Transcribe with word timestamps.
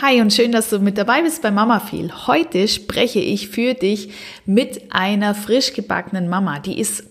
Hi 0.00 0.20
und 0.20 0.32
schön, 0.32 0.52
dass 0.52 0.70
du 0.70 0.78
mit 0.78 0.96
dabei 0.96 1.22
bist 1.22 1.42
bei 1.42 1.50
Mama 1.50 1.80
viel. 1.80 2.12
Heute 2.28 2.68
spreche 2.68 3.18
ich 3.18 3.48
für 3.48 3.74
dich 3.74 4.10
mit 4.46 4.92
einer 4.92 5.34
frisch 5.34 5.72
gebackenen 5.72 6.28
Mama. 6.28 6.60
Die 6.60 6.78
ist 6.78 7.02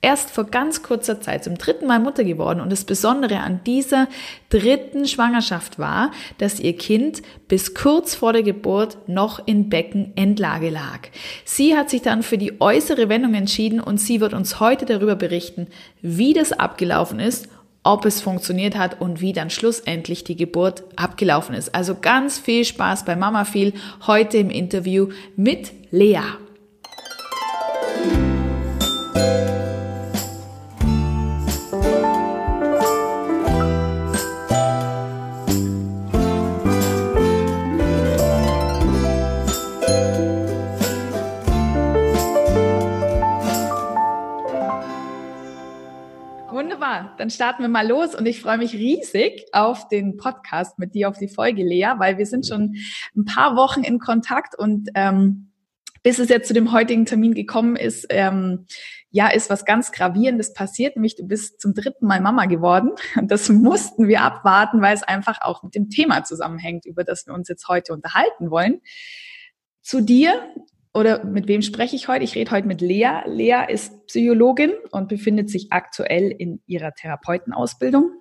erst 0.00 0.30
vor 0.30 0.44
ganz 0.44 0.82
kurzer 0.82 1.20
Zeit 1.20 1.44
zum 1.44 1.58
dritten 1.58 1.86
Mal 1.86 2.00
Mutter 2.00 2.24
geworden 2.24 2.62
und 2.62 2.72
das 2.72 2.84
Besondere 2.84 3.40
an 3.40 3.60
dieser 3.66 4.08
dritten 4.48 5.06
Schwangerschaft 5.06 5.78
war, 5.78 6.10
dass 6.38 6.58
ihr 6.58 6.74
Kind 6.74 7.20
bis 7.48 7.74
kurz 7.74 8.14
vor 8.14 8.32
der 8.32 8.42
Geburt 8.42 8.96
noch 9.08 9.46
in 9.46 9.68
Beckenendlage 9.68 10.70
lag. 10.70 11.00
Sie 11.44 11.76
hat 11.76 11.90
sich 11.90 12.00
dann 12.00 12.22
für 12.22 12.38
die 12.38 12.62
äußere 12.62 13.10
Wendung 13.10 13.34
entschieden 13.34 13.78
und 13.78 13.98
sie 13.98 14.22
wird 14.22 14.32
uns 14.32 14.58
heute 14.58 14.86
darüber 14.86 15.16
berichten, 15.16 15.66
wie 16.00 16.32
das 16.32 16.52
abgelaufen 16.52 17.20
ist 17.20 17.50
ob 17.82 18.04
es 18.04 18.20
funktioniert 18.20 18.76
hat 18.76 19.00
und 19.00 19.20
wie 19.20 19.32
dann 19.32 19.50
schlussendlich 19.50 20.24
die 20.24 20.36
Geburt 20.36 20.84
abgelaufen 20.96 21.54
ist. 21.54 21.74
Also 21.74 21.96
ganz 22.00 22.38
viel 22.38 22.64
Spaß 22.64 23.04
bei 23.04 23.16
Mama 23.16 23.44
viel 23.44 23.74
heute 24.06 24.38
im 24.38 24.50
Interview 24.50 25.08
mit 25.36 25.72
Lea. 25.90 26.20
Dann 47.22 47.30
starten 47.30 47.62
wir 47.62 47.68
mal 47.68 47.86
los 47.86 48.16
und 48.16 48.26
ich 48.26 48.40
freue 48.40 48.58
mich 48.58 48.72
riesig 48.72 49.44
auf 49.52 49.86
den 49.86 50.16
Podcast 50.16 50.80
mit 50.80 50.92
dir, 50.92 51.08
auf 51.08 51.18
die 51.18 51.28
Folge, 51.28 51.62
Lea, 51.62 51.92
weil 51.98 52.18
wir 52.18 52.26
sind 52.26 52.48
schon 52.48 52.74
ein 53.14 53.24
paar 53.24 53.54
Wochen 53.54 53.84
in 53.84 54.00
Kontakt 54.00 54.58
und 54.58 54.88
ähm, 54.96 55.52
bis 56.02 56.18
es 56.18 56.28
jetzt 56.28 56.48
zu 56.48 56.52
dem 56.52 56.72
heutigen 56.72 57.06
Termin 57.06 57.32
gekommen 57.32 57.76
ist, 57.76 58.06
ähm, 58.08 58.66
ja, 59.10 59.28
ist 59.28 59.50
was 59.50 59.64
ganz 59.64 59.92
Gravierendes 59.92 60.52
passiert, 60.52 60.96
nämlich 60.96 61.14
du 61.14 61.24
bist 61.24 61.60
zum 61.60 61.74
dritten 61.74 62.08
Mal 62.08 62.20
Mama 62.20 62.46
geworden. 62.46 62.90
Und 63.14 63.30
das 63.30 63.48
mussten 63.48 64.08
wir 64.08 64.22
abwarten, 64.22 64.82
weil 64.82 64.96
es 64.96 65.04
einfach 65.04 65.42
auch 65.42 65.62
mit 65.62 65.76
dem 65.76 65.90
Thema 65.90 66.24
zusammenhängt, 66.24 66.86
über 66.86 67.04
das 67.04 67.28
wir 67.28 67.34
uns 67.34 67.46
jetzt 67.46 67.68
heute 67.68 67.92
unterhalten 67.92 68.50
wollen. 68.50 68.80
Zu 69.80 70.00
dir, 70.00 70.42
oder 70.94 71.24
mit 71.24 71.48
wem 71.48 71.62
spreche 71.62 71.96
ich 71.96 72.08
heute? 72.08 72.24
Ich 72.24 72.34
rede 72.34 72.50
heute 72.50 72.66
mit 72.66 72.80
Lea. 72.80 73.22
Lea 73.26 73.64
ist 73.68 74.06
Psychologin 74.06 74.72
und 74.90 75.08
befindet 75.08 75.48
sich 75.48 75.72
aktuell 75.72 76.30
in 76.30 76.60
ihrer 76.66 76.92
Therapeutenausbildung. 76.92 78.12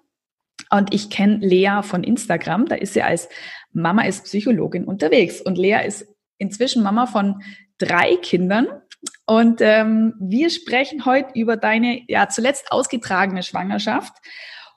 Und 0.70 0.94
ich 0.94 1.10
kenne 1.10 1.38
Lea 1.38 1.82
von 1.82 2.04
Instagram. 2.04 2.68
Da 2.68 2.76
ist 2.76 2.94
sie 2.94 3.02
als 3.02 3.28
Mama 3.74 4.04
ist 4.04 4.24
Psychologin 4.24 4.86
unterwegs. 4.86 5.42
Und 5.42 5.58
Lea 5.58 5.86
ist 5.86 6.08
inzwischen 6.38 6.82
Mama 6.82 7.08
von 7.08 7.42
drei 7.78 8.16
Kindern. 8.16 8.68
Und 9.26 9.60
ähm, 9.62 10.14
wir 10.20 10.50
sprechen 10.50 11.06
heute 11.06 11.32
über 11.38 11.58
deine 11.58 12.02
ja 12.08 12.30
zuletzt 12.30 12.72
ausgetragene 12.72 13.44
Schwangerschaft 13.44 14.14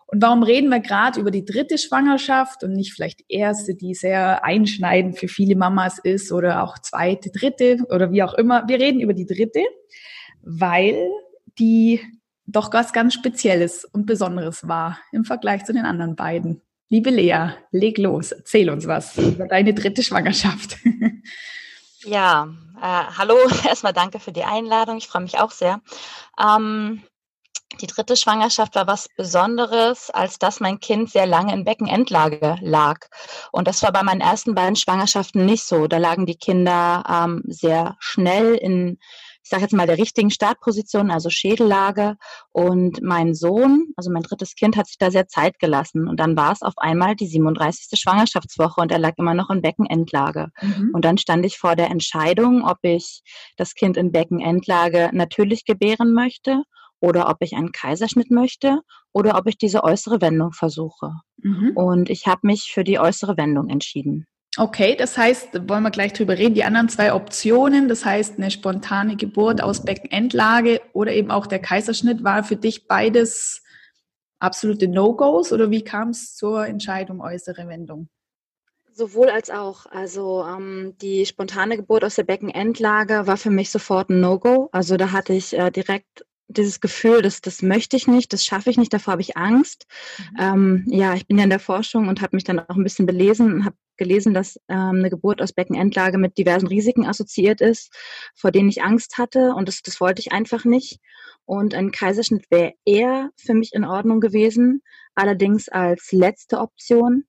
und 0.06 0.22
warum 0.22 0.42
reden 0.42 0.68
wir 0.68 0.80
gerade 0.80 1.20
über 1.20 1.30
die 1.30 1.44
dritte 1.44 1.78
Schwangerschaft 1.78 2.62
und 2.62 2.72
nicht 2.72 2.92
vielleicht 2.92 3.20
die 3.20 3.34
erste, 3.34 3.74
die 3.74 3.94
sehr 3.94 4.44
einschneidend 4.44 5.18
für 5.18 5.28
viele 5.28 5.56
Mamas 5.56 5.98
ist 5.98 6.30
oder 6.30 6.62
auch 6.62 6.78
zweite, 6.78 7.30
dritte 7.30 7.78
oder 7.88 8.12
wie 8.12 8.22
auch 8.22 8.34
immer. 8.34 8.68
Wir 8.68 8.78
reden 8.78 9.00
über 9.00 9.14
die 9.14 9.26
dritte, 9.26 9.60
weil 10.42 11.08
die 11.58 12.00
doch 12.46 12.72
was 12.72 12.92
ganz 12.92 13.14
Spezielles 13.14 13.84
und 13.84 14.06
Besonderes 14.06 14.68
war 14.68 14.98
im 15.12 15.24
Vergleich 15.24 15.64
zu 15.64 15.72
den 15.72 15.86
anderen 15.86 16.16
beiden. 16.16 16.60
Liebe 16.90 17.10
Lea, 17.10 17.54
leg 17.70 17.98
los, 17.98 18.32
erzähl 18.32 18.68
uns 18.70 18.86
was 18.86 19.16
über 19.16 19.48
deine 19.48 19.72
dritte 19.72 20.02
Schwangerschaft. 20.02 20.76
Ja, 22.04 22.48
äh, 22.80 23.04
hallo, 23.16 23.36
erstmal 23.66 23.94
danke 23.94 24.20
für 24.20 24.32
die 24.32 24.44
Einladung. 24.44 24.98
Ich 24.98 25.08
freue 25.08 25.22
mich 25.22 25.38
auch 25.38 25.50
sehr. 25.50 25.80
Ähm, 26.38 27.02
die 27.80 27.86
dritte 27.86 28.16
Schwangerschaft 28.16 28.74
war 28.74 28.86
was 28.86 29.08
Besonderes, 29.16 30.10
als 30.10 30.38
dass 30.38 30.60
mein 30.60 30.80
Kind 30.80 31.10
sehr 31.10 31.26
lange 31.26 31.52
in 31.52 31.64
Beckenendlage 31.64 32.56
lag. 32.60 32.98
Und 33.52 33.68
das 33.68 33.82
war 33.82 33.92
bei 33.92 34.02
meinen 34.02 34.20
ersten 34.20 34.54
beiden 34.54 34.76
Schwangerschaften 34.76 35.44
nicht 35.44 35.64
so. 35.64 35.86
Da 35.86 35.98
lagen 35.98 36.26
die 36.26 36.36
Kinder 36.36 37.04
ähm, 37.08 37.42
sehr 37.46 37.96
schnell 37.98 38.54
in, 38.54 38.98
ich 39.42 39.50
sage 39.50 39.62
jetzt 39.62 39.74
mal, 39.74 39.86
der 39.86 39.98
richtigen 39.98 40.30
Startposition, 40.30 41.10
also 41.10 41.30
Schädellage. 41.30 42.16
Und 42.52 43.02
mein 43.02 43.34
Sohn, 43.34 43.92
also 43.96 44.10
mein 44.10 44.22
drittes 44.22 44.54
Kind, 44.54 44.76
hat 44.76 44.86
sich 44.86 44.98
da 44.98 45.10
sehr 45.10 45.26
Zeit 45.26 45.58
gelassen. 45.58 46.08
Und 46.08 46.20
dann 46.20 46.36
war 46.36 46.52
es 46.52 46.62
auf 46.62 46.74
einmal 46.76 47.16
die 47.16 47.26
37. 47.26 47.98
Schwangerschaftswoche 48.00 48.80
und 48.80 48.92
er 48.92 48.98
lag 48.98 49.14
immer 49.16 49.34
noch 49.34 49.50
in 49.50 49.62
Beckenendlage. 49.62 50.48
Mhm. 50.60 50.90
Und 50.94 51.04
dann 51.04 51.18
stand 51.18 51.44
ich 51.44 51.58
vor 51.58 51.76
der 51.76 51.90
Entscheidung, 51.90 52.64
ob 52.64 52.78
ich 52.82 53.22
das 53.56 53.74
Kind 53.74 53.96
in 53.96 54.12
Beckenendlage 54.12 55.10
natürlich 55.12 55.64
gebären 55.64 56.12
möchte 56.14 56.62
oder 57.04 57.28
ob 57.28 57.36
ich 57.40 57.54
einen 57.54 57.70
Kaiserschnitt 57.70 58.30
möchte 58.30 58.80
oder 59.12 59.36
ob 59.36 59.46
ich 59.46 59.58
diese 59.58 59.84
äußere 59.84 60.22
Wendung 60.22 60.52
versuche. 60.52 61.12
Mhm. 61.42 61.72
Und 61.74 62.08
ich 62.08 62.26
habe 62.26 62.40
mich 62.44 62.72
für 62.72 62.82
die 62.82 62.98
äußere 62.98 63.36
Wendung 63.36 63.68
entschieden. 63.68 64.26
Okay, 64.56 64.96
das 64.96 65.18
heißt, 65.18 65.68
wollen 65.68 65.82
wir 65.82 65.90
gleich 65.90 66.12
drüber 66.12 66.38
reden, 66.38 66.54
die 66.54 66.64
anderen 66.64 66.88
zwei 66.88 67.12
Optionen, 67.12 67.88
das 67.88 68.04
heißt 68.04 68.38
eine 68.38 68.50
spontane 68.50 69.16
Geburt 69.16 69.60
aus 69.60 69.84
Beckenendlage 69.84 70.80
oder 70.92 71.12
eben 71.12 71.30
auch 71.30 71.46
der 71.46 71.58
Kaiserschnitt, 71.58 72.22
war 72.22 72.44
für 72.44 72.56
dich 72.56 72.86
beides 72.86 73.62
absolute 74.38 74.88
No-Gos 74.88 75.52
oder 75.52 75.70
wie 75.70 75.82
kam 75.82 76.10
es 76.10 76.36
zur 76.36 76.66
Entscheidung 76.66 77.20
äußere 77.20 77.66
Wendung? 77.66 78.08
Sowohl 78.92 79.28
als 79.28 79.50
auch. 79.50 79.86
Also 79.86 80.44
ähm, 80.44 80.94
die 81.02 81.26
spontane 81.26 81.76
Geburt 81.76 82.04
aus 82.04 82.14
der 82.14 82.22
Beckenendlage 82.22 83.26
war 83.26 83.36
für 83.36 83.50
mich 83.50 83.70
sofort 83.70 84.08
ein 84.08 84.20
No-Go. 84.20 84.68
Also 84.70 84.96
da 84.96 85.10
hatte 85.10 85.32
ich 85.32 85.58
äh, 85.58 85.72
direkt 85.72 86.24
dieses 86.48 86.80
Gefühl, 86.80 87.22
das, 87.22 87.40
das 87.40 87.62
möchte 87.62 87.96
ich 87.96 88.06
nicht, 88.06 88.32
das 88.32 88.44
schaffe 88.44 88.70
ich 88.70 88.76
nicht, 88.76 88.92
davor 88.92 89.12
habe 89.12 89.22
ich 89.22 89.36
Angst. 89.36 89.86
Mhm. 90.18 90.36
Ähm, 90.38 90.84
ja, 90.88 91.14
ich 91.14 91.26
bin 91.26 91.38
ja 91.38 91.44
in 91.44 91.50
der 91.50 91.58
Forschung 91.58 92.08
und 92.08 92.20
habe 92.20 92.36
mich 92.36 92.44
dann 92.44 92.58
auch 92.58 92.76
ein 92.76 92.84
bisschen 92.84 93.06
belesen 93.06 93.52
und 93.52 93.64
habe 93.64 93.76
gelesen, 93.96 94.34
dass 94.34 94.60
ähm, 94.68 94.98
eine 94.98 95.10
Geburt 95.10 95.40
aus 95.40 95.52
Beckenendlage 95.52 96.18
mit 96.18 96.36
diversen 96.36 96.66
Risiken 96.66 97.06
assoziiert 97.06 97.60
ist, 97.60 97.92
vor 98.34 98.50
denen 98.50 98.68
ich 98.68 98.82
Angst 98.82 99.18
hatte 99.18 99.54
und 99.54 99.68
das, 99.68 99.82
das 99.82 100.00
wollte 100.00 100.20
ich 100.20 100.32
einfach 100.32 100.64
nicht. 100.64 101.00
Und 101.46 101.74
ein 101.74 101.92
Kaiserschnitt 101.92 102.50
wäre 102.50 102.74
eher 102.84 103.30
für 103.36 103.54
mich 103.54 103.72
in 103.72 103.84
Ordnung 103.84 104.20
gewesen, 104.20 104.82
allerdings 105.14 105.68
als 105.68 106.10
letzte 106.12 106.58
Option. 106.58 107.24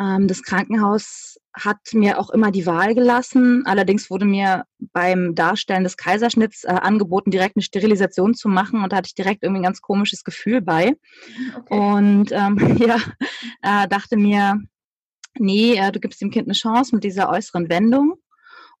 Ähm, 0.00 0.28
das 0.28 0.42
Krankenhaus 0.42 1.38
hat 1.52 1.78
mir 1.92 2.18
auch 2.18 2.30
immer 2.30 2.50
die 2.50 2.66
Wahl 2.66 2.94
gelassen. 2.94 3.64
Allerdings 3.66 4.10
wurde 4.10 4.24
mir 4.24 4.64
beim 4.92 5.34
Darstellen 5.34 5.84
des 5.84 5.96
Kaiserschnitts 5.96 6.64
äh, 6.64 6.68
angeboten, 6.68 7.30
direkt 7.30 7.56
eine 7.56 7.62
Sterilisation 7.62 8.34
zu 8.34 8.48
machen. 8.48 8.82
Und 8.82 8.92
da 8.92 8.98
hatte 8.98 9.08
ich 9.08 9.14
direkt 9.14 9.42
irgendwie 9.42 9.60
ein 9.60 9.64
ganz 9.64 9.80
komisches 9.80 10.24
Gefühl 10.24 10.60
bei. 10.60 10.94
Okay. 11.56 11.74
Und 11.78 12.32
ähm, 12.32 12.76
ja, 12.78 12.96
äh, 13.62 13.88
dachte 13.88 14.16
mir, 14.16 14.60
nee, 15.38 15.74
äh, 15.74 15.90
du 15.90 16.00
gibst 16.00 16.20
dem 16.20 16.30
Kind 16.30 16.46
eine 16.46 16.54
Chance 16.54 16.94
mit 16.94 17.04
dieser 17.04 17.28
äußeren 17.28 17.68
Wendung. 17.68 18.14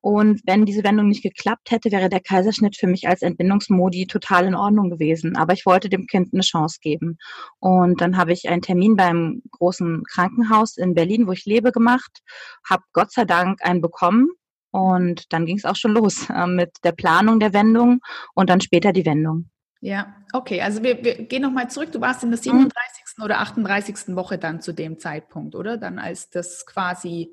Und 0.00 0.40
wenn 0.46 0.64
diese 0.64 0.84
Wendung 0.84 1.08
nicht 1.08 1.22
geklappt 1.22 1.70
hätte, 1.70 1.90
wäre 1.90 2.08
der 2.08 2.20
Kaiserschnitt 2.20 2.76
für 2.76 2.86
mich 2.86 3.08
als 3.08 3.22
Entbindungsmodi 3.22 4.06
total 4.06 4.46
in 4.46 4.54
Ordnung 4.54 4.90
gewesen. 4.90 5.36
Aber 5.36 5.52
ich 5.52 5.66
wollte 5.66 5.88
dem 5.88 6.06
Kind 6.06 6.32
eine 6.32 6.42
Chance 6.42 6.78
geben. 6.80 7.18
Und 7.58 8.00
dann 8.00 8.16
habe 8.16 8.32
ich 8.32 8.48
einen 8.48 8.62
Termin 8.62 8.96
beim 8.96 9.42
großen 9.50 10.04
Krankenhaus 10.04 10.76
in 10.76 10.94
Berlin, 10.94 11.26
wo 11.26 11.32
ich 11.32 11.46
lebe, 11.46 11.72
gemacht, 11.72 12.20
habe 12.68 12.82
Gott 12.92 13.12
sei 13.12 13.24
Dank 13.24 13.64
einen 13.64 13.80
bekommen. 13.80 14.28
Und 14.70 15.32
dann 15.32 15.46
ging 15.46 15.56
es 15.56 15.64
auch 15.64 15.76
schon 15.76 15.92
los 15.92 16.28
äh, 16.30 16.46
mit 16.46 16.70
der 16.84 16.92
Planung 16.92 17.40
der 17.40 17.52
Wendung 17.52 18.00
und 18.34 18.50
dann 18.50 18.60
später 18.60 18.92
die 18.92 19.06
Wendung. 19.06 19.50
Ja, 19.80 20.14
okay. 20.32 20.60
Also 20.60 20.82
wir, 20.82 21.02
wir 21.04 21.24
gehen 21.24 21.42
nochmal 21.42 21.70
zurück. 21.70 21.92
Du 21.92 22.00
warst 22.00 22.22
in 22.22 22.30
der 22.30 22.38
37. 22.38 22.72
Mhm. 23.16 23.24
oder 23.24 23.40
38. 23.40 24.16
Woche 24.16 24.38
dann 24.38 24.60
zu 24.60 24.72
dem 24.72 24.98
Zeitpunkt, 24.98 25.54
oder? 25.54 25.76
Dann 25.76 25.98
als 25.98 26.30
das 26.30 26.66
quasi 26.66 27.32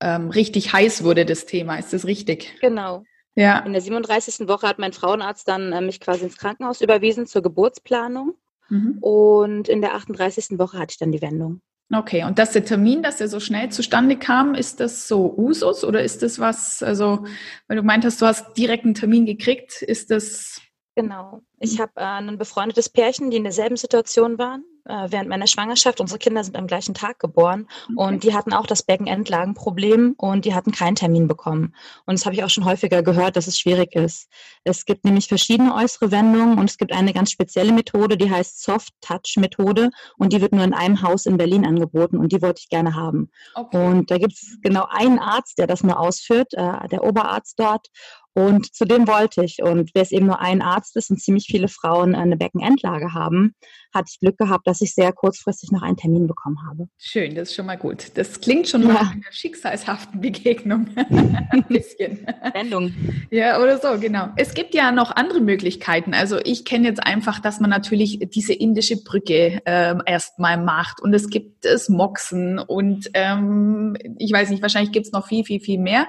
ähm, 0.00 0.30
richtig 0.30 0.72
heiß 0.72 1.04
wurde, 1.04 1.24
das 1.24 1.46
Thema. 1.46 1.76
Ist 1.76 1.92
das 1.92 2.06
richtig? 2.06 2.56
Genau. 2.60 3.04
Ja. 3.34 3.60
In 3.60 3.72
der 3.72 3.82
37. 3.82 4.48
Woche 4.48 4.68
hat 4.68 4.78
mein 4.78 4.92
Frauenarzt 4.92 5.46
dann 5.48 5.72
äh, 5.72 5.80
mich 5.80 6.00
quasi 6.00 6.24
ins 6.24 6.36
Krankenhaus 6.36 6.80
überwiesen 6.80 7.26
zur 7.26 7.42
Geburtsplanung. 7.42 8.34
Mhm. 8.68 8.98
Und 9.00 9.68
in 9.68 9.80
der 9.80 9.94
38. 9.94 10.58
Woche 10.58 10.78
hatte 10.78 10.92
ich 10.92 10.98
dann 10.98 11.12
die 11.12 11.22
Wendung. 11.22 11.60
Okay, 11.92 12.22
und 12.22 12.38
dass 12.38 12.52
der 12.52 12.64
Termin, 12.64 13.02
dass 13.02 13.16
der 13.16 13.28
so 13.28 13.40
schnell 13.40 13.70
zustande 13.70 14.16
kam, 14.16 14.54
ist 14.54 14.78
das 14.78 15.08
so 15.08 15.34
Usus 15.36 15.84
oder 15.84 16.02
ist 16.04 16.22
das 16.22 16.38
was, 16.38 16.84
also, 16.84 17.24
weil 17.66 17.78
du 17.78 17.82
meintest, 17.82 18.22
du 18.22 18.26
hast 18.26 18.56
direkt 18.56 18.84
einen 18.84 18.94
Termin 18.94 19.26
gekriegt, 19.26 19.82
ist 19.82 20.10
das 20.12 20.60
Genau. 20.96 21.40
Ich 21.58 21.80
habe 21.80 21.92
äh, 21.96 22.04
ein 22.04 22.36
befreundetes 22.36 22.88
Pärchen, 22.88 23.30
die 23.30 23.38
in 23.38 23.44
derselben 23.44 23.76
Situation 23.76 24.38
waren. 24.38 24.64
Äh, 24.90 25.12
während 25.12 25.28
meiner 25.28 25.46
Schwangerschaft. 25.46 26.00
Unsere 26.00 26.18
Kinder 26.18 26.42
sind 26.42 26.56
am 26.56 26.66
gleichen 26.66 26.94
Tag 26.94 27.18
geboren 27.18 27.68
okay. 27.84 27.94
und 27.96 28.24
die 28.24 28.34
hatten 28.34 28.52
auch 28.52 28.66
das 28.66 28.82
Beckenendlagenproblem 28.82 30.14
und 30.16 30.44
die 30.44 30.54
hatten 30.54 30.72
keinen 30.72 30.96
Termin 30.96 31.28
bekommen. 31.28 31.74
Und 32.06 32.18
das 32.18 32.26
habe 32.26 32.34
ich 32.34 32.44
auch 32.44 32.50
schon 32.50 32.64
häufiger 32.64 33.02
gehört, 33.02 33.36
dass 33.36 33.46
es 33.46 33.58
schwierig 33.58 33.94
ist. 33.94 34.28
Es 34.64 34.84
gibt 34.84 35.04
nämlich 35.04 35.28
verschiedene 35.28 35.74
äußere 35.74 36.10
Wendungen 36.10 36.58
und 36.58 36.68
es 36.68 36.76
gibt 36.76 36.92
eine 36.92 37.12
ganz 37.12 37.30
spezielle 37.30 37.72
Methode, 37.72 38.16
die 38.16 38.30
heißt 38.30 38.62
Soft 38.62 38.92
Touch 39.00 39.36
Methode 39.36 39.90
und 40.18 40.32
die 40.32 40.40
wird 40.40 40.52
nur 40.52 40.64
in 40.64 40.74
einem 40.74 41.02
Haus 41.02 41.26
in 41.26 41.36
Berlin 41.36 41.64
angeboten 41.64 42.18
und 42.18 42.32
die 42.32 42.42
wollte 42.42 42.60
ich 42.60 42.68
gerne 42.68 42.94
haben. 42.94 43.30
Okay. 43.54 43.86
Und 43.86 44.10
da 44.10 44.18
gibt 44.18 44.32
es 44.32 44.58
genau 44.62 44.86
einen 44.90 45.18
Arzt, 45.18 45.58
der 45.58 45.66
das 45.66 45.82
nur 45.82 45.98
ausführt, 45.98 46.52
äh, 46.54 46.88
der 46.88 47.04
Oberarzt 47.04 47.58
dort. 47.58 47.88
Und 48.34 48.74
zu 48.74 48.84
dem 48.84 49.08
wollte 49.08 49.44
ich. 49.44 49.62
Und 49.62 49.90
wer 49.94 50.02
es 50.02 50.12
eben 50.12 50.26
nur 50.26 50.40
ein 50.40 50.62
Arzt 50.62 50.96
ist 50.96 51.10
und 51.10 51.20
ziemlich 51.20 51.46
viele 51.46 51.68
Frauen 51.68 52.14
eine 52.14 52.36
Beckenendlage 52.36 53.12
haben, 53.12 53.54
hatte 53.92 54.06
ich 54.12 54.20
Glück 54.20 54.38
gehabt, 54.38 54.66
dass 54.66 54.80
ich 54.80 54.94
sehr 54.94 55.12
kurzfristig 55.12 55.72
noch 55.72 55.82
einen 55.82 55.96
Termin 55.96 56.28
bekommen 56.28 56.58
habe. 56.68 56.88
Schön, 56.96 57.34
das 57.34 57.50
ist 57.50 57.56
schon 57.56 57.66
mal 57.66 57.76
gut. 57.76 58.12
Das 58.14 58.40
klingt 58.40 58.68
schon 58.68 58.82
ja. 58.82 58.92
nach 58.92 59.12
einer 59.12 59.32
schicksalshaften 59.32 60.20
Begegnung. 60.20 60.88
Ein 60.96 61.64
bisschen. 61.68 62.26
Sendung. 62.54 62.94
Ja, 63.30 63.60
oder 63.60 63.78
so, 63.78 63.98
genau. 63.98 64.28
Es 64.36 64.54
gibt 64.54 64.74
ja 64.74 64.92
noch 64.92 65.10
andere 65.10 65.40
Möglichkeiten. 65.40 66.14
Also 66.14 66.38
ich 66.44 66.64
kenne 66.64 66.86
jetzt 66.86 67.04
einfach, 67.04 67.40
dass 67.40 67.58
man 67.58 67.70
natürlich 67.70 68.20
diese 68.32 68.52
indische 68.52 69.02
Brücke 69.02 69.60
ähm, 69.66 70.02
erstmal 70.06 70.56
macht. 70.56 71.00
Und 71.00 71.12
es 71.14 71.28
gibt 71.28 71.64
es 71.66 71.88
Moxen 71.88 72.58
und 72.60 73.10
ähm, 73.14 73.96
ich 74.18 74.32
weiß 74.32 74.50
nicht, 74.50 74.62
wahrscheinlich 74.62 74.92
gibt 74.92 75.06
es 75.06 75.12
noch 75.12 75.26
viel, 75.26 75.44
viel, 75.44 75.60
viel 75.60 75.78
mehr 75.78 76.06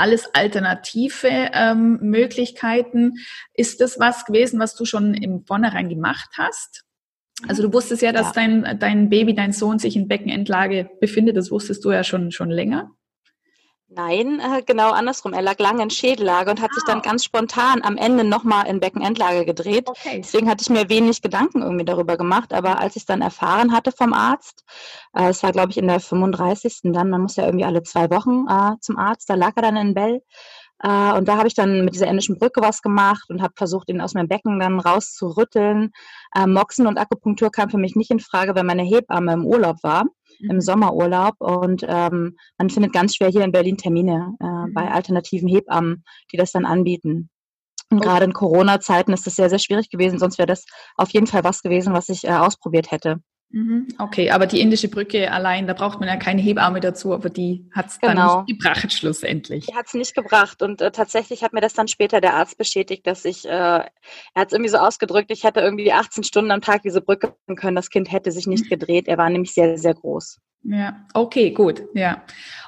alles 0.00 0.34
alternative 0.34 1.28
ähm, 1.52 1.98
Möglichkeiten. 2.00 3.18
Ist 3.54 3.80
das 3.80 4.00
was 4.00 4.24
gewesen, 4.24 4.58
was 4.58 4.74
du 4.74 4.84
schon 4.84 5.14
im 5.14 5.44
Vornherein 5.44 5.88
gemacht 5.88 6.30
hast? 6.36 6.84
Also 7.48 7.62
du 7.62 7.72
wusstest 7.72 8.02
ja, 8.02 8.12
dass 8.12 8.28
ja. 8.28 8.32
dein, 8.34 8.78
dein 8.78 9.08
Baby, 9.08 9.34
dein 9.34 9.52
Sohn 9.52 9.78
sich 9.78 9.96
in 9.96 10.08
Beckenendlage 10.08 10.90
befindet. 11.00 11.36
Das 11.36 11.50
wusstest 11.50 11.84
du 11.84 11.90
ja 11.90 12.04
schon, 12.04 12.32
schon 12.32 12.50
länger. 12.50 12.90
Nein, 13.92 14.38
äh, 14.38 14.62
genau 14.62 14.92
andersrum. 14.92 15.32
Er 15.32 15.42
lag 15.42 15.58
lange 15.58 15.82
in 15.82 15.90
Schädellage 15.90 16.52
und 16.52 16.60
hat 16.60 16.70
ah. 16.70 16.74
sich 16.74 16.84
dann 16.84 16.98
ah. 16.98 17.02
ganz 17.02 17.24
spontan 17.24 17.82
am 17.82 17.96
Ende 17.96 18.22
nochmal 18.22 18.68
in 18.68 18.78
Beckenendlage 18.78 19.44
gedreht. 19.44 19.88
Okay. 19.88 20.20
Deswegen 20.22 20.48
hatte 20.48 20.62
ich 20.62 20.70
mir 20.70 20.88
wenig 20.88 21.22
Gedanken 21.22 21.60
irgendwie 21.62 21.84
darüber 21.84 22.16
gemacht. 22.16 22.52
Aber 22.52 22.78
als 22.78 22.94
ich 22.94 23.02
es 23.02 23.06
dann 23.06 23.20
erfahren 23.20 23.72
hatte 23.72 23.90
vom 23.90 24.12
Arzt, 24.12 24.64
äh, 25.12 25.30
es 25.30 25.42
war 25.42 25.50
glaube 25.50 25.72
ich 25.72 25.78
in 25.78 25.88
der 25.88 25.98
35. 25.98 26.92
dann, 26.92 27.10
man 27.10 27.22
muss 27.22 27.34
ja 27.34 27.46
irgendwie 27.46 27.64
alle 27.64 27.82
zwei 27.82 28.08
Wochen 28.10 28.46
äh, 28.48 28.78
zum 28.80 28.96
Arzt, 28.96 29.28
da 29.28 29.34
lag 29.34 29.52
er 29.56 29.62
dann 29.62 29.76
in 29.76 29.94
Bell. 29.94 30.22
Äh, 30.82 31.12
und 31.12 31.28
da 31.28 31.36
habe 31.36 31.48
ich 31.48 31.54
dann 31.54 31.84
mit 31.84 31.94
dieser 31.94 32.08
indischen 32.08 32.38
Brücke 32.38 32.60
was 32.60 32.82
gemacht 32.82 33.28
und 33.28 33.42
habe 33.42 33.54
versucht, 33.56 33.88
ihn 33.88 34.00
aus 34.00 34.14
meinem 34.14 34.28
Becken 34.28 34.58
dann 34.60 34.80
rauszurütteln. 34.80 35.90
Äh, 36.34 36.46
Moxen 36.46 36.86
und 36.86 36.98
Akupunktur 36.98 37.50
kam 37.50 37.70
für 37.70 37.78
mich 37.78 37.96
nicht 37.96 38.10
in 38.10 38.20
Frage, 38.20 38.54
weil 38.54 38.64
meine 38.64 38.82
Hebamme 38.82 39.32
im 39.32 39.46
Urlaub 39.46 39.76
war 39.82 40.04
im 40.40 40.56
mhm. 40.56 40.60
Sommerurlaub 40.60 41.34
und 41.38 41.84
ähm, 41.86 42.36
man 42.58 42.70
findet 42.70 42.92
ganz 42.92 43.14
schwer 43.14 43.28
hier 43.28 43.44
in 43.44 43.52
Berlin 43.52 43.76
Termine 43.76 44.36
äh, 44.40 44.46
mhm. 44.46 44.74
bei 44.74 44.90
alternativen 44.90 45.48
Hebammen, 45.48 46.04
die 46.32 46.36
das 46.36 46.52
dann 46.52 46.64
anbieten. 46.64 47.30
Und 47.90 47.98
okay. 47.98 48.08
gerade 48.08 48.24
in 48.24 48.32
Corona-Zeiten 48.32 49.12
ist 49.12 49.26
das 49.26 49.34
sehr, 49.34 49.50
sehr 49.50 49.58
schwierig 49.58 49.90
gewesen, 49.90 50.18
sonst 50.18 50.38
wäre 50.38 50.46
das 50.46 50.64
auf 50.96 51.10
jeden 51.10 51.26
Fall 51.26 51.44
was 51.44 51.62
gewesen, 51.62 51.92
was 51.92 52.08
ich 52.08 52.24
äh, 52.24 52.32
ausprobiert 52.32 52.90
hätte. 52.90 53.20
Mhm. 53.52 53.88
Okay, 53.98 54.30
aber 54.30 54.46
die 54.46 54.60
indische 54.60 54.88
Brücke 54.88 55.32
allein, 55.32 55.66
da 55.66 55.72
braucht 55.72 55.98
man 55.98 56.08
ja 56.08 56.16
keine 56.16 56.40
Hebamme 56.40 56.78
dazu, 56.78 57.12
aber 57.12 57.30
die 57.30 57.68
hat 57.72 57.86
es 57.86 57.98
genau. 57.98 58.14
dann 58.14 58.44
nicht 58.44 58.60
gebracht 58.60 58.92
schlussendlich. 58.92 59.66
Die 59.66 59.74
hat 59.74 59.86
es 59.86 59.94
nicht 59.94 60.14
gebracht 60.14 60.62
und 60.62 60.80
äh, 60.80 60.92
tatsächlich 60.92 61.42
hat 61.42 61.52
mir 61.52 61.60
das 61.60 61.74
dann 61.74 61.88
später 61.88 62.20
der 62.20 62.34
Arzt 62.34 62.58
bestätigt, 62.58 63.06
dass 63.08 63.24
ich, 63.24 63.44
äh, 63.46 63.50
er 63.50 63.90
hat 64.36 64.48
es 64.48 64.52
irgendwie 64.52 64.70
so 64.70 64.78
ausgedrückt, 64.78 65.32
ich 65.32 65.42
hätte 65.42 65.60
irgendwie 65.60 65.92
18 65.92 66.22
Stunden 66.22 66.52
am 66.52 66.60
Tag 66.60 66.82
diese 66.82 67.00
Brücke 67.00 67.34
können, 67.56 67.74
das 67.74 67.90
Kind 67.90 68.12
hätte 68.12 68.30
sich 68.30 68.46
nicht 68.46 68.68
gedreht, 68.68 69.08
er 69.08 69.18
war 69.18 69.28
nämlich 69.28 69.52
sehr, 69.52 69.76
sehr 69.78 69.94
groß. 69.94 70.38
Ja, 70.62 71.06
okay, 71.14 71.52
gut, 71.52 71.82
ja. 71.94 72.22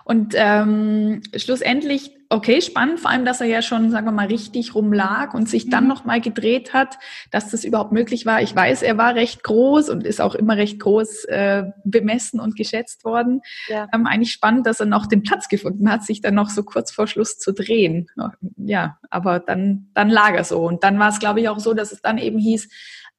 Und 0.05 0.35
ähm, 0.37 1.21
schlussendlich, 1.37 2.11
okay, 2.31 2.63
spannend, 2.63 3.01
vor 3.01 3.11
allem, 3.11 3.27
dass 3.27 3.43
er 3.43 3.47
ja 3.47 3.61
schon, 3.61 3.91
sagen 3.91 4.07
wir 4.07 4.13
mal, 4.13 4.27
richtig 4.27 4.75
rumlag 4.75 5.35
und 5.35 5.49
sich 5.49 5.69
dann 5.69 5.85
mhm. 5.85 5.91
nochmal 5.91 6.21
gedreht 6.23 6.73
hat, 6.73 6.99
dass 7.31 7.51
das 7.51 7.65
überhaupt 7.65 7.93
möglich 7.93 8.25
war. 8.25 8.41
Ich 8.41 8.57
weiß, 8.57 8.83
er 8.83 8.97
war 8.97 9.15
recht 9.15 9.43
groß 9.45 9.91
und 9.91 10.07
ist 10.07 10.23
auch 10.23 10.35
immer 10.35 10.57
recht 10.57 10.81
groß 10.81 11.27
äh, 11.27 11.65
bemessen 11.85 12.41
und 12.41 12.57
geschätzt 12.57 13.05
worden. 13.05 13.43
Ja. 13.69 13.87
Ähm, 13.95 14.07
eigentlich 14.07 14.33
spannend, 14.33 14.67
dass 14.67 14.81
er 14.81 14.87
noch 14.87 15.07
den 15.07 15.23
Platz 15.23 15.49
gefunden 15.49 15.91
hat, 15.91 16.03
sich 16.03 16.23
dann 16.23 16.35
noch 16.35 16.49
so 16.49 16.63
kurz 16.63 16.91
vor 16.91 17.07
Schluss 17.07 17.39
zu 17.39 17.53
drehen. 17.53 18.09
Ja, 18.57 18.99
aber 19.11 19.39
dann, 19.39 19.91
dann 19.93 20.09
lag 20.09 20.35
er 20.35 20.45
so. 20.45 20.65
Und 20.65 20.83
dann 20.83 20.99
war 20.99 21.11
es, 21.11 21.19
glaube 21.19 21.41
ich, 21.41 21.49
auch 21.51 21.59
so, 21.59 21.75
dass 21.75 21.93
es 21.93 22.01
dann 22.01 22.17
eben 22.17 22.39
hieß, 22.39 22.69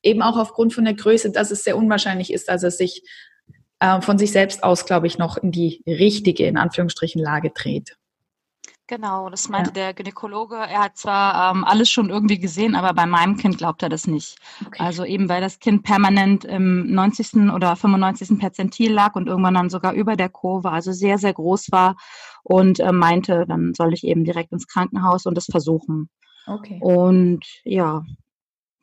eben 0.01 0.23
auch 0.23 0.37
aufgrund 0.37 0.73
von 0.73 0.83
der 0.83 0.95
Größe, 0.95 1.31
dass 1.31 1.51
es 1.51 1.63
sehr 1.63 1.77
unwahrscheinlich 1.77 2.33
ist, 2.33 2.49
dass 2.49 2.63
er 2.63 2.71
sich 2.71 3.03
äh, 3.83 4.01
von 4.01 4.17
sich 4.17 4.31
selbst 4.31 4.63
aus, 4.63 4.85
glaube 4.85 5.07
ich, 5.07 5.17
noch 5.17 5.35
in 5.35 5.51
die 5.51 5.83
richtige, 5.85 6.47
in 6.47 6.55
Anführungsstrichen, 6.57 7.21
Lage 7.21 7.49
dreht. 7.49 7.97
Genau, 8.87 9.29
das 9.29 9.49
meinte 9.49 9.71
ja. 9.71 9.73
der 9.73 9.93
Gynäkologe. 9.93 10.55
Er 10.55 10.83
hat 10.83 10.97
zwar 10.97 11.51
ähm, 11.51 11.65
alles 11.65 11.89
schon 11.89 12.09
irgendwie 12.09 12.39
gesehen, 12.39 12.75
aber 12.75 12.93
bei 12.93 13.05
meinem 13.05 13.35
Kind 13.35 13.57
glaubt 13.57 13.83
er 13.83 13.89
das 13.89 14.07
nicht. 14.07 14.37
Okay. 14.65 14.77
Also 14.79 15.03
eben, 15.03 15.27
weil 15.27 15.41
das 15.41 15.59
Kind 15.59 15.83
permanent 15.83 16.45
im 16.45 16.93
90. 16.93 17.51
oder 17.53 17.75
95. 17.75 18.39
Perzentil 18.39 18.93
lag 18.93 19.15
und 19.15 19.27
irgendwann 19.27 19.55
dann 19.55 19.69
sogar 19.69 19.93
über 19.93 20.15
der 20.15 20.29
Kurve, 20.29 20.71
also 20.71 20.93
sehr, 20.93 21.17
sehr 21.17 21.33
groß 21.33 21.71
war 21.71 21.97
und 22.43 22.79
äh, 22.79 22.91
meinte, 22.93 23.45
dann 23.47 23.73
soll 23.73 23.93
ich 23.93 24.05
eben 24.05 24.23
direkt 24.23 24.53
ins 24.53 24.67
Krankenhaus 24.67 25.25
und 25.25 25.37
es 25.37 25.45
versuchen. 25.45 26.09
Okay. 26.45 26.79
Und 26.81 27.45
ja, 27.63 28.03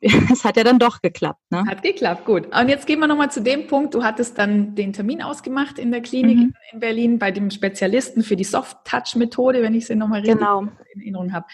es 0.31 0.43
hat 0.43 0.57
ja 0.57 0.63
dann 0.63 0.79
doch 0.79 1.01
geklappt. 1.01 1.41
Ne? 1.51 1.63
Hat 1.67 1.83
geklappt, 1.83 2.25
gut. 2.25 2.47
Und 2.55 2.69
jetzt 2.69 2.87
gehen 2.87 2.99
wir 2.99 3.07
nochmal 3.07 3.31
zu 3.31 3.41
dem 3.41 3.67
Punkt, 3.67 3.93
du 3.93 4.03
hattest 4.03 4.37
dann 4.37 4.73
den 4.73 4.93
Termin 4.93 5.21
ausgemacht 5.21 5.77
in 5.77 5.91
der 5.91 6.01
Klinik 6.01 6.37
mhm. 6.37 6.53
in 6.73 6.79
Berlin 6.79 7.19
bei 7.19 7.29
dem 7.29 7.51
Spezialisten 7.51 8.23
für 8.23 8.35
die 8.35 8.43
Soft-Touch-Methode, 8.43 9.61
wenn 9.61 9.75
ich 9.75 9.85
sie 9.85 9.95
nochmal 9.95 10.21
richtig 10.21 10.39
genau. 10.39 10.61
in 10.61 11.01
Erinnerung 11.01 11.33
habe. 11.33 11.45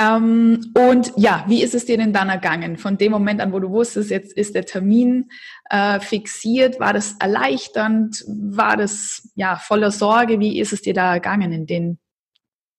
Ähm, 0.00 0.72
und 0.74 1.12
ja, 1.16 1.44
wie 1.48 1.62
ist 1.62 1.74
es 1.74 1.86
dir 1.86 1.96
denn 1.96 2.12
dann 2.12 2.28
ergangen? 2.28 2.76
Von 2.76 2.98
dem 2.98 3.12
Moment 3.12 3.40
an, 3.40 3.52
wo 3.52 3.58
du 3.58 3.70
wusstest, 3.70 4.10
jetzt 4.10 4.34
ist 4.34 4.54
der 4.54 4.66
Termin 4.66 5.30
äh, 5.68 6.00
fixiert, 6.00 6.80
war 6.80 6.92
das 6.92 7.16
erleichternd? 7.18 8.24
War 8.26 8.76
das 8.76 9.30
ja 9.34 9.56
voller 9.56 9.90
Sorge? 9.90 10.38
Wie 10.38 10.58
ist 10.58 10.72
es 10.72 10.82
dir 10.82 10.94
da 10.94 11.12
ergangen 11.12 11.52
in 11.52 11.66
den 11.66 11.98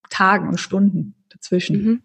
Tagen 0.10 0.48
und 0.48 0.60
Stunden 0.60 1.16
dazwischen? 1.30 1.84
Mhm. 1.84 2.04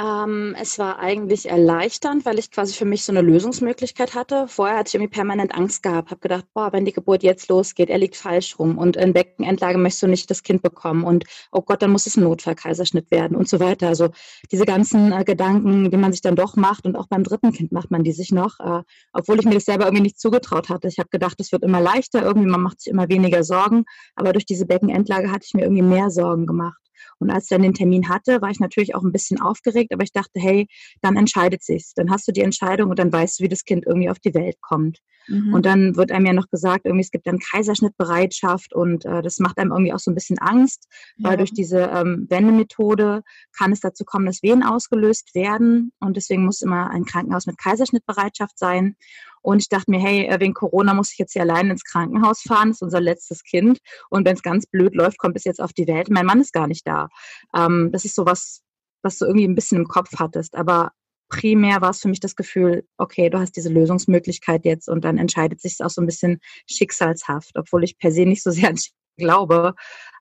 Ähm, 0.00 0.56
es 0.58 0.78
war 0.78 0.98
eigentlich 0.98 1.50
erleichternd, 1.50 2.24
weil 2.24 2.38
ich 2.38 2.50
quasi 2.50 2.72
für 2.72 2.86
mich 2.86 3.04
so 3.04 3.12
eine 3.12 3.20
Lösungsmöglichkeit 3.20 4.14
hatte. 4.14 4.48
Vorher 4.48 4.78
hatte 4.78 4.88
ich 4.88 4.94
irgendwie 4.94 5.10
permanent 5.10 5.54
Angst 5.54 5.82
gehabt, 5.82 6.10
habe 6.10 6.20
gedacht, 6.20 6.46
boah, 6.54 6.72
wenn 6.72 6.86
die 6.86 6.92
Geburt 6.92 7.22
jetzt 7.22 7.50
losgeht, 7.50 7.90
er 7.90 7.98
liegt 7.98 8.16
falsch 8.16 8.58
rum 8.58 8.78
und 8.78 8.96
in 8.96 9.12
Beckenendlage 9.12 9.76
möchtest 9.76 10.04
du 10.04 10.06
nicht 10.06 10.30
das 10.30 10.42
Kind 10.42 10.62
bekommen 10.62 11.04
und 11.04 11.24
oh 11.52 11.60
Gott, 11.60 11.82
dann 11.82 11.90
muss 11.90 12.06
es 12.06 12.16
ein 12.16 12.24
Notfallkaiserschnitt 12.24 13.10
werden 13.10 13.36
und 13.36 13.46
so 13.46 13.60
weiter. 13.60 13.88
Also 13.88 14.08
diese 14.50 14.64
ganzen 14.64 15.12
äh, 15.12 15.22
Gedanken, 15.24 15.90
die 15.90 15.96
man 15.98 16.12
sich 16.12 16.22
dann 16.22 16.36
doch 16.36 16.56
macht 16.56 16.86
und 16.86 16.96
auch 16.96 17.06
beim 17.08 17.22
dritten 17.22 17.52
Kind 17.52 17.70
macht 17.70 17.90
man 17.90 18.02
die 18.02 18.12
sich 18.12 18.32
noch, 18.32 18.58
äh, 18.60 18.82
obwohl 19.12 19.38
ich 19.38 19.44
mir 19.44 19.54
das 19.54 19.66
selber 19.66 19.84
irgendwie 19.84 20.04
nicht 20.04 20.18
zugetraut 20.18 20.70
hatte. 20.70 20.88
Ich 20.88 20.98
habe 20.98 21.10
gedacht, 21.10 21.36
es 21.40 21.52
wird 21.52 21.62
immer 21.62 21.80
leichter, 21.80 22.22
irgendwie 22.22 22.48
man 22.48 22.62
macht 22.62 22.80
sich 22.80 22.90
immer 22.90 23.10
weniger 23.10 23.44
Sorgen, 23.44 23.84
aber 24.14 24.32
durch 24.32 24.46
diese 24.46 24.64
Beckenendlage 24.64 25.30
hatte 25.30 25.44
ich 25.46 25.52
mir 25.52 25.62
irgendwie 25.62 25.82
mehr 25.82 26.08
Sorgen 26.10 26.46
gemacht. 26.46 26.89
Und 27.20 27.30
als 27.30 27.44
ich 27.44 27.50
dann 27.50 27.62
den 27.62 27.74
Termin 27.74 28.08
hatte, 28.08 28.42
war 28.42 28.50
ich 28.50 28.60
natürlich 28.60 28.94
auch 28.94 29.02
ein 29.02 29.12
bisschen 29.12 29.40
aufgeregt, 29.40 29.92
aber 29.92 30.02
ich 30.02 30.12
dachte, 30.12 30.40
hey, 30.40 30.66
dann 31.02 31.16
entscheidet 31.16 31.62
sich's. 31.62 31.92
Dann 31.94 32.10
hast 32.10 32.26
du 32.26 32.32
die 32.32 32.40
Entscheidung 32.40 32.90
und 32.90 32.98
dann 32.98 33.12
weißt 33.12 33.38
du, 33.38 33.44
wie 33.44 33.48
das 33.48 33.64
Kind 33.64 33.86
irgendwie 33.86 34.10
auf 34.10 34.18
die 34.18 34.34
Welt 34.34 34.56
kommt. 34.60 34.98
Mhm. 35.28 35.54
Und 35.54 35.66
dann 35.66 35.96
wird 35.96 36.12
einem 36.12 36.26
ja 36.26 36.32
noch 36.32 36.48
gesagt, 36.48 36.86
irgendwie 36.86 37.04
es 37.04 37.10
gibt 37.10 37.26
dann 37.26 37.38
Kaiserschnittbereitschaft 37.38 38.74
und 38.74 39.04
äh, 39.04 39.22
das 39.22 39.38
macht 39.38 39.58
einem 39.58 39.70
irgendwie 39.72 39.92
auch 39.92 39.98
so 39.98 40.10
ein 40.10 40.14
bisschen 40.14 40.38
Angst, 40.38 40.86
ja. 41.16 41.30
weil 41.30 41.36
durch 41.36 41.52
diese 41.52 41.80
ähm, 41.80 42.26
Wendemethode 42.28 43.22
kann 43.56 43.72
es 43.72 43.80
dazu 43.80 44.04
kommen, 44.04 44.26
dass 44.26 44.42
Wehen 44.42 44.62
ausgelöst 44.62 45.34
werden 45.34 45.92
und 46.00 46.16
deswegen 46.16 46.44
muss 46.44 46.62
immer 46.62 46.90
ein 46.90 47.04
Krankenhaus 47.04 47.46
mit 47.46 47.58
Kaiserschnittbereitschaft 47.58 48.58
sein. 48.58 48.96
Und 49.42 49.62
ich 49.62 49.68
dachte 49.68 49.90
mir, 49.90 50.00
hey, 50.00 50.26
äh, 50.26 50.38
wegen 50.40 50.54
Corona 50.54 50.92
muss 50.92 51.12
ich 51.12 51.18
jetzt 51.18 51.32
hier 51.32 51.42
allein 51.42 51.70
ins 51.70 51.84
Krankenhaus 51.84 52.42
fahren, 52.42 52.68
das 52.68 52.78
ist 52.78 52.82
unser 52.82 53.00
letztes 53.00 53.42
Kind. 53.42 53.78
Und 54.10 54.26
wenn 54.26 54.34
es 54.34 54.42
ganz 54.42 54.66
blöd 54.66 54.94
läuft, 54.94 55.18
kommt 55.18 55.36
es 55.36 55.44
jetzt 55.44 55.60
auf 55.62 55.72
die 55.72 55.86
Welt. 55.86 56.10
Mein 56.10 56.26
Mann 56.26 56.40
ist 56.40 56.52
gar 56.52 56.66
nicht 56.66 56.86
da. 56.86 57.08
Ähm, 57.54 57.90
das 57.92 58.04
ist 58.04 58.14
so 58.14 58.26
was, 58.26 58.62
was 59.02 59.16
du 59.18 59.24
irgendwie 59.24 59.46
ein 59.46 59.54
bisschen 59.54 59.78
im 59.78 59.86
Kopf 59.86 60.10
hattest. 60.18 60.56
Aber 60.56 60.92
primär 61.30 61.80
war 61.80 61.90
es 61.90 62.00
für 62.00 62.08
mich 62.08 62.20
das 62.20 62.36
Gefühl, 62.36 62.84
okay, 62.98 63.30
du 63.30 63.38
hast 63.38 63.56
diese 63.56 63.70
Lösungsmöglichkeit 63.70 64.66
jetzt 64.66 64.88
und 64.88 65.04
dann 65.04 65.16
entscheidet 65.16 65.62
sich 65.62 65.78
auch 65.82 65.88
so 65.88 66.02
ein 66.02 66.06
bisschen 66.06 66.40
schicksalshaft, 66.66 67.52
obwohl 67.56 67.84
ich 67.84 67.98
per 67.98 68.12
se 68.12 68.26
nicht 68.26 68.42
so 68.42 68.50
sehr 68.50 68.68
an 68.68 68.76
glaube, 69.16 69.74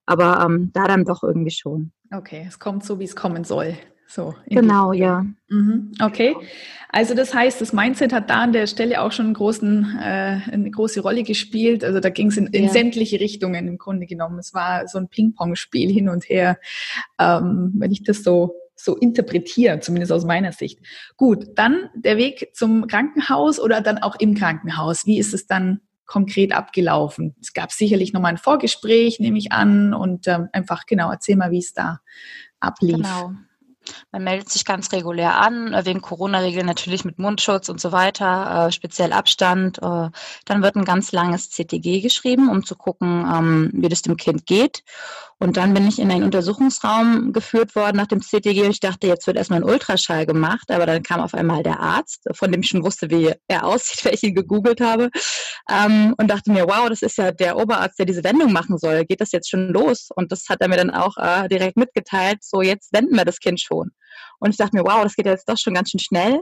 aber 0.05 0.45
ähm, 0.45 0.71
da 0.73 0.87
dann 0.87 1.05
doch 1.05 1.23
irgendwie 1.23 1.51
schon. 1.51 1.91
Okay, 2.11 2.45
es 2.47 2.59
kommt 2.59 2.83
so, 2.85 2.99
wie 2.99 3.05
es 3.05 3.15
kommen 3.15 3.43
soll. 3.43 3.77
So, 4.11 4.33
genau, 4.47 4.91
ja. 4.91 5.23
Mhm, 5.49 5.91
okay. 6.01 6.35
Also 6.91 7.13
das 7.13 7.31
heißt, 7.31 7.61
das 7.61 7.73
Mindset 7.73 8.11
hat 8.11 8.31
da 8.31 8.41
an 8.41 8.53
der 8.53 8.65
Stelle 8.65 9.01
auch 9.01 9.11
schon 9.11 9.27
einen 9.27 9.35
großen, 9.35 9.99
äh, 10.01 10.39
eine 10.51 10.71
große 10.71 11.01
Rolle 11.01 11.21
gespielt. 11.21 11.83
Also 11.83 11.99
da 11.99 12.09
ging 12.09 12.29
es 12.29 12.37
in, 12.37 12.47
in 12.47 12.63
ja. 12.63 12.69
sämtliche 12.71 13.19
Richtungen 13.19 13.67
im 13.67 13.77
Grunde 13.77 14.07
genommen. 14.07 14.39
Es 14.39 14.55
war 14.55 14.87
so 14.87 14.97
ein 14.97 15.09
Ping-Pong-Spiel 15.09 15.91
hin 15.91 16.09
und 16.09 16.27
her, 16.27 16.57
ähm, 17.19 17.73
wenn 17.75 17.91
ich 17.91 18.03
das 18.03 18.23
so 18.23 18.55
so 18.79 18.95
interpretieren, 18.95 19.81
zumindest 19.81 20.11
aus 20.11 20.25
meiner 20.25 20.51
Sicht. 20.51 20.79
Gut, 21.17 21.45
dann 21.55 21.89
der 21.95 22.17
Weg 22.17 22.51
zum 22.53 22.87
Krankenhaus 22.87 23.59
oder 23.59 23.81
dann 23.81 23.97
auch 23.97 24.15
im 24.19 24.35
Krankenhaus. 24.35 25.05
Wie 25.05 25.19
ist 25.19 25.33
es 25.33 25.47
dann 25.47 25.81
konkret 26.05 26.53
abgelaufen? 26.53 27.35
Es 27.41 27.53
gab 27.53 27.71
sicherlich 27.71 28.13
nochmal 28.13 28.31
ein 28.31 28.37
Vorgespräch, 28.37 29.19
nehme 29.19 29.37
ich 29.37 29.51
an, 29.51 29.93
und 29.93 30.27
ähm, 30.27 30.47
einfach 30.53 30.85
genau, 30.85 31.11
erzähl 31.11 31.35
mal, 31.35 31.51
wie 31.51 31.59
es 31.59 31.73
da 31.73 31.99
ablief. 32.59 32.97
Genau. 32.97 33.33
Man 34.11 34.23
meldet 34.23 34.49
sich 34.49 34.65
ganz 34.65 34.91
regulär 34.91 35.39
an, 35.39 35.73
äh, 35.73 35.85
wegen 35.85 36.01
Corona-Regeln 36.01 36.65
natürlich 36.65 37.05
mit 37.05 37.19
Mundschutz 37.19 37.69
und 37.69 37.79
so 37.79 37.91
weiter, 37.91 38.67
äh, 38.67 38.71
speziell 38.71 39.13
Abstand. 39.13 39.79
Äh, 39.79 40.09
dann 40.45 40.61
wird 40.61 40.75
ein 40.75 40.85
ganz 40.85 41.11
langes 41.11 41.49
CTG 41.49 42.01
geschrieben, 42.01 42.49
um 42.49 42.63
zu 42.63 42.75
gucken, 42.75 43.25
ähm, 43.31 43.71
wie 43.73 43.89
das 43.89 44.01
dem 44.01 44.17
Kind 44.17 44.45
geht. 44.45 44.83
Und 45.41 45.55
dann 45.55 45.73
bin 45.73 45.87
ich 45.87 45.99
in 45.99 46.11
einen 46.11 46.25
Untersuchungsraum 46.25 47.31
geführt 47.31 47.73
worden 47.73 47.95
nach 47.95 48.07
dem 48.07 48.19
CTG 48.19 48.67
ich 48.67 48.81
dachte, 48.81 49.07
jetzt 49.07 49.25
wird 49.25 49.37
erstmal 49.37 49.61
ein 49.61 49.69
Ultraschall 49.69 50.25
gemacht, 50.25 50.69
aber 50.69 50.85
dann 50.85 51.01
kam 51.01 51.21
auf 51.21 51.33
einmal 51.33 51.63
der 51.63 51.79
Arzt, 51.79 52.27
von 52.33 52.51
dem 52.51 52.59
ich 52.59 52.67
schon 52.67 52.83
wusste, 52.83 53.09
wie 53.09 53.33
er 53.47 53.63
aussieht, 53.65 54.03
weil 54.03 54.15
ich 54.15 54.23
ihn 54.23 54.35
gegoogelt 54.35 54.81
habe, 54.81 55.09
ähm, 55.69 56.13
und 56.17 56.27
dachte 56.27 56.51
mir, 56.51 56.65
wow, 56.65 56.89
das 56.89 57.01
ist 57.01 57.17
ja 57.17 57.31
der 57.31 57.57
Oberarzt, 57.57 57.97
der 57.99 58.05
diese 58.05 58.23
Wendung 58.25 58.51
machen 58.51 58.77
soll. 58.77 59.05
Geht 59.05 59.21
das 59.21 59.31
jetzt 59.31 59.49
schon 59.49 59.69
los? 59.69 60.09
Und 60.13 60.33
das 60.33 60.49
hat 60.49 60.59
er 60.59 60.67
mir 60.67 60.77
dann 60.77 60.91
auch 60.91 61.15
äh, 61.17 61.47
direkt 61.47 61.77
mitgeteilt, 61.77 62.43
so 62.43 62.61
jetzt 62.61 62.91
wenden 62.91 63.15
wir 63.15 63.23
das 63.23 63.39
Kind 63.39 63.61
schon. 63.61 63.91
Und 64.39 64.51
ich 64.51 64.57
dachte 64.57 64.75
mir, 64.75 64.83
wow, 64.83 65.03
das 65.03 65.15
geht 65.15 65.25
jetzt 65.25 65.47
doch 65.47 65.57
schon 65.57 65.73
ganz 65.73 65.91
schön 65.91 65.99
schnell 65.99 66.41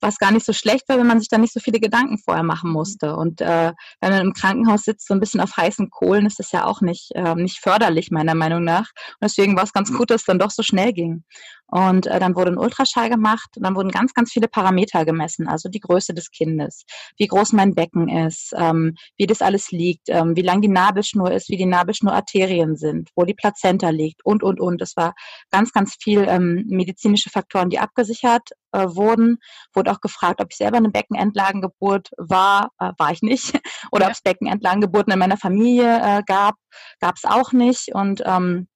was 0.00 0.18
gar 0.18 0.32
nicht 0.32 0.46
so 0.46 0.52
schlecht 0.52 0.88
war, 0.88 0.98
wenn 0.98 1.06
man 1.06 1.18
sich 1.18 1.28
da 1.28 1.38
nicht 1.38 1.52
so 1.52 1.60
viele 1.60 1.80
Gedanken 1.80 2.18
vorher 2.18 2.42
machen 2.42 2.70
musste. 2.70 3.16
Und 3.16 3.40
äh, 3.40 3.72
wenn 4.00 4.10
man 4.10 4.26
im 4.26 4.32
Krankenhaus 4.32 4.82
sitzt, 4.82 5.06
so 5.06 5.14
ein 5.14 5.20
bisschen 5.20 5.40
auf 5.40 5.56
heißen 5.56 5.90
Kohlen, 5.90 6.26
ist 6.26 6.38
das 6.38 6.52
ja 6.52 6.64
auch 6.64 6.80
nicht, 6.80 7.10
äh, 7.14 7.34
nicht 7.34 7.60
förderlich, 7.60 8.10
meiner 8.10 8.34
Meinung 8.34 8.64
nach. 8.64 8.90
Und 9.20 9.24
deswegen 9.24 9.56
war 9.56 9.64
es 9.64 9.72
ganz 9.72 9.92
gut, 9.92 10.10
dass 10.10 10.22
es 10.22 10.26
dann 10.26 10.38
doch 10.38 10.50
so 10.50 10.62
schnell 10.62 10.92
ging. 10.92 11.24
Und 11.70 12.06
äh, 12.06 12.18
dann 12.18 12.34
wurde 12.34 12.50
ein 12.52 12.58
Ultraschall 12.58 13.08
gemacht 13.10 13.50
und 13.56 13.64
dann 13.64 13.74
wurden 13.74 13.90
ganz, 13.90 14.12
ganz 14.14 14.32
viele 14.32 14.48
Parameter 14.48 15.04
gemessen, 15.04 15.48
also 15.48 15.68
die 15.68 15.80
Größe 15.80 16.14
des 16.14 16.30
Kindes, 16.30 16.84
wie 17.16 17.26
groß 17.26 17.52
mein 17.52 17.74
Becken 17.74 18.08
ist, 18.08 18.52
ähm, 18.56 18.94
wie 19.16 19.26
das 19.26 19.42
alles 19.42 19.70
liegt, 19.70 20.08
ähm, 20.08 20.36
wie 20.36 20.42
lang 20.42 20.60
die 20.60 20.68
Nabelschnur 20.68 21.30
ist, 21.30 21.48
wie 21.48 21.56
die 21.56 21.66
Nabelschnurarterien 21.66 22.76
sind, 22.76 23.10
wo 23.14 23.24
die 23.24 23.34
Plazenta 23.34 23.90
liegt 23.90 24.24
und, 24.24 24.42
und, 24.42 24.60
und. 24.60 24.82
Es 24.82 24.96
war 24.96 25.14
ganz, 25.50 25.72
ganz 25.72 25.96
viel 26.00 26.24
ähm, 26.28 26.64
medizinische 26.66 27.30
Faktoren, 27.30 27.70
die 27.70 27.78
abgesichert 27.78 28.50
äh, 28.72 28.86
wurden. 28.88 29.38
Wurde 29.72 29.92
auch 29.92 30.00
gefragt, 30.00 30.40
ob 30.40 30.48
ich 30.50 30.56
selber 30.56 30.78
eine 30.78 30.90
Beckenendlagengeburt 30.90 32.10
war. 32.16 32.70
Äh, 32.78 32.92
war 32.98 33.12
ich 33.12 33.22
nicht. 33.22 33.60
Oder 33.92 34.02
ja. 34.02 34.08
ob 34.08 34.14
es 34.14 34.22
Beckenendlagengeburten 34.22 35.12
in 35.12 35.18
meiner 35.18 35.36
Familie 35.36 36.00
äh, 36.02 36.22
gab. 36.26 36.54
Gab 37.00 37.16
es 37.16 37.24
auch 37.24 37.52
nicht. 37.52 37.94
Und 37.94 38.22
ähm, 38.24 38.68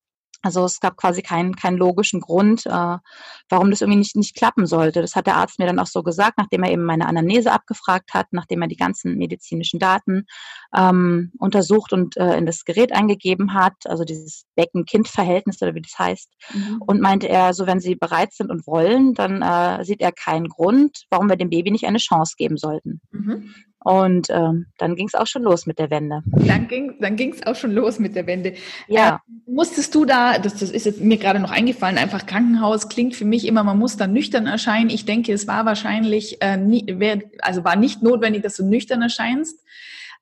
also 0.44 0.64
es 0.64 0.80
gab 0.80 0.96
quasi 0.96 1.22
keinen, 1.22 1.56
keinen 1.56 1.76
logischen 1.76 2.20
Grund, 2.20 2.66
äh, 2.66 2.96
warum 3.48 3.70
das 3.70 3.80
irgendwie 3.80 3.98
nicht, 3.98 4.16
nicht 4.16 4.36
klappen 4.36 4.66
sollte. 4.66 5.00
Das 5.00 5.16
hat 5.16 5.26
der 5.26 5.36
Arzt 5.36 5.58
mir 5.58 5.66
dann 5.66 5.78
auch 5.78 5.86
so 5.86 6.02
gesagt, 6.02 6.38
nachdem 6.38 6.62
er 6.62 6.72
eben 6.72 6.84
meine 6.84 7.06
Anamnese 7.06 7.52
abgefragt 7.52 8.14
hat, 8.14 8.26
nachdem 8.32 8.62
er 8.62 8.68
die 8.68 8.76
ganzen 8.76 9.16
medizinischen 9.16 9.78
Daten 9.78 10.26
ähm, 10.76 11.32
untersucht 11.38 11.92
und 11.92 12.16
äh, 12.16 12.36
in 12.36 12.46
das 12.46 12.64
Gerät 12.64 12.92
eingegeben 12.92 13.54
hat, 13.54 13.74
also 13.86 14.04
dieses 14.04 14.44
Becken-Kind-Verhältnis 14.56 15.62
oder 15.62 15.74
wie 15.74 15.82
das 15.82 15.98
heißt. 15.98 16.30
Mhm. 16.52 16.82
Und 16.86 17.00
meinte 17.00 17.28
er, 17.28 17.54
so 17.54 17.66
wenn 17.66 17.80
Sie 17.80 17.94
bereit 17.94 18.32
sind 18.32 18.50
und 18.50 18.66
wollen, 18.66 19.14
dann 19.14 19.42
äh, 19.42 19.84
sieht 19.84 20.00
er 20.00 20.12
keinen 20.12 20.48
Grund, 20.48 21.04
warum 21.10 21.28
wir 21.28 21.36
dem 21.36 21.50
Baby 21.50 21.70
nicht 21.70 21.86
eine 21.86 21.98
Chance 21.98 22.34
geben 22.36 22.56
sollten. 22.56 23.00
Mhm. 23.10 23.54
Und 23.84 24.28
ähm, 24.30 24.66
dann 24.78 24.96
ging 24.96 25.06
es 25.06 25.14
auch 25.14 25.26
schon 25.26 25.42
los 25.42 25.66
mit 25.66 25.78
der 25.78 25.90
Wende. 25.90 26.22
Dann 26.24 26.68
ging 26.68 26.94
dann 27.00 27.16
ging's 27.16 27.46
auch 27.46 27.54
schon 27.54 27.70
los 27.70 27.98
mit 27.98 28.16
der 28.16 28.26
Wende. 28.26 28.54
Ja. 28.88 29.16
Äh, 29.28 29.50
musstest 29.52 29.94
du 29.94 30.06
da, 30.06 30.38
das, 30.38 30.56
das 30.56 30.70
ist 30.70 30.86
jetzt 30.86 31.02
mir 31.02 31.18
gerade 31.18 31.38
noch 31.38 31.50
eingefallen, 31.50 31.98
einfach 31.98 32.24
Krankenhaus 32.24 32.88
klingt 32.88 33.14
für 33.14 33.26
mich 33.26 33.46
immer, 33.46 33.62
man 33.62 33.78
muss 33.78 33.98
dann 33.98 34.14
nüchtern 34.14 34.46
erscheinen. 34.46 34.88
Ich 34.88 35.04
denke, 35.04 35.34
es 35.34 35.46
war 35.46 35.66
wahrscheinlich, 35.66 36.40
äh, 36.40 36.56
nie, 36.56 36.86
wär, 36.88 37.24
also 37.42 37.62
war 37.62 37.76
nicht 37.76 38.02
notwendig, 38.02 38.42
dass 38.42 38.56
du 38.56 38.64
nüchtern 38.64 39.02
erscheinst. 39.02 39.60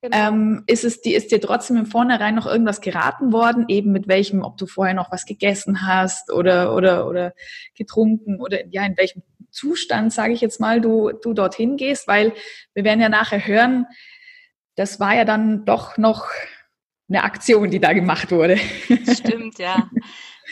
Genau. 0.00 0.16
Ähm, 0.16 0.64
ist 0.66 0.82
es 0.82 1.00
die, 1.00 1.14
ist 1.14 1.30
dir 1.30 1.40
trotzdem 1.40 1.76
im 1.76 1.86
Vornherein 1.86 2.34
noch 2.34 2.46
irgendwas 2.46 2.80
geraten 2.80 3.32
worden, 3.32 3.66
eben 3.68 3.92
mit 3.92 4.08
welchem, 4.08 4.42
ob 4.42 4.56
du 4.56 4.66
vorher 4.66 4.94
noch 4.94 5.12
was 5.12 5.24
gegessen 5.24 5.86
hast 5.86 6.32
oder 6.32 6.74
oder 6.74 7.06
oder 7.06 7.34
getrunken 7.76 8.40
oder 8.40 8.66
ja 8.72 8.84
in 8.84 8.96
welchem 8.96 9.22
Zustand, 9.52 10.12
sage 10.12 10.32
ich 10.32 10.40
jetzt 10.40 10.60
mal, 10.60 10.80
du 10.80 11.12
du 11.12 11.32
dorthin 11.32 11.76
gehst, 11.76 12.08
weil 12.08 12.32
wir 12.74 12.84
werden 12.84 13.00
ja 13.00 13.08
nachher 13.08 13.46
hören, 13.46 13.86
das 14.74 14.98
war 14.98 15.14
ja 15.14 15.24
dann 15.24 15.64
doch 15.64 15.98
noch 15.98 16.26
eine 17.08 17.24
Aktion, 17.24 17.70
die 17.70 17.80
da 17.80 17.92
gemacht 17.92 18.30
wurde. 18.30 18.56
Stimmt, 19.12 19.58
ja. 19.58 19.88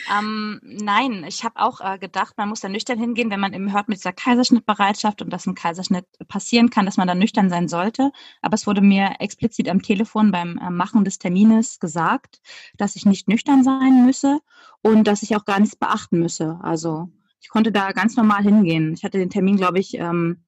Ähm, 0.09 0.59
nein, 0.63 1.25
ich 1.27 1.43
habe 1.43 1.59
auch 1.59 1.81
äh, 1.81 1.97
gedacht, 1.97 2.37
man 2.37 2.49
muss 2.49 2.61
da 2.61 2.69
nüchtern 2.69 2.97
hingehen, 2.97 3.29
wenn 3.29 3.39
man 3.39 3.53
eben 3.53 3.73
hört 3.73 3.87
mit 3.87 3.97
dieser 3.97 4.13
Kaiserschnittbereitschaft 4.13 5.21
und 5.21 5.31
dass 5.31 5.45
ein 5.45 5.55
Kaiserschnitt 5.55 6.05
passieren 6.27 6.69
kann, 6.69 6.85
dass 6.85 6.97
man 6.97 7.07
da 7.07 7.15
nüchtern 7.15 7.49
sein 7.49 7.67
sollte. 7.67 8.11
Aber 8.41 8.55
es 8.55 8.65
wurde 8.67 8.81
mir 8.81 9.15
explizit 9.19 9.69
am 9.69 9.81
Telefon 9.81 10.31
beim 10.31 10.57
äh, 10.57 10.69
Machen 10.69 11.03
des 11.03 11.19
Termines 11.19 11.79
gesagt, 11.79 12.41
dass 12.77 12.95
ich 12.95 13.05
nicht 13.05 13.27
nüchtern 13.27 13.63
sein 13.63 14.05
müsse 14.05 14.39
und 14.81 15.05
dass 15.05 15.23
ich 15.23 15.35
auch 15.35 15.45
gar 15.45 15.59
nichts 15.59 15.75
beachten 15.75 16.19
müsse. 16.19 16.59
Also 16.63 17.09
ich 17.41 17.49
konnte 17.49 17.71
da 17.71 17.91
ganz 17.91 18.15
normal 18.15 18.43
hingehen. 18.43 18.93
Ich 18.93 19.03
hatte 19.03 19.17
den 19.17 19.29
Termin, 19.29 19.57
glaube 19.57 19.79
ich, 19.79 19.95
ähm, 19.95 20.43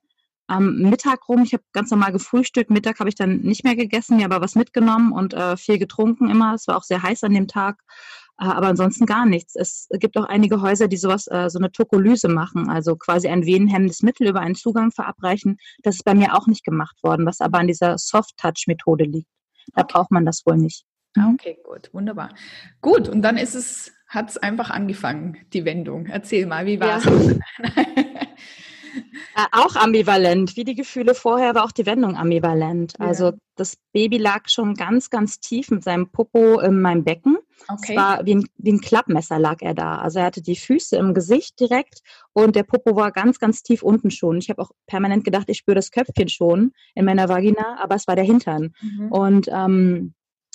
am 0.48 0.76
Mittag 0.78 1.28
rum. 1.28 1.44
Ich 1.44 1.54
habe 1.54 1.64
ganz 1.72 1.90
normal 1.90 2.12
gefrühstückt. 2.12 2.70
Mittag 2.70 3.00
habe 3.00 3.10
ich 3.10 3.16
dann 3.16 3.42
nicht 3.42 3.64
mehr 3.64 3.76
gegessen, 3.76 4.18
mir 4.18 4.26
aber 4.26 4.42
was 4.42 4.56
mitgenommen 4.56 5.12
und 5.12 5.34
äh, 5.34 5.58
viel 5.58 5.80
getrunken 5.80 6.30
immer. 6.30 6.54
Es 6.54 6.68
war 6.68 6.78
auch 6.78 6.84
sehr 6.84 7.02
heiß 7.02 7.24
an 7.24 7.34
dem 7.34 7.48
Tag. 7.48 7.82
Äh, 8.40 8.46
aber 8.46 8.68
ansonsten 8.68 9.06
gar 9.06 9.26
nichts. 9.26 9.56
Es 9.56 9.88
gibt 9.92 10.18
auch 10.18 10.26
einige 10.26 10.62
Häuser, 10.62 10.88
die 10.88 10.98
sowas, 10.98 11.28
äh, 11.28 11.50
so 11.50 11.60
eine 11.60 11.72
Tokolyse 11.72 12.28
machen, 12.28 12.70
also 12.70 12.96
quasi 12.96 13.28
ein 13.28 13.46
venenhemmendes 13.46 14.02
Mittel 14.02 14.28
über 14.28 14.42
einen 14.42 14.56
Zugang 14.56 14.92
verabreichen. 14.92 15.58
Das 15.84 15.96
ist 15.96 16.04
bei 16.04 16.14
mir 16.14 16.36
auch 16.36 16.48
nicht 16.48 16.64
gemacht 16.64 16.98
worden, 17.04 17.26
was 17.26 17.42
aber 17.42 17.60
an 17.60 17.68
dieser 17.68 17.98
Soft-Touch-Methode 17.98 19.06
liegt. 19.06 19.30
Da 19.74 19.84
okay. 19.84 19.94
braucht 19.94 20.12
man 20.12 20.26
das 20.26 20.46
wohl 20.46 20.58
nicht. 20.58 20.86
Okay, 21.18 21.60
gut, 21.64 21.94
wunderbar. 21.94 22.30
Gut, 22.82 23.08
und 23.08 23.22
dann 23.22 23.38
ist 23.38 23.54
es, 23.54 23.92
hat 24.14 24.30
es 24.30 24.38
einfach 24.38 24.70
angefangen, 24.70 25.38
die 25.54 25.66
Wendung. 25.66 26.06
Erzähl 26.06 26.46
mal, 26.46 26.66
wie 26.66 26.80
war 26.80 26.98
es? 26.98 27.06
Ja. 27.06 27.84
Äh, 29.36 29.46
auch 29.52 29.76
ambivalent. 29.76 30.56
Wie 30.56 30.64
die 30.64 30.76
Gefühle 30.76 31.16
vorher 31.16 31.56
war 31.56 31.66
auch 31.66 31.72
die 31.72 31.88
Wendung 31.88 32.16
ambivalent. 32.16 32.94
Ja. 33.00 33.08
Also 33.08 33.32
das 33.56 33.78
Baby 33.92 34.18
lag 34.18 34.48
schon 34.48 34.76
ganz, 34.76 35.10
ganz 35.10 35.40
tief 35.40 35.72
mit 35.72 35.84
seinem 35.84 36.10
Popo 36.12 36.60
in 36.60 36.80
meinem 36.82 37.04
Becken. 37.04 37.38
Okay. 37.68 37.94
Es 37.94 37.96
war 37.96 38.26
wie 38.26 38.36
ein, 38.36 38.46
wie 38.58 38.74
ein 38.74 38.82
Klappmesser 38.82 39.40
lag 39.40 39.62
er 39.62 39.74
da. 39.74 39.98
Also 39.98 40.20
er 40.20 40.26
hatte 40.26 40.42
die 40.42 40.56
Füße 40.56 40.98
im 40.98 41.14
Gesicht 41.14 41.60
direkt 41.60 42.02
und 42.34 42.56
der 42.56 42.64
Popo 42.64 42.96
war 42.96 43.12
ganz, 43.12 43.40
ganz 43.40 43.64
tief 43.64 43.82
unten 43.82 44.12
schon. 44.12 44.38
Ich 44.38 44.50
habe 44.50 44.62
auch 44.62 44.72
permanent 44.86 45.24
gedacht, 45.24 45.50
ich 45.50 45.58
spüre 45.58 45.76
das 45.76 45.92
Köpfchen 45.92 46.30
schon 46.30 46.72
in 46.94 47.06
meiner 47.06 47.30
Vagina, 47.30 47.78
aber 47.82 47.96
es 47.96 48.08
war 48.08 48.16
der 48.16 48.26
Hintern. 48.26 48.74
Mhm. 48.82 49.12
Und 49.12 49.48
ähm, 49.52 50.14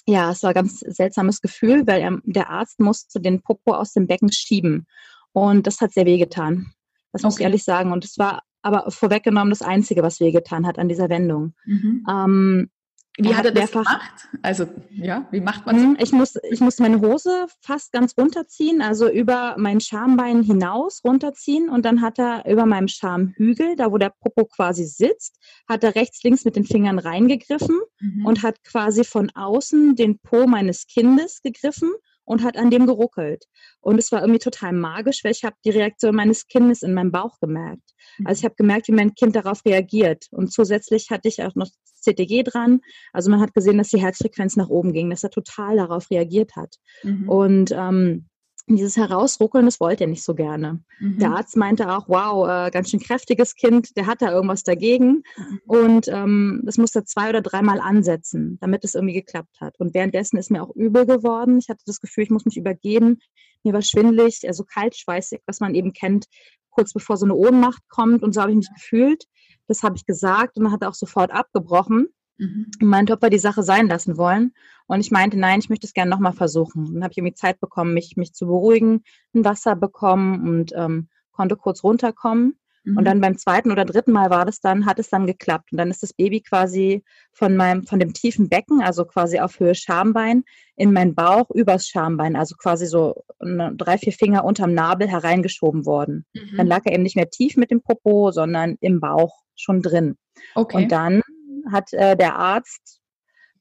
ja, 0.09 0.31
es 0.31 0.43
war 0.43 0.51
ein 0.51 0.55
ganz 0.55 0.81
seltsames 0.81 1.43
Gefühl, 1.43 1.87
weil 1.87 2.01
er, 2.01 2.19
der 2.25 2.49
Arzt 2.49 2.81
musste 2.81 3.21
den 3.21 3.43
Popo 3.43 3.75
aus 3.75 3.93
dem 3.93 4.07
Becken 4.07 4.33
schieben. 4.33 4.87
Und 5.33 5.67
das 5.67 5.83
hat 5.83 5.93
sehr 5.93 6.07
weh 6.07 6.17
getan. 6.17 6.73
Das 7.13 7.23
muss 7.23 7.37
ich 7.39 7.45
ehrlich 7.45 7.63
sagen. 7.63 7.93
Und 7.93 8.07
es 8.07 8.19
war 8.19 8.43
aber 8.63 8.91
vorweggenommen 8.91 9.51
das 9.51 9.61
Einzige, 9.61 10.03
was 10.03 10.19
wehgetan 10.19 10.67
hat 10.67 10.79
an 10.79 10.89
dieser 10.89 11.11
Wendung. 11.11 11.55
Mhm. 11.67 12.07
Ähm, 12.09 12.71
wie 13.19 13.35
hat 13.35 13.45
er 13.45 13.53
das 13.53 13.73
gemacht? 13.73 14.29
Also, 14.43 14.67
ja, 14.91 15.27
wie 15.31 15.41
macht 15.41 15.67
man 15.67 15.77
das? 15.77 15.85
Mhm, 15.85 15.97
ich 16.01 16.13
muss, 16.13 16.35
ich 16.51 16.61
muss 16.61 16.79
meine 16.79 17.01
Hose 17.01 17.47
fast 17.61 17.93
ganz 17.93 18.15
runterziehen, 18.17 18.81
also 18.81 19.11
über 19.11 19.57
mein 19.59 19.81
Schambein 19.81 20.43
hinaus 20.43 21.03
runterziehen 21.05 21.69
und 21.69 21.85
dann 21.85 22.01
hat 22.01 22.19
er 22.19 22.49
über 22.51 22.65
meinem 22.65 22.89
Schamhügel, 22.89 23.77
da 23.77 23.91
wo 23.91 23.99
der 23.99 24.13
Popo 24.21 24.45
quasi 24.45 24.85
sitzt, 24.85 25.37
hat 25.69 25.83
er 25.83 25.95
rechts, 25.95 26.23
links 26.23 26.45
mit 26.45 26.57
den 26.57 26.65
Fingern 26.65 26.99
reingegriffen 26.99 27.79
mhm. 28.01 28.27
und 28.27 28.43
hat 28.43 28.63
quasi 28.63 29.05
von 29.05 29.31
außen 29.35 29.97
den 29.97 30.19
Po 30.19 30.47
meines 30.47 30.87
Kindes 30.87 31.43
gegriffen 31.43 31.91
und 32.29 32.45
hat 32.45 32.57
an 32.59 32.71
dem 32.71 32.87
geruckelt. 32.87 33.47
Und 33.81 33.99
es 33.99 34.13
war 34.13 34.21
irgendwie 34.21 34.39
total 34.39 34.73
magisch, 34.73 35.25
weil 35.25 35.33
ich 35.33 35.45
habe 35.45 35.57
die 35.65 35.71
Reaktion 35.71 36.15
meines 36.15 36.47
Kindes 36.47 36.83
in 36.83 36.93
meinem 36.93 37.11
Bauch 37.11 37.41
gemerkt. 37.41 37.95
Also 38.25 38.41
ich 38.41 38.45
habe 38.45 38.55
gemerkt, 38.55 38.89
wie 38.89 38.93
mein 38.93 39.15
Kind 39.15 39.35
darauf 39.35 39.65
reagiert. 39.65 40.27
Und 40.31 40.53
zusätzlich 40.53 41.09
hatte 41.11 41.29
ich 41.29 41.43
auch 41.43 41.55
noch 41.55 41.69
CTG 42.03 42.43
dran. 42.43 42.81
Also 43.13 43.31
man 43.31 43.41
hat 43.41 43.55
gesehen, 43.55 43.79
dass 43.79 43.89
die 43.89 44.01
Herzfrequenz 44.01 44.57
nach 44.57 44.69
oben 44.69 44.93
ging, 44.93 45.09
dass 45.09 45.25
er 45.25 45.31
total 45.31 45.77
darauf 45.77 46.11
reagiert 46.11 46.55
hat. 46.55 46.77
Mhm. 47.03 47.29
Und 47.29 47.73
ähm, 47.73 48.28
dieses 48.77 48.97
Herausruckeln, 48.97 49.65
das 49.65 49.81
wollte 49.81 50.05
er 50.05 50.09
nicht 50.09 50.25
so 50.25 50.35
gerne. 50.35 50.81
Mhm. 51.01 51.19
Der 51.19 51.31
Arzt 51.33 51.57
meinte 51.57 51.91
auch, 51.91 52.09
wow, 52.09 52.49
äh, 52.49 52.71
ganz 52.71 52.91
schön 52.91 53.01
kräftiges 53.01 53.55
Kind, 53.55 53.97
der 53.97 54.07
hat 54.07 54.23
da 54.23 54.31
irgendwas 54.31 54.63
dagegen. 54.63 55.23
Mhm. 55.37 55.61
Und 55.67 56.09
ähm, 56.09 56.63
das 56.65 56.79
musste 56.79 57.05
zwei 57.05 57.31
oder 57.31 57.41
dreimal 57.41 57.81
ansetzen, 57.81 58.59
damit 58.61 58.85
es 58.85 58.95
irgendwie 58.95 59.15
geklappt 59.15 59.61
hat. 59.61 59.79
Und 59.79 59.95
währenddessen 59.95 60.37
ist 60.37 60.51
mir 60.51 60.63
auch 60.63 60.75
übel 60.75 61.07
geworden. 61.07 61.59
Ich 61.59 61.69
hatte 61.69 61.83
das 61.87 62.01
Gefühl, 62.01 62.25
ich 62.25 62.31
muss 62.31 62.45
mich 62.45 62.57
übergeben. 62.57 63.19
Mir 63.65 63.73
war 63.73 63.83
schwindlig, 63.83 64.41
also 64.47 64.65
kaltschweißig, 64.65 65.41
was 65.47 65.61
man 65.61 65.75
eben 65.75 65.93
kennt, 65.93 66.27
kurz 66.71 66.93
bevor 66.93 67.17
so 67.17 67.27
eine 67.27 67.35
Ohnmacht 67.35 67.83
kommt. 67.89 68.23
Und 68.23 68.35
so 68.35 68.41
habe 68.41 68.53
ich 68.53 68.57
mich 68.57 68.73
gefühlt. 68.75 69.25
Das 69.67 69.83
habe 69.83 69.97
ich 69.97 70.07
gesagt 70.07 70.57
und 70.57 70.65
dann 70.65 70.73
hat 70.73 70.83
er 70.83 70.89
auch 70.89 70.95
sofort 70.95 71.31
abgebrochen. 71.31 72.09
Mhm. 72.39 72.71
Und 72.81 72.89
meinte, 72.89 73.13
ob 73.13 73.23
wir 73.23 73.31
die 73.31 73.39
Sache 73.39 73.63
sein 73.63 73.89
lassen 73.89 74.17
wollen. 74.17 74.53
Und 74.87 75.01
ich 75.01 75.11
meinte, 75.11 75.39
nein, 75.39 75.61
ich 75.61 75.69
möchte 75.69 75.87
es 75.87 75.93
gerne 75.93 76.11
nochmal 76.11 76.33
versuchen. 76.33 76.95
Dann 76.95 77.03
habe 77.03 77.13
ich 77.13 77.19
irgendwie 77.19 77.35
Zeit 77.35 77.61
bekommen, 77.61 77.95
mich, 77.95 78.17
mich 78.17 78.33
zu 78.33 78.47
beruhigen, 78.47 79.03
ein 79.35 79.45
Wasser 79.45 79.77
bekommen 79.77 80.49
und 80.49 80.73
ähm, 80.75 81.09
konnte 81.33 81.57
kurz 81.57 81.85
runterkommen. 81.85 82.59
Und 82.87 83.03
mhm. 83.03 83.05
dann 83.05 83.21
beim 83.21 83.37
zweiten 83.37 83.71
oder 83.71 83.85
dritten 83.85 84.13
Mal 84.13 84.31
war 84.31 84.47
das 84.47 84.61
dann, 84.61 84.87
hat 84.87 84.99
es 84.99 85.11
dann 85.11 85.27
geklappt. 85.27 85.73
Und 85.73 85.79
dann 85.79 85.91
ist 85.91 86.03
das 86.03 86.15
Baby 86.15 86.41
quasi 86.41 87.05
von 87.33 87.55
meinem, 87.55 87.85
von 87.85 87.99
dem 87.99 88.15
tiefen 88.15 88.49
Becken, 88.49 88.81
also 88.81 89.05
quasi 89.05 89.41
auf 89.41 89.61
Höhe 89.61 89.75
Schambein, 89.75 90.45
in 90.77 90.93
meinen 90.93 91.15
Bauch 91.15 91.51
übers 91.51 91.87
Schambein, 91.87 92.35
also 92.35 92.57
quasi 92.57 92.87
so 92.87 93.25
drei, 93.41 93.99
vier 93.99 94.13
Finger 94.13 94.45
unterm 94.45 94.73
Nabel 94.73 95.09
hereingeschoben 95.09 95.85
worden. 95.85 96.25
Mhm. 96.33 96.57
Dann 96.57 96.67
lag 96.67 96.83
er 96.85 96.93
eben 96.93 97.03
nicht 97.03 97.17
mehr 97.17 97.29
tief 97.29 97.57
mit 97.57 97.71
dem 97.71 97.83
Popo, 97.83 98.31
sondern 98.31 98.77
im 98.81 99.01
Bauch 99.01 99.43
schon 99.55 99.83
drin. 99.83 100.17
Okay. 100.55 100.77
Und 100.77 100.93
dann 100.93 101.21
hat 101.71 101.93
äh, 101.93 102.17
der 102.17 102.37
Arzt 102.37 103.01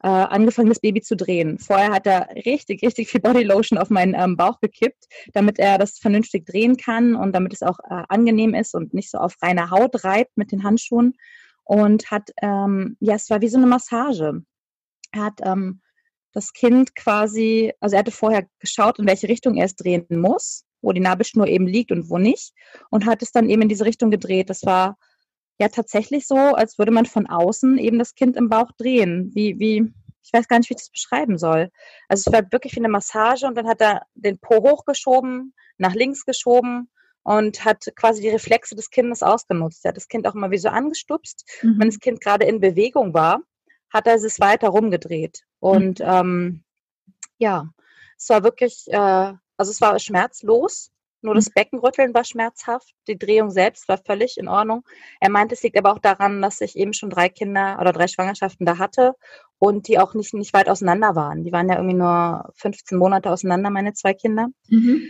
äh, 0.03 0.07
angefangen, 0.07 0.69
das 0.69 0.79
Baby 0.79 1.01
zu 1.01 1.15
drehen. 1.15 1.57
Vorher 1.59 1.91
hat 1.91 2.05
er 2.05 2.29
richtig, 2.45 2.83
richtig 2.83 3.09
viel 3.09 3.21
Bodylotion 3.21 3.79
auf 3.79 3.89
meinen 3.89 4.13
ähm, 4.13 4.37
Bauch 4.37 4.59
gekippt, 4.59 5.05
damit 5.33 5.59
er 5.59 5.77
das 5.77 5.97
vernünftig 5.97 6.45
drehen 6.45 6.77
kann 6.77 7.15
und 7.15 7.33
damit 7.33 7.53
es 7.53 7.63
auch 7.63 7.79
äh, 7.79 8.03
angenehm 8.09 8.53
ist 8.53 8.75
und 8.75 8.93
nicht 8.93 9.09
so 9.09 9.17
auf 9.17 9.35
reiner 9.41 9.71
Haut 9.71 10.03
reibt 10.03 10.37
mit 10.37 10.51
den 10.51 10.63
Handschuhen. 10.63 11.13
Und 11.63 12.11
hat, 12.11 12.29
ähm, 12.41 12.95
ja, 13.01 13.15
es 13.15 13.29
war 13.29 13.41
wie 13.41 13.49
so 13.49 13.57
eine 13.57 13.67
Massage. 13.67 14.41
Er 15.11 15.21
hat 15.21 15.39
ähm, 15.43 15.81
das 16.31 16.53
Kind 16.53 16.95
quasi, 16.95 17.73
also 17.79 17.95
er 17.95 17.99
hatte 17.99 18.11
vorher 18.11 18.47
geschaut, 18.59 18.99
in 18.99 19.07
welche 19.07 19.27
Richtung 19.27 19.55
er 19.55 19.65
es 19.65 19.75
drehen 19.75 20.05
muss, 20.09 20.63
wo 20.81 20.93
die 20.93 21.01
Nabelschnur 21.01 21.47
eben 21.47 21.67
liegt 21.67 21.91
und 21.91 22.09
wo 22.09 22.19
nicht, 22.19 22.53
und 22.89 23.05
hat 23.05 23.21
es 23.21 23.31
dann 23.31 23.49
eben 23.49 23.63
in 23.63 23.69
diese 23.69 23.85
Richtung 23.85 24.11
gedreht. 24.11 24.49
Das 24.49 24.63
war 24.63 24.97
ja 25.59 25.69
tatsächlich 25.69 26.27
so, 26.27 26.35
als 26.35 26.77
würde 26.77 26.91
man 26.91 27.05
von 27.05 27.27
außen 27.27 27.77
eben 27.77 27.99
das 27.99 28.15
Kind 28.15 28.35
im 28.35 28.49
Bauch 28.49 28.71
drehen. 28.77 29.31
Wie, 29.33 29.59
wie, 29.59 29.91
ich 30.23 30.33
weiß 30.33 30.47
gar 30.47 30.57
nicht, 30.59 30.69
wie 30.69 30.73
ich 30.73 30.81
das 30.81 30.89
beschreiben 30.89 31.37
soll. 31.37 31.69
Also 32.07 32.29
es 32.29 32.33
war 32.33 32.51
wirklich 32.51 32.73
wie 32.73 32.79
eine 32.79 32.89
Massage 32.89 33.45
und 33.47 33.55
dann 33.55 33.67
hat 33.67 33.81
er 33.81 34.03
den 34.13 34.39
Po 34.39 34.57
hochgeschoben, 34.57 35.53
nach 35.77 35.93
links 35.93 36.25
geschoben 36.25 36.89
und 37.23 37.65
hat 37.65 37.91
quasi 37.95 38.21
die 38.21 38.29
Reflexe 38.29 38.75
des 38.75 38.89
Kindes 38.89 39.23
ausgenutzt. 39.23 39.83
Er 39.83 39.89
hat 39.89 39.97
das 39.97 40.07
Kind 40.07 40.27
auch 40.27 40.35
immer 40.35 40.51
wie 40.51 40.57
so 40.57 40.69
angestupst. 40.69 41.45
Mhm. 41.61 41.79
Wenn 41.79 41.89
das 41.89 41.99
Kind 41.99 42.21
gerade 42.21 42.45
in 42.45 42.59
Bewegung 42.59 43.13
war, 43.13 43.41
hat 43.91 44.07
er 44.07 44.15
es 44.15 44.39
weiter 44.39 44.69
rumgedreht. 44.69 45.41
Und 45.59 45.99
mhm. 45.99 46.05
ähm, 46.05 46.63
ja, 47.37 47.69
es 48.17 48.29
war 48.29 48.43
wirklich, 48.43 48.85
äh, 48.87 48.97
also 49.57 49.71
es 49.71 49.81
war 49.81 49.99
schmerzlos. 49.99 50.91
Nur 51.21 51.35
das. 51.35 51.49
Beckenrütteln 51.49 52.13
war 52.13 52.23
schmerzhaft. 52.23 52.93
Die 53.07 53.17
Drehung 53.17 53.49
selbst 53.49 53.87
war 53.87 53.97
völlig 53.97 54.37
in 54.37 54.47
Ordnung. 54.47 54.83
Er 55.19 55.29
meinte, 55.29 55.55
es 55.55 55.63
liegt 55.63 55.77
aber 55.77 55.91
auch 55.91 55.99
daran, 55.99 56.41
dass 56.41 56.61
ich 56.61 56.75
eben 56.75 56.93
schon 56.93 57.09
drei 57.09 57.29
Kinder 57.29 57.77
oder 57.81 57.91
drei 57.91 58.07
Schwangerschaften 58.07 58.65
da 58.65 58.77
hatte 58.77 59.13
und 59.57 59.87
die 59.87 59.99
auch 59.99 60.13
nicht, 60.13 60.33
nicht 60.33 60.53
weit 60.53 60.69
auseinander 60.69 61.15
waren. 61.15 61.43
Die 61.43 61.51
waren 61.51 61.69
ja 61.69 61.75
irgendwie 61.75 61.95
nur 61.95 62.51
15 62.55 62.97
Monate 62.97 63.31
auseinander, 63.31 63.69
meine 63.69 63.93
zwei 63.93 64.13
Kinder. 64.13 64.47
Mhm. 64.69 65.01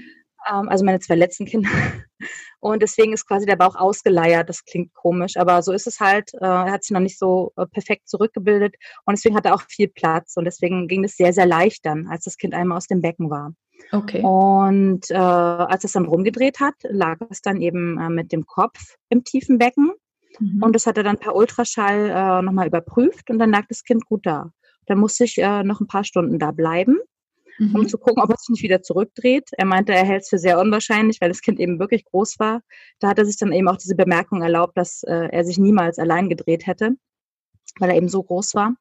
Ähm, 0.49 0.69
also 0.69 0.85
meine 0.85 0.99
zwei 0.99 1.15
letzten 1.15 1.45
Kinder. 1.45 1.69
Und 2.59 2.81
deswegen 2.81 3.13
ist 3.13 3.27
quasi 3.27 3.45
der 3.45 3.55
Bauch 3.55 3.75
ausgeleiert. 3.75 4.49
Das 4.49 4.65
klingt 4.65 4.93
komisch, 4.93 5.37
aber 5.37 5.61
so 5.61 5.71
ist 5.73 5.85
es 5.85 5.99
halt. 5.99 6.33
Äh, 6.33 6.45
er 6.45 6.71
hat 6.71 6.83
sich 6.83 6.91
noch 6.91 6.99
nicht 6.99 7.19
so 7.19 7.51
äh, 7.55 7.67
perfekt 7.67 8.09
zurückgebildet 8.09 8.75
und 9.05 9.15
deswegen 9.15 9.35
hat 9.35 9.45
er 9.45 9.53
auch 9.53 9.61
viel 9.61 9.87
Platz. 9.87 10.35
Und 10.37 10.45
deswegen 10.45 10.87
ging 10.87 11.03
es 11.03 11.15
sehr, 11.15 11.33
sehr 11.33 11.45
leicht 11.45 11.85
dann, 11.85 12.07
als 12.07 12.23
das 12.23 12.37
Kind 12.37 12.53
einmal 12.53 12.77
aus 12.77 12.87
dem 12.87 13.01
Becken 13.01 13.29
war. 13.29 13.53
Okay. 13.91 14.21
Und 14.21 15.09
äh, 15.09 15.15
als 15.15 15.83
es 15.83 15.93
dann 15.93 16.05
rumgedreht 16.05 16.59
hat, 16.59 16.75
lag 16.83 17.17
es 17.29 17.41
dann 17.41 17.61
eben 17.61 17.99
äh, 17.99 18.09
mit 18.09 18.31
dem 18.31 18.45
Kopf 18.45 18.95
im 19.09 19.23
tiefen 19.23 19.57
Becken. 19.57 19.91
Mhm. 20.39 20.61
Und 20.61 20.75
das 20.75 20.85
hat 20.85 20.97
er 20.97 21.03
dann 21.03 21.17
per 21.17 21.35
Ultraschall 21.35 22.09
äh, 22.09 22.41
nochmal 22.41 22.67
überprüft 22.67 23.29
und 23.29 23.39
dann 23.39 23.51
lag 23.51 23.65
das 23.69 23.83
Kind 23.83 24.05
gut 24.05 24.25
da. 24.25 24.51
Dann 24.85 24.99
musste 24.99 25.23
ich 25.23 25.37
äh, 25.37 25.63
noch 25.63 25.79
ein 25.81 25.87
paar 25.87 26.03
Stunden 26.03 26.39
da 26.39 26.51
bleiben, 26.51 26.97
mhm. 27.59 27.75
um 27.75 27.87
zu 27.87 27.97
gucken, 27.97 28.21
ob 28.21 28.29
er 28.29 28.37
sich 28.37 28.49
nicht 28.49 28.63
wieder 28.63 28.81
zurückdreht. 28.81 29.49
Er 29.57 29.65
meinte, 29.65 29.93
er 29.93 30.05
hält 30.05 30.23
es 30.23 30.29
für 30.29 30.37
sehr 30.37 30.59
unwahrscheinlich, 30.59 31.19
weil 31.21 31.29
das 31.29 31.41
Kind 31.41 31.59
eben 31.59 31.79
wirklich 31.79 32.05
groß 32.05 32.39
war. 32.39 32.61
Da 32.99 33.09
hat 33.09 33.19
er 33.19 33.25
sich 33.25 33.37
dann 33.37 33.51
eben 33.51 33.67
auch 33.67 33.77
diese 33.77 33.95
Bemerkung 33.95 34.41
erlaubt, 34.41 34.77
dass 34.77 35.03
äh, 35.03 35.29
er 35.31 35.43
sich 35.43 35.57
niemals 35.57 35.97
allein 35.97 36.29
gedreht 36.29 36.67
hätte, 36.67 36.91
weil 37.79 37.89
er 37.89 37.97
eben 37.97 38.09
so 38.09 38.23
groß 38.23 38.55
war. 38.55 38.75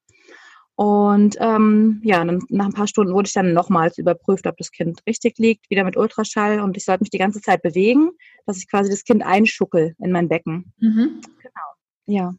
Und 0.77 1.37
ähm, 1.41 2.03
ja, 2.05 2.23
dann, 2.23 2.43
nach 2.51 2.67
ein 2.67 2.73
paar 2.73 2.87
Stunden 2.87 3.15
wurde 3.15 3.27
ich 3.27 3.33
dann 3.33 3.55
nochmals 3.55 3.97
überprüft, 3.97 4.47
ob 4.47 4.59
das 4.59 4.71
Kind 4.71 5.01
richtig 5.07 5.39
liegt, 5.39 5.71
wieder 5.71 5.85
mit 5.85 5.97
Ultraschall. 5.97 6.61
Und 6.61 6.77
ich 6.77 6.85
sollte 6.85 7.03
mich 7.03 7.11
die 7.11 7.19
ganze 7.19 7.41
Zeit 7.41 7.63
bewegen, 7.63 8.11
dass 8.45 8.59
ich 8.59 8.69
quasi 8.69 8.91
das 8.91 9.05
Kind 9.05 9.25
einschuckel 9.25 9.95
in 9.99 10.13
mein 10.13 10.29
Becken. 10.29 10.75
Mhm. 10.79 11.23
Genau, 11.43 11.65
ja. 12.05 12.35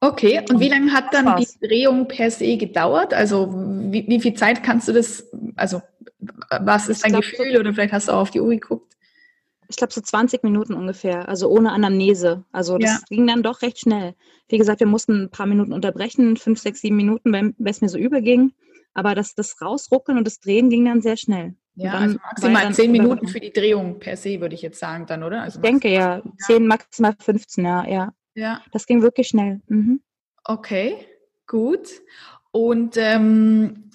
Okay, 0.00 0.42
und 0.50 0.60
wie 0.60 0.68
lange 0.68 0.92
hat 0.92 1.14
dann 1.14 1.36
die 1.36 1.66
Drehung 1.66 2.08
per 2.08 2.30
se 2.30 2.56
gedauert? 2.56 3.14
Also 3.14 3.54
wie, 3.54 4.04
wie 4.06 4.20
viel 4.20 4.34
Zeit 4.34 4.62
kannst 4.62 4.88
du 4.88 4.92
das, 4.92 5.30
also 5.54 5.80
was 6.50 6.88
ist 6.88 7.04
dein 7.04 7.12
Gefühl 7.12 7.56
oder 7.56 7.72
vielleicht 7.72 7.92
hast 7.92 8.08
du 8.08 8.12
auch 8.12 8.22
auf 8.22 8.30
die 8.30 8.40
Uhr 8.40 8.50
geguckt? 8.50 8.96
Ich 9.72 9.76
glaube, 9.78 9.92
so 9.92 10.00
20 10.00 10.44
Minuten 10.44 10.74
ungefähr, 10.74 11.28
also 11.28 11.48
ohne 11.48 11.72
Anamnese. 11.72 12.44
Also 12.52 12.78
das 12.78 12.90
ja. 12.90 12.98
ging 13.08 13.26
dann 13.26 13.42
doch 13.42 13.62
recht 13.62 13.78
schnell. 13.78 14.14
Wie 14.48 14.58
gesagt, 14.58 14.80
wir 14.80 14.86
mussten 14.86 15.24
ein 15.24 15.30
paar 15.30 15.46
Minuten 15.46 15.72
unterbrechen, 15.72 16.36
fünf, 16.36 16.60
sechs, 16.60 16.80
sieben 16.80 16.96
Minuten, 16.96 17.32
wenn 17.32 17.54
es 17.64 17.80
mir 17.80 17.88
so 17.88 17.98
überging. 17.98 18.52
Aber 18.94 19.14
das, 19.14 19.34
das 19.34 19.60
Rausruckeln 19.62 20.18
und 20.18 20.26
das 20.26 20.40
Drehen 20.40 20.68
ging 20.68 20.84
dann 20.84 21.00
sehr 21.00 21.16
schnell. 21.16 21.54
Ja, 21.74 21.94
also 21.94 22.18
maximal 22.22 22.74
zehn 22.74 22.92
Minuten 22.92 23.26
für 23.26 23.40
die 23.40 23.52
Drehung 23.52 23.98
per 23.98 24.18
se, 24.18 24.42
würde 24.42 24.54
ich 24.54 24.60
jetzt 24.60 24.78
sagen 24.78 25.06
dann, 25.06 25.22
oder? 25.22 25.40
Also 25.40 25.58
ich 25.58 25.62
denke 25.62 25.88
ja, 25.88 26.22
zehn, 26.46 26.66
maximal 26.66 27.14
15, 27.18 27.64
ja, 27.64 27.88
ja. 27.88 28.12
Ja. 28.34 28.62
Das 28.72 28.86
ging 28.86 29.00
wirklich 29.00 29.28
schnell. 29.28 29.62
Mhm. 29.68 30.02
Okay, 30.44 31.06
gut. 31.46 31.88
Und 32.50 32.96
ähm, 32.98 33.90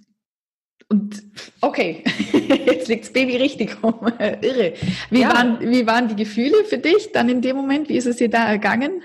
und 0.89 1.21
okay, 1.61 2.03
jetzt 2.65 2.87
liegt 2.87 3.05
das 3.05 3.13
Baby 3.13 3.37
richtig 3.37 3.83
rum. 3.83 3.95
Irre. 4.41 4.73
Wie, 5.09 5.21
ja. 5.21 5.33
waren, 5.33 5.59
wie 5.59 5.85
waren 5.85 6.07
die 6.07 6.15
Gefühle 6.15 6.63
für 6.65 6.77
dich 6.77 7.11
dann 7.11 7.29
in 7.29 7.41
dem 7.41 7.55
Moment? 7.55 7.89
Wie 7.89 7.97
ist 7.97 8.05
es 8.05 8.17
dir 8.17 8.29
da 8.29 8.47
ergangen? 8.47 9.03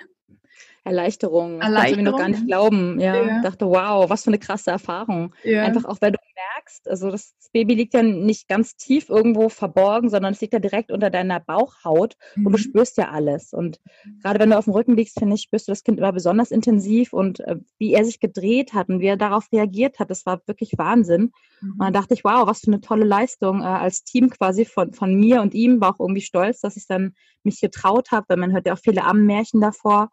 Erleichterung. 0.84 1.60
Erleichterung. 1.60 1.60
Ich 1.60 1.84
konnte 1.84 1.96
mir 1.96 2.10
noch 2.10 2.18
gar 2.18 2.28
nicht 2.28 2.46
glauben. 2.46 3.00
Ja, 3.00 3.14
ja. 3.14 3.42
dachte, 3.42 3.66
wow, 3.66 4.10
was 4.10 4.24
für 4.24 4.30
eine 4.30 4.38
krasse 4.38 4.70
Erfahrung. 4.70 5.32
Ja. 5.44 5.62
Einfach 5.62 5.84
auch, 5.84 5.98
weil 6.00 6.12
du 6.12 6.18
merkst, 6.56 6.88
also 6.88 7.10
das 7.10 7.34
Baby 7.52 7.74
liegt 7.74 7.94
ja 7.94 8.02
nicht 8.02 8.48
ganz 8.48 8.76
tief 8.76 9.08
irgendwo 9.08 9.48
verborgen, 9.48 10.08
sondern 10.08 10.32
es 10.32 10.40
liegt 10.40 10.54
ja 10.54 10.58
direkt 10.58 10.90
unter 10.90 11.10
deiner 11.10 11.38
Bauchhaut 11.38 12.16
mhm. 12.34 12.46
und 12.46 12.52
du 12.52 12.58
mhm. 12.58 12.62
spürst 12.62 12.96
ja 12.96 13.10
alles. 13.10 13.52
Und 13.52 13.78
gerade 14.22 14.40
wenn 14.40 14.50
du 14.50 14.58
auf 14.58 14.64
dem 14.64 14.72
Rücken 14.72 14.96
liegst, 14.96 15.18
finde 15.18 15.36
ich, 15.36 15.42
spürst 15.42 15.68
du 15.68 15.72
das 15.72 15.84
Kind 15.84 15.98
immer 15.98 16.12
besonders 16.12 16.50
intensiv 16.50 17.12
und 17.12 17.40
äh, 17.40 17.56
wie 17.78 17.92
er 17.92 18.04
sich 18.04 18.18
gedreht 18.18 18.72
hat 18.74 18.88
und 18.88 19.00
wie 19.00 19.06
er 19.06 19.16
darauf 19.16 19.52
reagiert 19.52 19.98
hat, 19.98 20.10
das 20.10 20.26
war 20.26 20.40
wirklich 20.46 20.72
Wahnsinn. 20.78 21.32
Mhm. 21.60 21.72
Und 21.72 21.80
dann 21.80 21.92
dachte 21.92 22.14
ich, 22.14 22.24
wow, 22.24 22.46
was 22.46 22.60
für 22.60 22.68
eine 22.68 22.80
tolle 22.80 23.04
Leistung 23.04 23.60
äh, 23.60 23.64
als 23.64 24.02
Team 24.02 24.30
quasi 24.30 24.64
von, 24.64 24.92
von 24.92 25.14
mir 25.14 25.42
und 25.42 25.54
ihm, 25.54 25.80
war 25.80 25.94
auch 25.94 26.00
irgendwie 26.00 26.22
stolz, 26.22 26.60
dass 26.60 26.76
ich 26.76 26.86
dann 26.86 27.14
mich 27.44 27.60
getraut 27.60 28.10
habe, 28.10 28.26
weil 28.28 28.36
man 28.36 28.52
hört 28.52 28.66
ja 28.66 28.72
auch 28.72 28.78
viele 28.78 29.04
Ammenmärchen 29.04 29.60
davor 29.60 30.10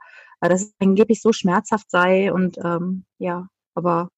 dass 0.47 0.61
es 0.61 0.73
angeblich 0.79 1.21
so 1.21 1.33
schmerzhaft 1.33 1.91
sei 1.91 2.31
und 2.31 2.57
ähm, 2.63 3.05
ja, 3.17 3.47
aber 3.75 4.09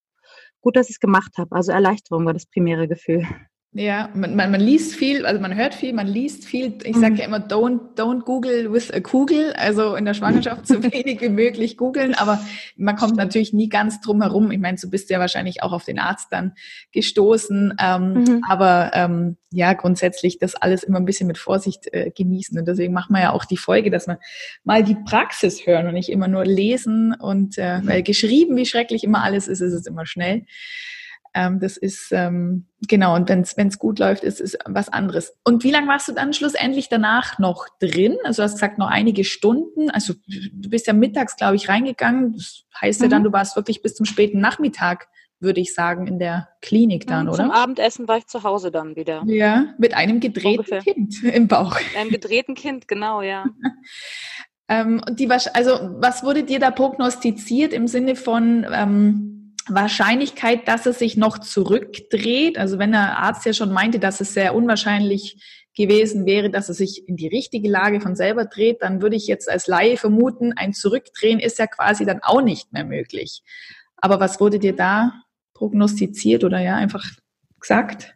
gut, 0.62 0.76
dass 0.76 0.90
ich 0.90 0.96
es 0.96 1.00
gemacht 1.00 1.38
habe. 1.38 1.56
Also 1.56 1.72
Erleichterung 1.72 2.26
war 2.26 2.34
das 2.34 2.46
primäre 2.46 2.88
Gefühl. 2.88 3.26
Ja, 3.74 4.10
man, 4.14 4.36
man, 4.36 4.52
man 4.52 4.60
liest 4.60 4.96
viel, 4.96 5.26
also 5.26 5.40
man 5.40 5.56
hört 5.56 5.74
viel, 5.74 5.94
man 5.94 6.06
liest 6.06 6.44
viel. 6.44 6.78
Ich 6.84 6.98
sage 6.98 7.14
mhm. 7.14 7.18
ja 7.20 7.26
immer, 7.26 7.38
don't, 7.38 7.96
don't 7.96 8.26
Google 8.26 8.74
with 8.74 8.94
a 8.94 9.00
Kugel, 9.00 9.54
also 9.54 9.96
in 9.96 10.04
der 10.04 10.14
Schwangerschaft 10.14 10.68
so 10.68 10.84
wenig 10.92 11.22
wie 11.22 11.30
möglich 11.30 11.78
googeln, 11.78 12.14
aber 12.14 12.46
man 12.76 12.98
kommt 12.98 13.16
natürlich 13.16 13.54
nie 13.54 13.70
ganz 13.70 14.02
drum 14.02 14.22
herum. 14.22 14.52
Ich 14.52 14.60
meine, 14.60 14.78
du 14.78 14.90
bist 14.90 15.10
ja 15.10 15.22
wahrscheinlich 15.22 15.64
auch 15.64 15.72
auf 15.72 15.86
den 15.86 16.00
Arzt 16.00 16.28
dann 16.32 16.52
gestoßen, 16.92 17.76
ähm, 17.82 18.14
mhm. 18.14 18.42
aber 18.50 18.92
ähm, 18.94 19.38
ja, 19.54 19.72
grundsätzlich 19.72 20.38
das 20.38 20.56
alles 20.56 20.84
immer 20.84 21.00
ein 21.00 21.06
bisschen 21.06 21.28
mit 21.28 21.38
Vorsicht 21.38 21.94
äh, 21.94 22.12
genießen 22.14 22.60
und 22.60 22.68
deswegen 22.68 22.92
machen 22.92 23.14
wir 23.14 23.22
ja 23.22 23.32
auch 23.32 23.46
die 23.46 23.56
Folge, 23.56 23.90
dass 23.90 24.06
wir 24.06 24.20
mal 24.66 24.84
die 24.84 24.98
Praxis 25.06 25.66
hören 25.66 25.88
und 25.88 25.94
nicht 25.94 26.10
immer 26.10 26.28
nur 26.28 26.44
lesen 26.44 27.14
und 27.14 27.58
äh, 27.58 27.80
weil 27.84 28.04
geschrieben, 28.04 28.58
wie 28.58 28.66
schrecklich 28.66 29.06
immer 29.06 29.24
alles 29.24 29.48
ist, 29.48 29.62
ist 29.62 29.72
es 29.72 29.88
immer 29.88 30.06
schnell. 30.06 30.44
Ähm, 31.34 31.60
das 31.60 31.78
ist 31.78 32.12
ähm, 32.12 32.68
genau, 32.88 33.16
und 33.16 33.30
wenn 33.30 33.68
es 33.68 33.80
gut 33.80 34.00
läuft, 34.00 34.24
ist 34.24 34.42
es 34.42 34.58
was 34.66 34.90
anderes. 34.90 35.34
Und 35.46 35.64
wie 35.64 35.72
lange 35.72 35.88
warst 35.88 36.08
du 36.08 36.14
dann 36.14 36.34
schlussendlich 36.34 36.90
danach 36.90 37.40
noch 37.40 37.68
drin? 37.80 38.18
Also 38.24 38.42
du 38.42 38.44
hast 38.44 38.56
gesagt, 38.56 38.78
noch 38.78 38.90
einige 38.90 39.24
Stunden. 39.24 39.90
Also 39.90 40.14
du 40.28 40.70
bist 40.70 40.88
ja 40.88 40.94
mittags, 40.94 41.38
glaube 41.38 41.56
ich, 41.56 41.70
reingegangen. 41.70 42.34
Das 42.34 42.66
heißt 42.80 43.00
mhm. 43.00 43.06
ja 43.06 43.10
dann, 43.10 43.22
mhm. 43.22 43.26
du 43.26 43.34
warst 43.34 43.56
wirklich 43.56 43.82
bis 43.82 43.96
zum 43.96 44.06
späten 44.06 44.42
Nachmittag, 44.42 45.08
würde 45.40 45.62
ich 45.62 45.74
sagen, 45.74 46.06
in 46.06 46.20
der 46.20 46.50
Klinik 46.62 47.08
dann, 47.08 47.26
mhm, 47.26 47.32
oder? 47.32 47.44
Zum 47.44 47.52
Abendessen 47.52 48.08
war 48.10 48.18
ich 48.18 48.28
zu 48.28 48.44
Hause 48.44 48.72
dann 48.72 48.98
wieder. 48.98 49.24
Ja, 49.26 49.74
mit 49.78 49.94
einem 49.94 50.20
gedrehten 50.20 50.60
Ungefähr. 50.60 50.82
Kind 50.82 51.24
im 51.34 51.48
Bauch. 51.48 51.80
Mit 51.80 51.98
einem 51.98 52.10
gedrehten 52.10 52.56
Kind, 52.56 52.90
genau, 52.90 53.22
ja. 53.22 53.46
ähm, 54.68 55.02
die, 55.12 55.30
also 55.30 55.80
was 55.96 56.24
wurde 56.24 56.44
dir 56.44 56.60
da 56.60 56.72
prognostiziert 56.72 57.72
im 57.72 57.88
Sinne 57.88 58.18
von 58.18 58.66
ähm, 58.70 59.41
Wahrscheinlichkeit, 59.68 60.68
dass 60.68 60.86
es 60.86 61.00
sich 61.00 61.18
noch 61.18 61.38
zurückdreht, 61.38 62.58
also 62.58 62.80
wenn 62.80 62.92
der 62.92 63.18
Arzt 63.20 63.46
ja 63.46 63.54
schon 63.54 63.72
meinte, 63.72 64.00
dass 64.00 64.22
es 64.22 64.34
sehr 64.34 64.56
unwahrscheinlich 64.56 65.68
gewesen 65.76 66.26
wäre, 66.26 66.50
dass 66.50 66.70
es 66.70 66.78
sich 66.78 67.08
in 67.08 67.16
die 67.16 67.28
richtige 67.28 67.70
Lage 67.70 68.02
von 68.02 68.16
selber 68.16 68.46
dreht, 68.46 68.82
dann 68.82 69.02
würde 69.02 69.16
ich 69.16 69.28
jetzt 69.28 69.50
als 69.50 69.68
Laie 69.68 69.98
vermuten, 69.98 70.54
ein 70.54 70.74
Zurückdrehen 70.74 71.40
ist 71.40 71.60
ja 71.60 71.68
quasi 71.68 72.06
dann 72.06 72.20
auch 72.22 72.42
nicht 72.42 72.74
mehr 72.74 72.84
möglich. 72.84 73.42
Aber 73.98 74.20
was 74.20 74.40
wurde 74.40 74.60
dir 74.60 74.76
da 74.76 75.14
prognostiziert 75.54 76.44
oder 76.44 76.60
ja 76.60 76.76
einfach 76.76 77.06
gesagt? 77.60 78.14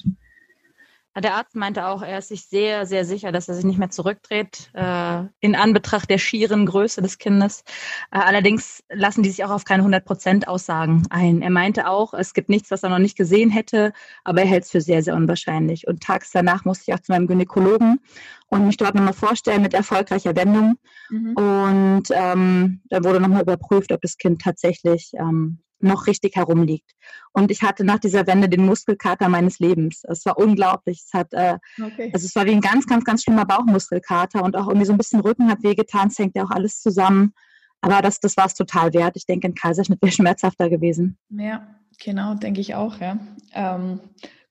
Der 1.17 1.35
Arzt 1.35 1.55
meinte 1.55 1.87
auch, 1.87 2.01
er 2.01 2.17
ist 2.17 2.27
sich 2.27 2.45
sehr, 2.45 2.85
sehr 2.85 3.05
sicher, 3.05 3.31
dass 3.31 3.47
er 3.47 3.55
sich 3.55 3.63
nicht 3.63 3.79
mehr 3.79 3.89
zurückdreht, 3.89 4.69
äh, 4.73 5.23
in 5.39 5.55
Anbetracht 5.55 6.09
der 6.09 6.17
schieren 6.17 6.65
Größe 6.65 7.01
des 7.01 7.17
Kindes. 7.17 7.63
Äh, 8.11 8.19
allerdings 8.19 8.83
lassen 8.89 9.23
die 9.23 9.29
sich 9.29 9.45
auch 9.45 9.51
auf 9.51 9.63
keine 9.63 9.81
100 9.83 10.03
Prozent 10.03 10.47
Aussagen 10.49 11.03
ein. 11.09 11.41
Er 11.41 11.51
meinte 11.51 11.87
auch, 11.87 12.13
es 12.13 12.33
gibt 12.33 12.49
nichts, 12.49 12.69
was 12.69 12.83
er 12.83 12.89
noch 12.89 12.99
nicht 12.99 13.17
gesehen 13.17 13.49
hätte, 13.49 13.93
aber 14.25 14.41
er 14.41 14.47
hält 14.47 14.65
es 14.65 14.71
für 14.71 14.81
sehr, 14.81 15.03
sehr 15.03 15.15
unwahrscheinlich. 15.15 15.87
Und 15.87 16.03
tags 16.03 16.31
danach 16.31 16.65
musste 16.65 16.91
ich 16.91 16.93
auch 16.93 17.01
zu 17.01 17.13
meinem 17.13 17.27
Gynäkologen 17.27 18.01
und 18.47 18.67
mich 18.67 18.75
dort 18.75 18.95
nochmal 18.95 19.13
vorstellen 19.13 19.61
mit 19.61 19.73
erfolgreicher 19.73 20.35
Wendung. 20.35 20.77
Mhm. 21.09 21.33
Und 21.35 22.03
ähm, 22.11 22.81
da 22.89 23.03
wurde 23.03 23.21
nochmal 23.21 23.43
überprüft, 23.43 23.93
ob 23.93 24.01
das 24.01 24.17
Kind 24.17 24.41
tatsächlich 24.41 25.11
ähm, 25.17 25.59
noch 25.85 26.07
richtig 26.07 26.35
herumliegt. 26.35 26.91
Und 27.31 27.51
ich 27.51 27.61
hatte 27.61 27.83
nach 27.83 27.99
dieser 27.99 28.27
Wende 28.27 28.49
den 28.49 28.65
Muskelkater 28.65 29.29
meines 29.29 29.59
Lebens. 29.59 30.03
Es 30.07 30.25
war 30.25 30.37
unglaublich. 30.37 31.03
Es 31.05 31.13
hat, 31.13 31.33
äh, 31.33 31.57
okay. 31.81 32.11
also 32.13 32.25
es 32.25 32.35
war 32.35 32.45
wie 32.45 32.51
ein 32.51 32.61
ganz, 32.61 32.85
ganz, 32.87 33.03
ganz 33.03 33.23
schlimmer 33.23 33.45
Bauchmuskelkater 33.45 34.43
und 34.43 34.55
auch 34.55 34.67
irgendwie 34.67 34.85
so 34.85 34.93
ein 34.93 34.97
bisschen 34.97 35.21
Rücken 35.21 35.49
hat 35.49 35.63
wehgetan. 35.63 36.09
Es 36.09 36.19
hängt 36.19 36.35
ja 36.35 36.43
auch 36.43 36.51
alles 36.51 36.81
zusammen. 36.81 37.33
Aber 37.81 38.01
das, 38.01 38.19
das 38.19 38.35
war 38.37 38.45
es 38.45 38.55
total 38.55 38.93
wert. 38.93 39.15
Ich 39.15 39.25
denke, 39.25 39.47
ein 39.47 39.55
Kaiserschnitt 39.55 40.01
wäre 40.01 40.11
schmerzhafter 40.11 40.69
gewesen. 40.69 41.17
Ja, 41.29 41.67
genau, 42.03 42.33
denke 42.33 42.61
ich 42.61 42.73
auch. 42.73 42.99
Ja. 42.99 43.19
Ähm, 43.53 43.99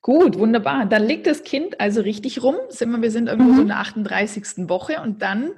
gut, 0.00 0.38
wunderbar. 0.38 0.86
Dann 0.86 1.04
liegt 1.04 1.26
das 1.26 1.42
Kind 1.42 1.80
also 1.80 2.00
richtig 2.00 2.42
rum. 2.42 2.54
Sind 2.68 2.90
wir, 2.90 3.02
wir 3.02 3.10
sind 3.10 3.28
irgendwo 3.28 3.52
mhm. 3.52 3.56
so 3.56 3.62
in 3.62 3.68
der 3.68 3.78
38. 3.80 4.68
Woche 4.68 5.00
und 5.02 5.22
dann 5.22 5.50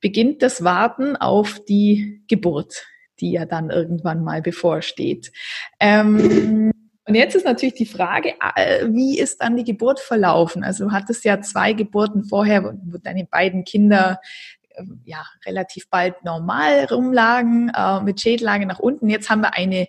beginnt 0.00 0.42
das 0.42 0.64
Warten 0.64 1.16
auf 1.16 1.60
die 1.64 2.22
Geburt 2.28 2.84
die 3.24 3.32
ja 3.32 3.46
dann 3.46 3.70
irgendwann 3.70 4.22
mal 4.22 4.42
bevorsteht. 4.42 5.32
Ähm, 5.80 6.70
und 7.06 7.14
jetzt 7.14 7.34
ist 7.34 7.46
natürlich 7.46 7.74
die 7.74 7.86
Frage, 7.86 8.34
äh, 8.54 8.86
wie 8.88 9.18
ist 9.18 9.42
dann 9.42 9.56
die 9.56 9.64
Geburt 9.64 9.98
verlaufen? 9.98 10.62
Also 10.62 10.84
du 10.84 10.92
hattest 10.92 11.24
ja 11.24 11.40
zwei 11.40 11.72
Geburten 11.72 12.24
vorher, 12.24 12.64
wo 12.64 12.98
deine 12.98 13.24
beiden 13.24 13.64
Kinder 13.64 14.20
ähm, 14.76 15.00
ja 15.04 15.24
relativ 15.46 15.88
bald 15.88 16.22
normal 16.22 16.84
rumlagen, 16.90 17.72
äh, 17.74 18.00
mit 18.02 18.20
Schädellage 18.20 18.66
nach 18.66 18.78
unten. 18.78 19.08
Jetzt 19.08 19.30
haben 19.30 19.40
wir 19.40 19.54
eine 19.54 19.88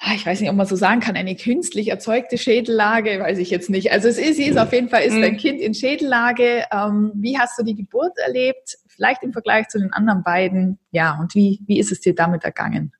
ah, 0.00 0.14
ich 0.14 0.24
weiß 0.24 0.40
nicht, 0.40 0.50
ob 0.50 0.56
man 0.56 0.66
so 0.66 0.76
sagen 0.76 1.00
kann, 1.00 1.16
eine 1.16 1.34
künstlich 1.34 1.88
erzeugte 1.88 2.38
Schädellage, 2.38 3.18
weiß 3.20 3.38
ich 3.38 3.50
jetzt 3.50 3.68
nicht. 3.68 3.90
Also 3.90 4.08
es 4.08 4.18
ist, 4.18 4.36
sie 4.36 4.44
ist 4.44 4.58
auf 4.58 4.72
jeden 4.72 4.88
Fall 4.88 5.02
ist 5.02 5.14
dein 5.14 5.32
mhm. 5.32 5.38
Kind 5.38 5.60
in 5.60 5.74
Schädellage. 5.74 6.64
Ähm, 6.72 7.12
wie 7.14 7.38
hast 7.38 7.58
du 7.58 7.64
die 7.64 7.74
Geburt 7.74 8.16
erlebt? 8.18 8.78
Vielleicht 8.98 9.22
im 9.22 9.32
Vergleich 9.32 9.68
zu 9.68 9.78
den 9.78 9.92
anderen 9.92 10.22
beiden? 10.24 10.78
Ja, 10.90 11.18
und 11.18 11.34
wie, 11.34 11.62
wie 11.66 11.78
ist 11.78 11.92
es 11.92 12.00
dir 12.00 12.14
damit 12.14 12.44
ergangen? 12.44 12.92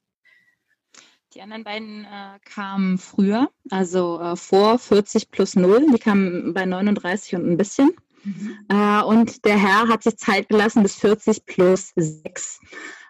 Die 1.35 1.43
anderen 1.43 1.65
beiden 1.65 2.05
äh, 2.05 2.39
kamen 2.45 2.99
früher, 2.99 3.51
also 3.71 4.21
äh, 4.21 4.37
vor 4.37 4.79
40 4.79 5.31
plus 5.31 5.57
0. 5.57 5.87
Die 5.93 5.99
kamen 5.99 6.55
bei 6.55 6.65
39 6.65 7.35
und 7.35 7.51
ein 7.51 7.57
bisschen. 7.57 7.91
Mhm. 8.25 8.59
Äh, 8.69 9.03
und 9.03 9.45
der 9.45 9.59
Herr 9.59 9.89
hat 9.89 10.05
sich 10.05 10.17
Zeit 10.17 10.49
gelassen 10.49 10.83
bis 10.83 10.95
40 10.95 11.45
plus 11.45 11.93
6. 11.97 12.61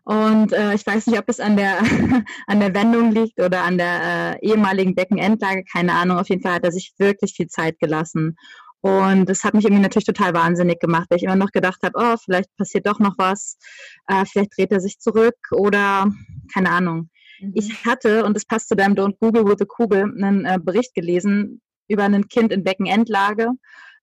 Und 0.05 0.53
äh, 0.55 0.74
ich 0.74 0.87
weiß 0.87 1.07
nicht, 1.07 1.18
ob 1.18 1.29
es 1.29 1.38
an 1.38 1.57
der, 1.57 1.79
an 2.46 2.61
der 2.61 2.74
Wendung 2.74 3.12
liegt 3.12 3.38
oder 3.38 3.62
an 3.62 3.77
der 3.77 4.38
äh, 4.42 4.46
ehemaligen 4.46 4.94
Beckenendlage, 4.94 5.64
keine 5.70 5.92
Ahnung. 5.92 6.18
Auf 6.18 6.31
jeden 6.31 6.42
Fall 6.42 6.55
hat 6.55 6.64
er 6.64 6.72
sich 6.72 6.94
wirklich 6.96 7.35
viel 7.35 7.48
Zeit 7.48 7.79
gelassen. 7.79 8.37
Und 8.81 9.29
das 9.29 9.43
hat 9.43 9.55
mich 9.55 9.64
irgendwie 9.64 9.83
natürlich 9.83 10.07
total 10.07 10.35
wahnsinnig 10.35 10.79
gemacht, 10.79 11.07
weil 11.09 11.19
ich 11.19 11.25
immer 11.25 11.37
noch 11.37 11.51
gedacht 11.51 11.81
habe, 11.83 11.95
oh, 11.97 12.17
vielleicht 12.23 12.55
passiert 12.57 12.87
doch 12.87 13.01
noch 13.01 13.14
was, 13.19 13.59
äh, 14.07 14.25
vielleicht 14.25 14.57
dreht 14.57 14.71
er 14.71 14.81
sich 14.81 14.99
zurück 14.99 15.37
oder 15.51 16.07
keine 16.53 16.71
Ahnung. 16.71 17.11
Mhm. 17.41 17.53
Ich 17.55 17.85
hatte, 17.85 18.25
und 18.25 18.35
das 18.35 18.45
passt 18.45 18.69
zu 18.69 18.77
deinem 18.77 18.95
Don't 18.95 19.17
Google 19.21 19.47
with 19.47 19.61
a 19.61 19.64
Kugel, 19.64 20.03
einen 20.03 20.45
äh, 20.45 20.59
Bericht 20.62 20.95
gelesen 20.95 21.61
über 21.88 22.05
ein 22.05 22.29
Kind 22.29 22.53
in 22.53 22.62
Beckenendlage, 22.62 23.51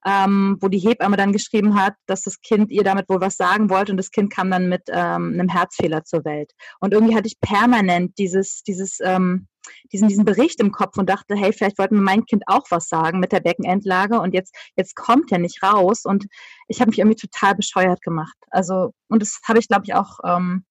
ähm, 0.05 0.57
wo 0.59 0.67
die 0.67 0.79
Hebamme 0.79 1.17
dann 1.17 1.31
geschrieben 1.31 1.79
hat, 1.79 1.95
dass 2.05 2.23
das 2.23 2.41
Kind 2.41 2.69
ihr 2.71 2.83
damit 2.83 3.09
wohl 3.09 3.21
was 3.21 3.37
sagen 3.37 3.69
wollte 3.69 3.91
und 3.91 3.97
das 3.97 4.11
Kind 4.11 4.31
kam 4.31 4.51
dann 4.51 4.69
mit 4.69 4.83
ähm, 4.89 5.33
einem 5.33 5.49
Herzfehler 5.49 6.03
zur 6.03 6.25
Welt. 6.25 6.51
Und 6.79 6.93
irgendwie 6.93 7.15
hatte 7.15 7.27
ich 7.27 7.39
permanent 7.39 8.17
dieses, 8.17 8.61
dieses 8.63 8.99
ähm, 9.01 9.47
diesen, 9.91 10.07
diesen 10.07 10.25
Bericht 10.25 10.59
im 10.59 10.71
Kopf 10.71 10.97
und 10.97 11.09
dachte, 11.09 11.35
hey, 11.35 11.53
vielleicht 11.53 11.77
wollte 11.77 11.95
mir 11.95 12.01
mein 12.01 12.25
Kind 12.25 12.43
auch 12.47 12.65
was 12.69 12.87
sagen 12.87 13.19
mit 13.19 13.31
der 13.31 13.39
Beckenendlage 13.39 14.19
und 14.19 14.33
jetzt, 14.33 14.55
jetzt 14.75 14.95
kommt 14.95 15.31
er 15.31 15.39
nicht 15.39 15.63
raus 15.63 16.05
und 16.05 16.25
ich 16.67 16.81
habe 16.81 16.89
mich 16.89 16.99
irgendwie 16.99 17.17
total 17.17 17.55
bescheuert 17.55 18.01
gemacht. 18.01 18.37
Also, 18.49 18.93
und 19.07 19.21
das 19.21 19.39
habe 19.47 19.59
ich, 19.59 19.67
glaube 19.67 19.83
ich, 19.85 19.93
auch, 19.93 20.19
ähm, 20.23 20.65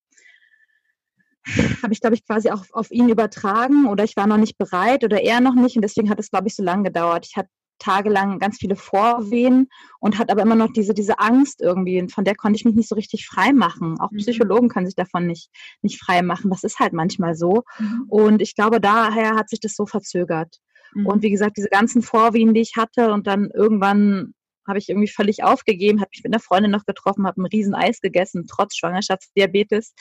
habe 1.82 1.92
ich, 1.92 2.00
glaube 2.00 2.16
ich, 2.16 2.26
quasi 2.26 2.50
auch 2.50 2.64
auf 2.72 2.90
ihn 2.90 3.08
übertragen 3.08 3.86
oder 3.86 4.04
ich 4.04 4.16
war 4.16 4.26
noch 4.26 4.38
nicht 4.38 4.56
bereit 4.56 5.04
oder 5.04 5.22
er 5.22 5.40
noch 5.40 5.54
nicht 5.54 5.76
und 5.76 5.82
deswegen 5.82 6.08
hat 6.10 6.18
es, 6.18 6.30
glaube 6.30 6.48
ich, 6.48 6.56
so 6.56 6.62
lange 6.62 6.84
gedauert. 6.84 7.26
Ich 7.28 7.36
hatte 7.36 7.50
tagelang 7.78 8.38
ganz 8.38 8.58
viele 8.58 8.76
Vorwehen 8.76 9.68
und 10.00 10.18
hat 10.18 10.30
aber 10.30 10.42
immer 10.42 10.54
noch 10.54 10.72
diese, 10.72 10.94
diese 10.94 11.18
Angst 11.18 11.60
irgendwie, 11.60 12.06
von 12.08 12.24
der 12.24 12.34
konnte 12.34 12.56
ich 12.56 12.64
mich 12.64 12.74
nicht 12.74 12.88
so 12.88 12.94
richtig 12.94 13.26
frei 13.26 13.52
machen. 13.52 14.00
Auch 14.00 14.10
mhm. 14.10 14.18
Psychologen 14.18 14.68
können 14.68 14.86
sich 14.86 14.94
davon 14.94 15.26
nicht, 15.26 15.50
nicht 15.82 16.00
frei 16.00 16.22
machen. 16.22 16.50
Das 16.50 16.64
ist 16.64 16.78
halt 16.78 16.92
manchmal 16.92 17.34
so. 17.34 17.62
Mhm. 17.78 18.04
Und 18.08 18.42
ich 18.42 18.54
glaube, 18.54 18.80
daher 18.80 19.36
hat 19.36 19.48
sich 19.50 19.60
das 19.60 19.74
so 19.74 19.86
verzögert. 19.86 20.58
Mhm. 20.94 21.06
Und 21.06 21.22
wie 21.22 21.30
gesagt, 21.30 21.56
diese 21.56 21.68
ganzen 21.68 22.02
Vorwehen, 22.02 22.54
die 22.54 22.60
ich 22.60 22.76
hatte 22.76 23.12
und 23.12 23.26
dann 23.26 23.50
irgendwann 23.52 24.34
habe 24.66 24.78
ich 24.78 24.88
irgendwie 24.88 25.08
völlig 25.08 25.44
aufgegeben, 25.44 26.00
habe 26.00 26.08
mich 26.12 26.24
mit 26.24 26.32
einer 26.32 26.40
Freundin 26.40 26.70
noch 26.70 26.86
getroffen, 26.86 27.26
habe 27.26 27.42
ein 27.42 27.46
riesen 27.46 27.74
Eis 27.74 28.00
gegessen, 28.00 28.46
trotz 28.48 28.76
Schwangerschaftsdiabetes. 28.76 29.94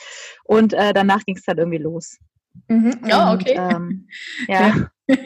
Und 0.45 0.73
äh, 0.73 0.93
danach 0.93 1.25
ging 1.25 1.35
es 1.35 1.43
dann 1.43 1.57
irgendwie 1.57 1.79
los. 1.79 2.17
Mhm. 2.67 2.99
Ja, 3.05 3.33
okay. 3.33 3.55
ähm, 3.57 4.07
ja. 4.47 4.89
ja. 5.07 5.15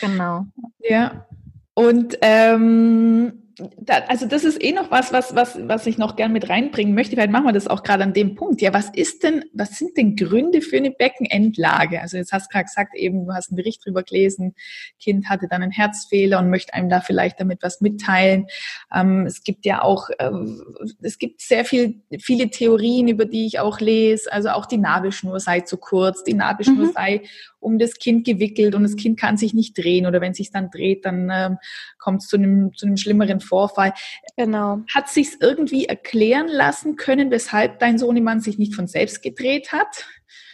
genau. 0.00 0.46
Ja. 0.80 1.26
Und 1.74 2.18
ähm, 2.22 3.47
da, 3.76 3.94
also 4.08 4.26
das 4.26 4.44
ist 4.44 4.62
eh 4.62 4.72
noch 4.72 4.90
was, 4.90 5.12
was, 5.12 5.34
was, 5.34 5.58
was 5.66 5.86
ich 5.86 5.98
noch 5.98 6.16
gern 6.16 6.32
mit 6.32 6.48
reinbringen 6.48 6.94
möchte. 6.94 7.16
Vielleicht 7.16 7.32
machen 7.32 7.46
wir 7.46 7.52
das 7.52 7.66
auch 7.66 7.82
gerade 7.82 8.04
an 8.04 8.12
dem 8.12 8.34
Punkt. 8.34 8.60
Ja, 8.60 8.72
was 8.72 8.90
ist 8.90 9.22
denn, 9.22 9.44
was 9.52 9.78
sind 9.78 9.96
denn 9.96 10.16
Gründe 10.16 10.60
für 10.60 10.76
eine 10.76 10.90
Beckenendlage? 10.90 12.00
Also 12.00 12.16
jetzt 12.16 12.32
hast 12.32 12.46
du 12.46 12.52
gerade 12.52 12.66
gesagt, 12.66 12.94
eben, 12.94 13.26
du 13.26 13.32
hast 13.32 13.50
einen 13.50 13.56
Bericht 13.56 13.84
drüber 13.84 14.02
gelesen, 14.02 14.54
Kind 15.00 15.28
hatte 15.28 15.48
dann 15.48 15.62
einen 15.62 15.72
Herzfehler 15.72 16.38
und 16.38 16.50
möchte 16.50 16.74
einem 16.74 16.88
da 16.88 17.00
vielleicht 17.00 17.40
damit 17.40 17.62
was 17.62 17.80
mitteilen. 17.80 18.46
Ähm, 18.94 19.26
es 19.26 19.42
gibt 19.42 19.66
ja 19.66 19.82
auch, 19.82 20.08
äh, 20.18 20.30
es 21.02 21.18
gibt 21.18 21.40
sehr 21.40 21.64
viel, 21.64 22.02
viele 22.20 22.50
Theorien, 22.50 23.08
über 23.08 23.24
die 23.24 23.46
ich 23.46 23.58
auch 23.58 23.80
lese. 23.80 24.32
Also 24.32 24.50
auch 24.50 24.66
die 24.66 24.78
Nabelschnur 24.78 25.40
sei 25.40 25.60
zu 25.60 25.78
kurz, 25.78 26.22
die 26.22 26.34
Nabelschnur 26.34 26.86
mhm. 26.86 26.92
sei 26.92 27.22
um 27.60 27.78
das 27.78 27.94
Kind 27.94 28.24
gewickelt 28.24 28.74
und 28.74 28.84
das 28.84 28.96
Kind 28.96 29.18
kann 29.18 29.36
sich 29.36 29.52
nicht 29.52 29.76
drehen 29.76 30.06
oder 30.06 30.20
wenn 30.20 30.32
es 30.32 30.38
sich 30.38 30.50
dann 30.50 30.70
dreht, 30.70 31.04
dann 31.04 31.28
ähm, 31.32 31.58
kommt 31.98 32.22
es 32.22 32.28
zu 32.28 32.36
einem, 32.36 32.72
zu 32.74 32.86
einem 32.86 32.96
schlimmeren 32.96 33.40
Vorfall. 33.48 33.92
Genau. 34.36 34.82
Hat 34.94 35.08
sich 35.08 35.40
irgendwie 35.40 35.86
erklären 35.86 36.48
lassen 36.48 36.96
können, 36.96 37.30
weshalb 37.30 37.78
dein 37.80 37.98
Sohnemann 37.98 38.40
sich 38.40 38.58
nicht 38.58 38.74
von 38.74 38.86
selbst 38.86 39.22
gedreht 39.22 39.72
hat? 39.72 40.06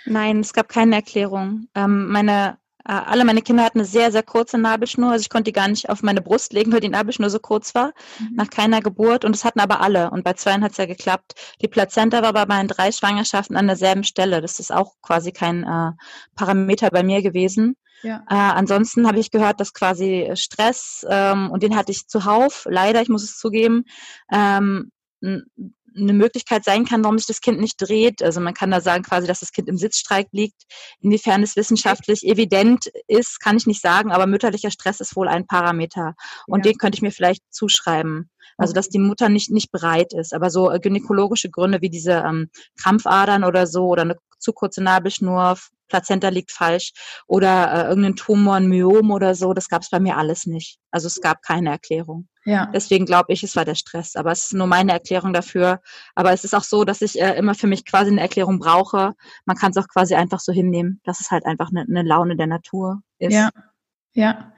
Nein, 0.06 0.40
es 0.40 0.52
gab 0.52 0.68
keine 0.68 0.96
Erklärung. 0.96 1.68
Ähm, 1.74 2.08
meine 2.08 2.58
alle 2.84 3.24
meine 3.24 3.42
Kinder 3.42 3.64
hatten 3.64 3.78
eine 3.78 3.86
sehr, 3.86 4.12
sehr 4.12 4.22
kurze 4.22 4.58
Nabelschnur. 4.58 5.10
Also 5.10 5.22
ich 5.22 5.30
konnte 5.30 5.44
die 5.44 5.52
gar 5.52 5.68
nicht 5.68 5.88
auf 5.88 6.02
meine 6.02 6.20
Brust 6.20 6.52
legen, 6.52 6.72
weil 6.72 6.80
die 6.80 6.88
Nabelschnur 6.88 7.30
so 7.30 7.38
kurz 7.38 7.74
war, 7.74 7.92
mhm. 8.20 8.36
nach 8.36 8.50
keiner 8.50 8.80
Geburt. 8.80 9.24
Und 9.24 9.32
das 9.32 9.44
hatten 9.44 9.60
aber 9.60 9.80
alle. 9.80 10.10
Und 10.10 10.22
bei 10.22 10.34
zweien 10.34 10.62
hat 10.62 10.72
es 10.72 10.76
ja 10.76 10.86
geklappt. 10.86 11.34
Die 11.62 11.68
Plazenta 11.68 12.20
war 12.20 12.28
aber 12.28 12.46
bei 12.46 12.56
meinen 12.56 12.68
drei 12.68 12.92
Schwangerschaften 12.92 13.56
an 13.56 13.66
derselben 13.66 14.04
Stelle. 14.04 14.42
Das 14.42 14.60
ist 14.60 14.72
auch 14.72 14.94
quasi 15.00 15.32
kein 15.32 15.64
äh, 15.64 15.92
Parameter 16.34 16.90
bei 16.90 17.02
mir 17.02 17.22
gewesen. 17.22 17.76
Ja. 18.02 18.22
Äh, 18.28 18.34
ansonsten 18.34 19.06
habe 19.06 19.18
ich 19.18 19.30
gehört, 19.30 19.60
dass 19.60 19.72
quasi 19.72 20.30
Stress, 20.34 21.06
ähm, 21.08 21.50
und 21.50 21.62
den 21.62 21.74
hatte 21.74 21.90
ich 21.90 22.06
zuhauf, 22.06 22.66
leider, 22.68 23.00
ich 23.00 23.08
muss 23.08 23.24
es 23.24 23.38
zugeben, 23.38 23.84
ähm, 24.30 24.90
eine 25.96 26.12
Möglichkeit 26.12 26.64
sein 26.64 26.84
kann, 26.84 27.02
warum 27.04 27.18
sich 27.18 27.26
das 27.26 27.40
Kind 27.40 27.60
nicht 27.60 27.76
dreht. 27.78 28.22
Also 28.22 28.40
man 28.40 28.54
kann 28.54 28.70
da 28.70 28.80
sagen 28.80 29.04
quasi, 29.04 29.26
dass 29.26 29.40
das 29.40 29.52
Kind 29.52 29.68
im 29.68 29.76
Sitzstreik 29.76 30.28
liegt. 30.32 30.62
Inwiefern 31.00 31.42
es 31.42 31.56
wissenschaftlich 31.56 32.24
evident 32.24 32.86
ist, 33.06 33.40
kann 33.40 33.56
ich 33.56 33.66
nicht 33.66 33.80
sagen, 33.80 34.12
aber 34.12 34.26
mütterlicher 34.26 34.70
Stress 34.70 35.00
ist 35.00 35.16
wohl 35.16 35.28
ein 35.28 35.46
Parameter. 35.46 36.14
Und 36.46 36.64
ja. 36.64 36.72
den 36.72 36.78
könnte 36.78 36.96
ich 36.96 37.02
mir 37.02 37.12
vielleicht 37.12 37.42
zuschreiben. 37.50 38.30
Also 38.56 38.72
dass 38.72 38.88
die 38.88 38.98
Mutter 38.98 39.28
nicht, 39.28 39.50
nicht 39.50 39.72
bereit 39.72 40.12
ist. 40.12 40.32
Aber 40.32 40.50
so 40.50 40.70
äh, 40.70 40.78
gynäkologische 40.78 41.50
Gründe 41.50 41.80
wie 41.80 41.90
diese 41.90 42.12
ähm, 42.12 42.50
Krampfadern 42.80 43.44
oder 43.44 43.66
so 43.66 43.86
oder 43.86 44.02
eine 44.02 44.16
zu 44.38 44.52
kurze 44.52 44.82
Nabelschnur, 44.82 45.56
Plazenta 45.88 46.28
liegt 46.28 46.50
falsch 46.50 46.92
oder 47.26 47.72
äh, 47.72 47.88
irgendein 47.88 48.16
Tumor, 48.16 48.54
ein 48.54 48.68
Myom 48.68 49.10
oder 49.10 49.34
so, 49.34 49.52
das 49.52 49.68
gab 49.68 49.82
es 49.82 49.90
bei 49.90 50.00
mir 50.00 50.16
alles 50.16 50.46
nicht. 50.46 50.78
Also 50.90 51.06
es 51.06 51.20
gab 51.20 51.42
keine 51.42 51.70
Erklärung. 51.70 52.28
Ja. 52.44 52.66
Deswegen 52.66 53.06
glaube 53.06 53.32
ich, 53.32 53.42
es 53.42 53.56
war 53.56 53.64
der 53.64 53.74
Stress. 53.74 54.16
Aber 54.16 54.30
es 54.30 54.44
ist 54.44 54.52
nur 54.52 54.66
meine 54.66 54.92
Erklärung 54.92 55.32
dafür. 55.32 55.80
Aber 56.14 56.32
es 56.32 56.44
ist 56.44 56.54
auch 56.54 56.62
so, 56.62 56.84
dass 56.84 57.00
ich 57.00 57.20
äh, 57.20 57.36
immer 57.36 57.54
für 57.54 57.66
mich 57.66 57.84
quasi 57.84 58.10
eine 58.10 58.20
Erklärung 58.20 58.58
brauche. 58.58 59.14
Man 59.46 59.56
kann 59.56 59.70
es 59.70 59.76
auch 59.78 59.88
quasi 59.88 60.14
einfach 60.14 60.40
so 60.40 60.52
hinnehmen, 60.52 61.00
dass 61.04 61.20
es 61.20 61.30
halt 61.30 61.46
einfach 61.46 61.70
eine, 61.70 61.82
eine 61.82 62.06
Laune 62.06 62.36
der 62.36 62.46
Natur 62.46 63.00
ist. 63.18 63.32
Ja, 63.32 63.50
ja. 64.14 64.52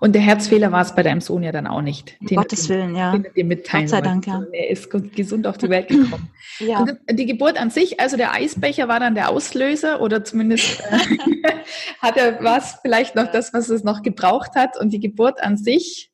Und 0.00 0.14
der 0.14 0.22
Herzfehler 0.22 0.70
war 0.70 0.82
es 0.82 0.94
bei 0.94 1.02
deinem 1.02 1.20
Sohn 1.20 1.42
ja 1.42 1.50
dann 1.50 1.66
auch 1.66 1.82
nicht. 1.82 2.16
Um 2.20 2.28
Gottes 2.28 2.68
Willen, 2.68 2.94
ja. 2.94 3.10
Den 3.10 3.26
dir 3.34 3.44
mitteilen 3.44 3.86
Gott 3.86 3.90
sei 3.90 4.00
Dank, 4.00 4.26
ja. 4.26 4.44
Er 4.52 4.70
ist 4.70 4.90
gesund 4.90 5.46
auf 5.46 5.58
die 5.58 5.68
Welt 5.68 5.88
gekommen. 5.88 6.30
ja. 6.60 6.78
Und 6.80 6.98
die 7.10 7.26
Geburt 7.26 7.60
an 7.60 7.70
sich, 7.70 7.98
also 7.98 8.16
der 8.16 8.32
Eisbecher 8.32 8.86
war 8.86 9.00
dann 9.00 9.16
der 9.16 9.30
Auslöser 9.30 10.00
oder 10.00 10.22
zumindest 10.22 10.80
äh, 10.90 11.52
hat 12.00 12.16
er 12.16 12.42
was 12.44 12.78
vielleicht 12.80 13.16
noch 13.16 13.30
das, 13.30 13.52
was 13.52 13.68
es 13.68 13.82
noch 13.82 14.02
gebraucht 14.02 14.54
hat. 14.54 14.78
Und 14.78 14.90
die 14.90 15.00
Geburt 15.00 15.42
an 15.42 15.56
sich, 15.56 16.12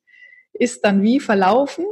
ist 0.54 0.84
dann 0.84 1.02
wie 1.02 1.20
verlaufen? 1.20 1.84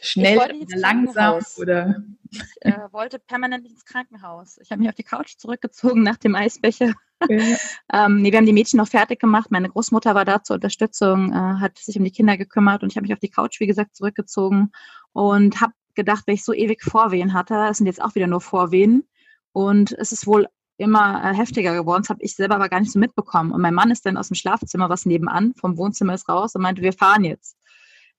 Schnell 0.00 0.38
oder 0.38 0.54
langsam 0.76 1.40
oder? 1.56 2.02
Ich 2.30 2.40
äh, 2.60 2.92
wollte 2.92 3.18
permanent 3.18 3.66
ins 3.66 3.84
Krankenhaus. 3.84 4.58
Ich 4.60 4.70
habe 4.70 4.80
mich 4.80 4.88
auf 4.88 4.94
die 4.94 5.04
Couch 5.04 5.36
zurückgezogen 5.36 6.02
nach 6.02 6.16
dem 6.16 6.34
Eisbecher. 6.34 6.92
Ja. 7.28 8.06
ähm, 8.06 8.22
nee, 8.22 8.30
wir 8.32 8.38
haben 8.38 8.46
die 8.46 8.52
Mädchen 8.52 8.78
noch 8.78 8.88
fertig 8.88 9.20
gemacht. 9.20 9.50
Meine 9.50 9.68
Großmutter 9.68 10.14
war 10.14 10.24
da 10.24 10.42
zur 10.42 10.54
Unterstützung, 10.54 11.32
äh, 11.32 11.34
hat 11.34 11.78
sich 11.78 11.96
um 11.96 12.04
die 12.04 12.10
Kinder 12.10 12.36
gekümmert 12.36 12.82
und 12.82 12.90
ich 12.90 12.96
habe 12.96 13.04
mich 13.04 13.12
auf 13.12 13.20
die 13.20 13.30
Couch, 13.30 13.60
wie 13.60 13.66
gesagt, 13.66 13.96
zurückgezogen 13.96 14.72
und 15.12 15.60
habe 15.60 15.72
gedacht, 15.94 16.24
wenn 16.26 16.34
ich 16.34 16.44
so 16.44 16.52
ewig 16.52 16.82
Vorwehen 16.82 17.32
hatte, 17.32 17.54
es 17.70 17.78
sind 17.78 17.86
jetzt 17.86 18.02
auch 18.02 18.14
wieder 18.14 18.26
nur 18.26 18.40
Vorwehen 18.40 19.08
und 19.52 19.92
es 19.92 20.12
ist 20.12 20.26
wohl 20.26 20.48
immer 20.76 21.22
äh, 21.24 21.34
heftiger 21.36 21.74
geworden. 21.74 22.02
Das 22.02 22.10
habe 22.10 22.22
ich 22.22 22.34
selber 22.34 22.56
aber 22.56 22.68
gar 22.68 22.80
nicht 22.80 22.92
so 22.92 22.98
mitbekommen. 22.98 23.52
Und 23.52 23.60
mein 23.60 23.74
Mann 23.74 23.90
ist 23.90 24.04
dann 24.06 24.16
aus 24.16 24.28
dem 24.28 24.34
Schlafzimmer, 24.34 24.88
was 24.88 25.06
nebenan, 25.06 25.54
vom 25.56 25.76
Wohnzimmer 25.78 26.14
ist 26.14 26.28
raus 26.28 26.54
und 26.54 26.62
meinte, 26.62 26.82
wir 26.82 26.92
fahren 26.92 27.24
jetzt. 27.24 27.56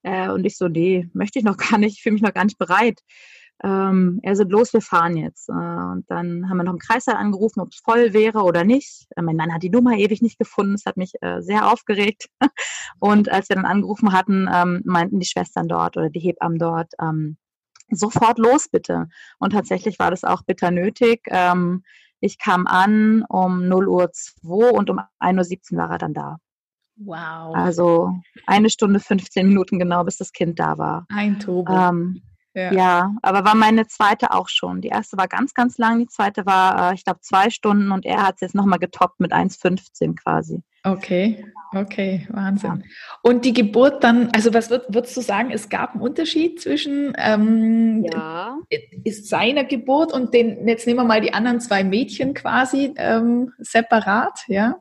Äh, 0.03 0.29
und 0.29 0.45
ich 0.45 0.57
so, 0.57 0.67
nee, 0.67 1.09
möchte 1.13 1.39
ich 1.39 1.45
noch 1.45 1.57
gar 1.57 1.77
nicht, 1.77 1.97
ich 1.97 2.03
fühle 2.03 2.13
mich 2.13 2.21
noch 2.21 2.33
gar 2.33 2.45
nicht 2.45 2.57
bereit. 2.57 2.99
Ähm, 3.63 4.19
er 4.21 4.35
so, 4.35 4.43
los, 4.43 4.73
wir 4.73 4.81
fahren 4.81 5.15
jetzt. 5.15 5.49
Äh, 5.49 5.53
und 5.53 6.05
dann 6.07 6.49
haben 6.49 6.57
wir 6.57 6.63
noch 6.63 6.73
im 6.73 6.79
Kreißsaal 6.79 7.15
angerufen, 7.15 7.61
ob 7.61 7.69
es 7.69 7.79
voll 7.79 8.13
wäre 8.13 8.43
oder 8.43 8.63
nicht. 8.63 9.07
Äh, 9.15 9.21
mein 9.21 9.37
Mann 9.37 9.53
hat 9.53 9.63
die 9.63 9.69
Nummer 9.69 9.97
ewig 9.97 10.21
nicht 10.21 10.37
gefunden. 10.37 10.73
Das 10.73 10.85
hat 10.85 10.97
mich 10.97 11.13
äh, 11.21 11.41
sehr 11.41 11.71
aufgeregt. 11.71 12.27
und 12.99 13.29
als 13.29 13.49
wir 13.49 13.55
dann 13.55 13.65
angerufen 13.65 14.11
hatten, 14.11 14.49
ähm, 14.53 14.81
meinten 14.85 15.19
die 15.19 15.25
Schwestern 15.25 15.67
dort 15.67 15.95
oder 15.97 16.09
die 16.09 16.19
Hebammen 16.19 16.59
dort, 16.59 16.93
ähm, 17.01 17.37
sofort 17.89 18.39
los 18.39 18.67
bitte. 18.69 19.07
Und 19.39 19.51
tatsächlich 19.51 19.99
war 19.99 20.11
das 20.11 20.23
auch 20.23 20.43
bitter 20.43 20.71
nötig. 20.71 21.21
Ähm, 21.27 21.83
ich 22.19 22.37
kam 22.37 22.67
an 22.67 23.23
um 23.29 23.67
0 23.67 23.87
Uhr 23.87 24.11
2 24.11 24.71
und 24.71 24.89
um 24.89 24.99
1.17 25.19 25.73
Uhr 25.73 25.77
war 25.77 25.91
er 25.91 25.97
dann 25.97 26.13
da. 26.13 26.37
Wow. 26.97 27.55
Also 27.55 28.13
eine 28.47 28.69
Stunde 28.69 28.99
15 28.99 29.47
Minuten 29.47 29.79
genau, 29.79 30.03
bis 30.03 30.17
das 30.17 30.31
Kind 30.31 30.59
da 30.59 30.77
war. 30.77 31.05
Ein 31.09 31.39
Turbo. 31.39 31.73
Ähm, 31.73 32.21
ja. 32.55 32.71
ja. 32.71 33.15
aber 33.21 33.45
war 33.45 33.55
meine 33.55 33.85
zweite 33.87 34.31
auch 34.31 34.49
schon. 34.49 34.81
Die 34.81 34.87
erste 34.87 35.17
war 35.17 35.27
ganz, 35.27 35.53
ganz 35.53 35.77
lang, 35.77 35.99
die 35.99 36.07
zweite 36.07 36.45
war, 36.45 36.91
äh, 36.91 36.95
ich 36.95 37.03
glaube, 37.03 37.19
zwei 37.21 37.49
Stunden 37.49 37.91
und 37.91 38.05
er 38.05 38.23
hat 38.23 38.35
es 38.35 38.41
jetzt 38.41 38.55
nochmal 38.55 38.79
getoppt 38.79 39.19
mit 39.19 39.33
1,15 39.33 40.15
quasi. 40.15 40.63
Okay, 40.83 41.43
okay, 41.73 42.27
Wahnsinn. 42.29 42.83
Ja. 42.85 42.91
Und 43.23 43.43
die 43.43 43.53
Geburt 43.53 44.03
dann, 44.03 44.29
also 44.35 44.53
was 44.53 44.69
würd, 44.69 44.85
würdest 44.89 45.17
du 45.17 45.21
sagen, 45.21 45.49
es 45.51 45.67
gab 45.67 45.93
einen 45.93 46.01
Unterschied 46.01 46.61
zwischen 46.61 47.13
ähm, 47.17 48.05
ja. 48.05 48.59
ist 49.03 49.27
seiner 49.27 49.63
Geburt 49.63 50.13
und 50.13 50.33
den, 50.33 50.67
jetzt 50.67 50.85
nehmen 50.85 50.99
wir 50.99 51.05
mal 51.05 51.21
die 51.21 51.33
anderen 51.33 51.59
zwei 51.59 51.83
Mädchen 51.83 52.35
quasi 52.35 52.93
ähm, 52.97 53.51
separat, 53.57 54.41
ja? 54.47 54.75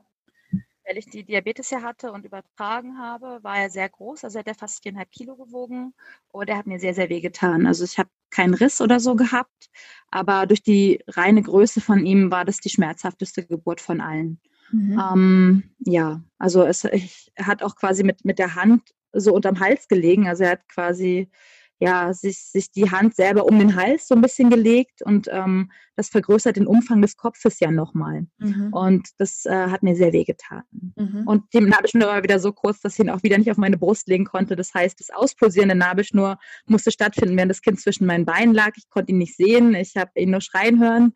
Weil 0.87 0.97
ich 0.97 1.05
die 1.07 1.23
Diabetes 1.23 1.69
ja 1.69 1.81
hatte 1.81 2.11
und 2.11 2.25
übertragen 2.25 2.97
habe, 2.97 3.39
war 3.41 3.57
er 3.57 3.69
sehr 3.69 3.89
groß. 3.89 4.23
Also 4.23 4.39
hat 4.39 4.47
er 4.47 4.55
fast 4.55 4.83
viereinhalb 4.83 5.11
Kilo 5.11 5.35
gewogen 5.35 5.93
und 6.29 6.49
er 6.49 6.57
hat 6.57 6.67
mir 6.67 6.79
sehr, 6.79 6.93
sehr 6.93 7.09
weh 7.09 7.21
getan. 7.21 7.65
Also 7.65 7.83
ich 7.83 7.97
habe 7.97 8.09
keinen 8.29 8.53
Riss 8.53 8.81
oder 8.81 8.99
so 8.99 9.15
gehabt, 9.15 9.69
aber 10.09 10.45
durch 10.45 10.61
die 10.61 11.01
reine 11.07 11.41
Größe 11.41 11.81
von 11.81 12.05
ihm 12.05 12.31
war 12.31 12.45
das 12.45 12.59
die 12.59 12.69
schmerzhafteste 12.69 13.45
Geburt 13.45 13.81
von 13.81 14.01
allen. 14.01 14.39
Mhm. 14.71 14.99
Ähm, 14.99 15.63
ja, 15.79 16.21
also 16.37 16.63
es, 16.63 16.83
ich, 16.85 17.31
er 17.35 17.47
hat 17.47 17.63
auch 17.63 17.75
quasi 17.75 18.03
mit, 18.03 18.25
mit 18.25 18.39
der 18.39 18.55
Hand 18.55 18.93
so 19.13 19.33
unterm 19.33 19.59
Hals 19.59 19.87
gelegen. 19.87 20.27
Also 20.27 20.43
er 20.43 20.51
hat 20.51 20.67
quasi 20.67 21.29
ja, 21.79 22.13
sich, 22.13 22.39
sich 22.39 22.71
die 22.71 22.89
Hand 22.89 23.15
selber 23.15 23.45
um 23.45 23.59
den 23.59 23.75
Hals 23.75 24.07
so 24.07 24.15
ein 24.15 24.21
bisschen 24.21 24.49
gelegt 24.49 25.01
und 25.01 25.27
ähm, 25.29 25.71
das 25.95 26.09
vergrößert 26.09 26.55
den 26.55 26.67
Umfang 26.67 27.01
des 27.01 27.17
Kopfes 27.17 27.59
ja 27.59 27.69
nochmal. 27.71 28.27
Mhm. 28.37 28.69
Und 28.71 29.09
das 29.17 29.45
äh, 29.45 29.67
hat 29.67 29.83
mir 29.83 29.95
sehr 29.95 30.13
weh 30.13 30.23
getan. 30.23 30.63
Mhm. 30.71 31.23
Und 31.25 31.43
die 31.53 31.59
Nabelschnur 31.59 32.07
war 32.07 32.23
wieder 32.23 32.39
so 32.39 32.53
kurz, 32.53 32.79
dass 32.81 32.93
ich 32.93 32.99
ihn 32.99 33.09
auch 33.09 33.23
wieder 33.23 33.37
nicht 33.37 33.51
auf 33.51 33.57
meine 33.57 33.77
Brust 33.77 34.07
legen 34.07 34.25
konnte. 34.25 34.55
Das 34.55 34.73
heißt, 34.73 34.99
das 34.99 35.09
Auspulsieren 35.09 35.69
der 35.69 35.77
Nabelschnur 35.77 36.37
musste 36.65 36.91
stattfinden, 36.91 37.35
während 37.35 37.49
das 37.49 37.61
Kind 37.61 37.79
zwischen 37.79 38.05
meinen 38.05 38.25
Beinen 38.25 38.53
lag. 38.53 38.71
Ich 38.77 38.89
konnte 38.89 39.11
ihn 39.11 39.17
nicht 39.17 39.35
sehen, 39.35 39.73
ich 39.75 39.95
habe 39.97 40.11
ihn 40.15 40.31
nur 40.31 40.41
schreien 40.41 40.79
hören. 40.79 41.13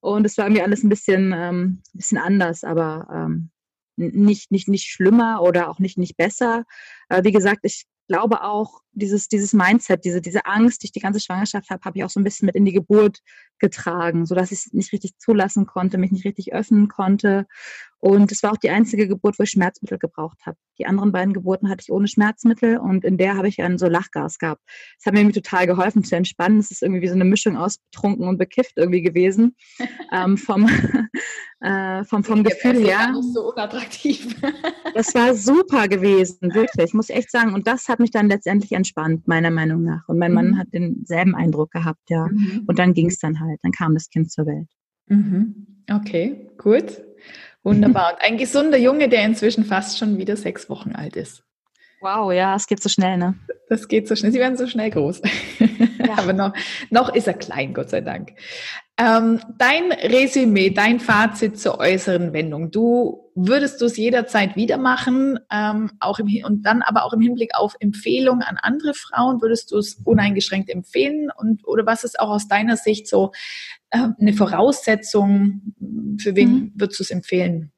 Und 0.00 0.26
es 0.26 0.36
war 0.36 0.50
mir 0.50 0.64
alles 0.64 0.82
ein 0.82 0.88
bisschen, 0.88 1.32
ähm, 1.34 1.82
bisschen 1.94 2.18
anders, 2.18 2.64
aber 2.64 3.08
ähm, 3.12 3.50
nicht, 3.96 4.50
nicht, 4.50 4.68
nicht 4.68 4.88
schlimmer 4.90 5.42
oder 5.42 5.68
auch 5.68 5.78
nicht, 5.78 5.96
nicht 5.96 6.16
besser. 6.16 6.64
Äh, 7.08 7.24
wie 7.24 7.32
gesagt, 7.32 7.60
ich 7.62 7.86
glaube 8.08 8.42
auch, 8.42 8.80
dieses, 8.92 9.28
dieses 9.28 9.52
Mindset, 9.52 10.04
diese, 10.04 10.20
diese 10.20 10.46
Angst, 10.46 10.82
die 10.82 10.86
ich 10.86 10.92
die 10.92 11.00
ganze 11.00 11.20
Schwangerschaft 11.20 11.70
habe, 11.70 11.84
habe 11.84 11.98
ich 11.98 12.04
auch 12.04 12.10
so 12.10 12.20
ein 12.20 12.24
bisschen 12.24 12.46
mit 12.46 12.54
in 12.54 12.64
die 12.64 12.72
Geburt 12.72 13.20
getragen, 13.58 14.26
sodass 14.26 14.52
ich 14.52 14.58
es 14.58 14.72
nicht 14.72 14.92
richtig 14.92 15.18
zulassen 15.18 15.66
konnte, 15.66 15.98
mich 15.98 16.12
nicht 16.12 16.24
richtig 16.24 16.52
öffnen 16.52 16.88
konnte. 16.88 17.46
Und 18.04 18.32
es 18.32 18.42
war 18.42 18.50
auch 18.50 18.56
die 18.56 18.70
einzige 18.70 19.06
Geburt, 19.06 19.38
wo 19.38 19.44
ich 19.44 19.50
Schmerzmittel 19.50 19.96
gebraucht 19.96 20.38
habe. 20.44 20.56
Die 20.76 20.86
anderen 20.86 21.12
beiden 21.12 21.32
Geburten 21.32 21.68
hatte 21.68 21.82
ich 21.82 21.92
ohne 21.92 22.08
Schmerzmittel 22.08 22.78
und 22.78 23.04
in 23.04 23.16
der 23.16 23.36
habe 23.36 23.46
ich 23.46 23.56
dann 23.56 23.78
so 23.78 23.86
Lachgas 23.86 24.38
gehabt. 24.38 24.60
Das 24.98 25.06
hat 25.06 25.14
mir 25.14 25.20
irgendwie 25.20 25.40
total 25.40 25.68
geholfen 25.68 26.02
zu 26.02 26.16
entspannen. 26.16 26.58
Es 26.58 26.72
ist 26.72 26.82
irgendwie 26.82 27.00
wie 27.00 27.06
so 27.06 27.14
eine 27.14 27.24
Mischung 27.24 27.56
aus 27.56 27.78
betrunken 27.78 28.26
und 28.26 28.38
bekifft 28.38 28.72
irgendwie 28.74 29.02
gewesen. 29.02 29.54
ähm, 30.12 30.36
vom, 30.36 30.68
äh, 31.60 32.02
vom, 32.02 32.24
vom 32.24 32.42
Gefühl 32.42 32.84
her. 32.84 33.14
so 33.32 33.52
unattraktiv. 33.52 34.34
das 34.94 35.14
war 35.14 35.36
super 35.36 35.86
gewesen, 35.86 36.52
wirklich, 36.54 36.94
muss 36.94 37.08
ich 37.08 37.14
echt 37.14 37.30
sagen. 37.30 37.54
Und 37.54 37.68
das 37.68 37.86
hat 37.86 38.00
mich 38.00 38.10
dann 38.10 38.28
letztendlich 38.28 38.72
entspannt, 38.82 39.28
meiner 39.28 39.50
Meinung 39.50 39.82
nach. 39.82 40.08
Und 40.08 40.18
mein 40.18 40.32
Mann 40.32 40.50
mhm. 40.50 40.58
hat 40.58 40.68
denselben 40.72 41.34
Eindruck 41.34 41.70
gehabt, 41.70 42.08
ja. 42.08 42.26
Mhm. 42.26 42.64
Und 42.66 42.78
dann 42.78 42.94
ging 42.94 43.08
es 43.08 43.18
dann 43.18 43.40
halt, 43.40 43.58
dann 43.62 43.72
kam 43.72 43.94
das 43.94 44.10
Kind 44.10 44.30
zur 44.30 44.46
Welt. 44.46 44.68
Mhm. 45.06 45.66
Okay, 45.90 46.50
gut. 46.58 47.02
Wunderbar. 47.62 48.14
Und 48.14 48.22
ein 48.22 48.38
gesunder 48.38 48.78
Junge, 48.78 49.08
der 49.08 49.24
inzwischen 49.24 49.64
fast 49.64 49.98
schon 49.98 50.18
wieder 50.18 50.36
sechs 50.36 50.68
Wochen 50.68 50.92
alt 50.92 51.16
ist. 51.16 51.44
Wow, 52.00 52.32
ja, 52.32 52.56
es 52.56 52.66
geht 52.66 52.82
so 52.82 52.88
schnell, 52.88 53.16
ne? 53.16 53.36
Das 53.68 53.86
geht 53.86 54.08
so 54.08 54.16
schnell. 54.16 54.32
Sie 54.32 54.40
werden 54.40 54.56
so 54.56 54.66
schnell 54.66 54.90
groß. 54.90 55.22
Ja. 55.60 55.68
Aber 56.18 56.32
noch, 56.32 56.52
noch 56.90 57.14
ist 57.14 57.28
er 57.28 57.34
klein, 57.34 57.72
Gott 57.72 57.90
sei 57.90 58.00
Dank. 58.00 58.32
Ähm, 58.98 59.40
dein 59.56 59.90
Resümee, 59.90 60.70
dein 60.70 61.00
Fazit 61.00 61.58
zur 61.58 61.78
äußeren 61.78 62.32
Wendung. 62.32 62.70
Du 62.70 63.30
würdest 63.34 63.80
du 63.80 63.86
es 63.86 63.96
jederzeit 63.96 64.54
wieder 64.54 64.76
machen, 64.76 65.38
ähm, 65.50 65.90
auch 65.98 66.18
im, 66.18 66.28
und 66.44 66.62
dann 66.64 66.82
aber 66.82 67.04
auch 67.04 67.14
im 67.14 67.20
Hinblick 67.20 67.54
auf 67.54 67.74
Empfehlungen 67.80 68.42
an 68.42 68.58
andere 68.60 68.92
Frauen, 68.92 69.40
würdest 69.40 69.70
du 69.70 69.78
es 69.78 69.94
uneingeschränkt 70.04 70.68
empfehlen? 70.68 71.30
Und 71.34 71.66
oder 71.66 71.86
was 71.86 72.04
ist 72.04 72.20
auch 72.20 72.28
aus 72.28 72.48
deiner 72.48 72.76
Sicht 72.76 73.08
so 73.08 73.32
äh, 73.90 74.08
eine 74.20 74.34
Voraussetzung? 74.34 75.74
Für 76.18 76.36
wen 76.36 76.50
mhm. 76.50 76.72
würdest 76.76 77.00
du 77.00 77.04
es 77.04 77.10
empfehlen? 77.10 77.72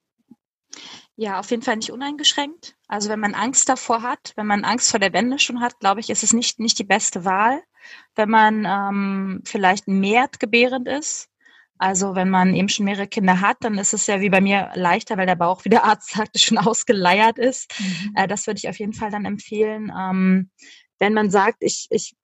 Ja, 1.16 1.38
auf 1.38 1.50
jeden 1.50 1.62
Fall 1.62 1.76
nicht 1.76 1.92
uneingeschränkt. 1.92 2.76
Also 2.88 3.08
wenn 3.08 3.20
man 3.20 3.34
Angst 3.34 3.68
davor 3.68 4.02
hat, 4.02 4.32
wenn 4.36 4.46
man 4.46 4.64
Angst 4.64 4.90
vor 4.90 4.98
der 4.98 5.12
Wende 5.12 5.38
schon 5.38 5.60
hat, 5.60 5.78
glaube 5.78 6.00
ich, 6.00 6.10
ist 6.10 6.24
es 6.24 6.32
nicht, 6.32 6.58
nicht 6.58 6.78
die 6.78 6.84
beste 6.84 7.24
Wahl. 7.24 7.62
Wenn 8.16 8.30
man 8.30 8.64
ähm, 8.64 9.42
vielleicht 9.44 9.86
mehrt 9.86 10.40
gebärend 10.40 10.88
ist, 10.88 11.28
also 11.78 12.14
wenn 12.14 12.30
man 12.30 12.54
eben 12.54 12.68
schon 12.68 12.84
mehrere 12.84 13.06
Kinder 13.06 13.40
hat, 13.40 13.58
dann 13.60 13.78
ist 13.78 13.94
es 13.94 14.06
ja 14.06 14.20
wie 14.20 14.30
bei 14.30 14.40
mir 14.40 14.70
leichter, 14.74 15.16
weil 15.16 15.26
der 15.26 15.34
Bauch, 15.36 15.64
wie 15.64 15.68
der 15.68 15.84
Arzt 15.84 16.10
sagte, 16.10 16.38
schon 16.38 16.58
ausgeleiert 16.58 17.38
ist. 17.38 17.72
Mhm. 17.78 18.12
Äh, 18.16 18.28
das 18.28 18.46
würde 18.46 18.58
ich 18.58 18.68
auf 18.68 18.78
jeden 18.78 18.92
Fall 18.92 19.10
dann 19.10 19.24
empfehlen. 19.24 19.92
Ähm, 19.96 20.50
wenn 20.98 21.14
man 21.14 21.30
sagt, 21.30 21.58
ich, 21.60 21.86
ich 21.90 22.14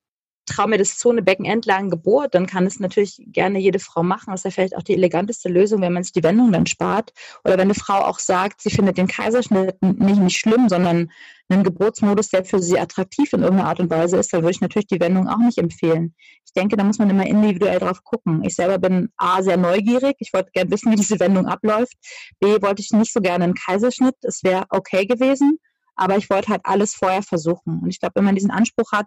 traue 0.50 0.68
mir 0.68 0.78
das 0.78 0.98
zu, 0.98 1.10
eine 1.10 1.22
Beckenendlagengeburt, 1.22 2.34
dann 2.34 2.46
kann 2.46 2.66
es 2.66 2.80
natürlich 2.80 3.22
gerne 3.26 3.58
jede 3.58 3.78
Frau 3.78 4.02
machen. 4.02 4.30
Das 4.30 4.40
ist 4.40 4.44
ja 4.44 4.50
vielleicht 4.50 4.76
auch 4.76 4.82
die 4.82 4.94
eleganteste 4.94 5.48
Lösung, 5.48 5.80
wenn 5.80 5.92
man 5.92 6.02
sich 6.02 6.12
die 6.12 6.22
Wendung 6.22 6.52
dann 6.52 6.66
spart. 6.66 7.12
Oder 7.44 7.54
wenn 7.54 7.62
eine 7.62 7.74
Frau 7.74 8.04
auch 8.04 8.18
sagt, 8.18 8.60
sie 8.60 8.70
findet 8.70 8.98
den 8.98 9.06
Kaiserschnitt 9.06 9.80
nicht, 9.80 10.20
nicht 10.20 10.38
schlimm, 10.38 10.68
sondern 10.68 11.10
einen 11.48 11.64
Geburtsmodus, 11.64 12.28
der 12.28 12.44
für 12.44 12.60
sie 12.60 12.78
attraktiv 12.78 13.32
in 13.32 13.42
irgendeiner 13.42 13.68
Art 13.68 13.80
und 13.80 13.90
Weise 13.90 14.16
ist, 14.18 14.32
dann 14.32 14.42
würde 14.42 14.52
ich 14.52 14.60
natürlich 14.60 14.86
die 14.86 15.00
Wendung 15.00 15.28
auch 15.28 15.38
nicht 15.38 15.58
empfehlen. 15.58 16.14
Ich 16.44 16.52
denke, 16.52 16.76
da 16.76 16.84
muss 16.84 16.98
man 16.98 17.10
immer 17.10 17.26
individuell 17.26 17.78
drauf 17.78 18.02
gucken. 18.04 18.44
Ich 18.44 18.54
selber 18.54 18.78
bin 18.78 19.10
A, 19.16 19.42
sehr 19.42 19.56
neugierig. 19.56 20.16
Ich 20.18 20.32
wollte 20.32 20.50
gerne 20.52 20.70
wissen, 20.70 20.92
wie 20.92 20.96
diese 20.96 21.18
Wendung 21.20 21.46
abläuft. 21.46 21.94
B, 22.38 22.60
wollte 22.62 22.82
ich 22.82 22.90
nicht 22.90 23.12
so 23.12 23.20
gerne 23.20 23.44
einen 23.44 23.54
Kaiserschnitt. 23.54 24.16
Es 24.22 24.42
wäre 24.42 24.64
okay 24.70 25.06
gewesen. 25.06 25.58
Aber 25.96 26.16
ich 26.16 26.30
wollte 26.30 26.48
halt 26.48 26.62
alles 26.64 26.94
vorher 26.94 27.22
versuchen. 27.22 27.80
Und 27.82 27.90
ich 27.90 28.00
glaube, 28.00 28.14
wenn 28.16 28.24
man 28.24 28.34
diesen 28.34 28.50
Anspruch 28.50 28.90
hat 28.92 29.06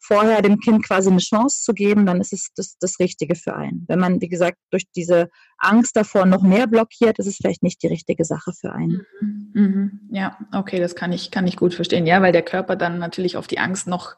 vorher 0.00 0.42
dem 0.42 0.58
Kind 0.58 0.84
quasi 0.86 1.10
eine 1.10 1.18
Chance 1.18 1.62
zu 1.62 1.74
geben, 1.74 2.06
dann 2.06 2.20
ist 2.20 2.32
es 2.32 2.48
das, 2.56 2.76
das 2.78 2.98
Richtige 2.98 3.34
für 3.34 3.54
einen. 3.54 3.84
Wenn 3.86 3.98
man, 3.98 4.20
wie 4.20 4.28
gesagt, 4.28 4.56
durch 4.70 4.84
diese 4.96 5.28
Angst 5.58 5.94
davor 5.96 6.24
noch 6.26 6.42
mehr 6.42 6.66
blockiert, 6.66 7.18
ist 7.18 7.26
es 7.26 7.36
vielleicht 7.36 7.62
nicht 7.62 7.82
die 7.82 7.86
richtige 7.86 8.24
Sache 8.24 8.52
für 8.58 8.72
einen. 8.72 9.06
Mhm. 9.20 9.40
Mhm. 9.52 10.00
Ja, 10.10 10.38
okay, 10.52 10.80
das 10.80 10.94
kann 10.94 11.12
ich, 11.12 11.30
kann 11.30 11.46
ich 11.46 11.56
gut 11.56 11.74
verstehen. 11.74 12.06
Ja, 12.06 12.22
weil 12.22 12.32
der 12.32 12.42
Körper 12.42 12.76
dann 12.76 12.98
natürlich 12.98 13.36
auf 13.36 13.46
die 13.46 13.58
Angst 13.58 13.86
noch, 13.86 14.16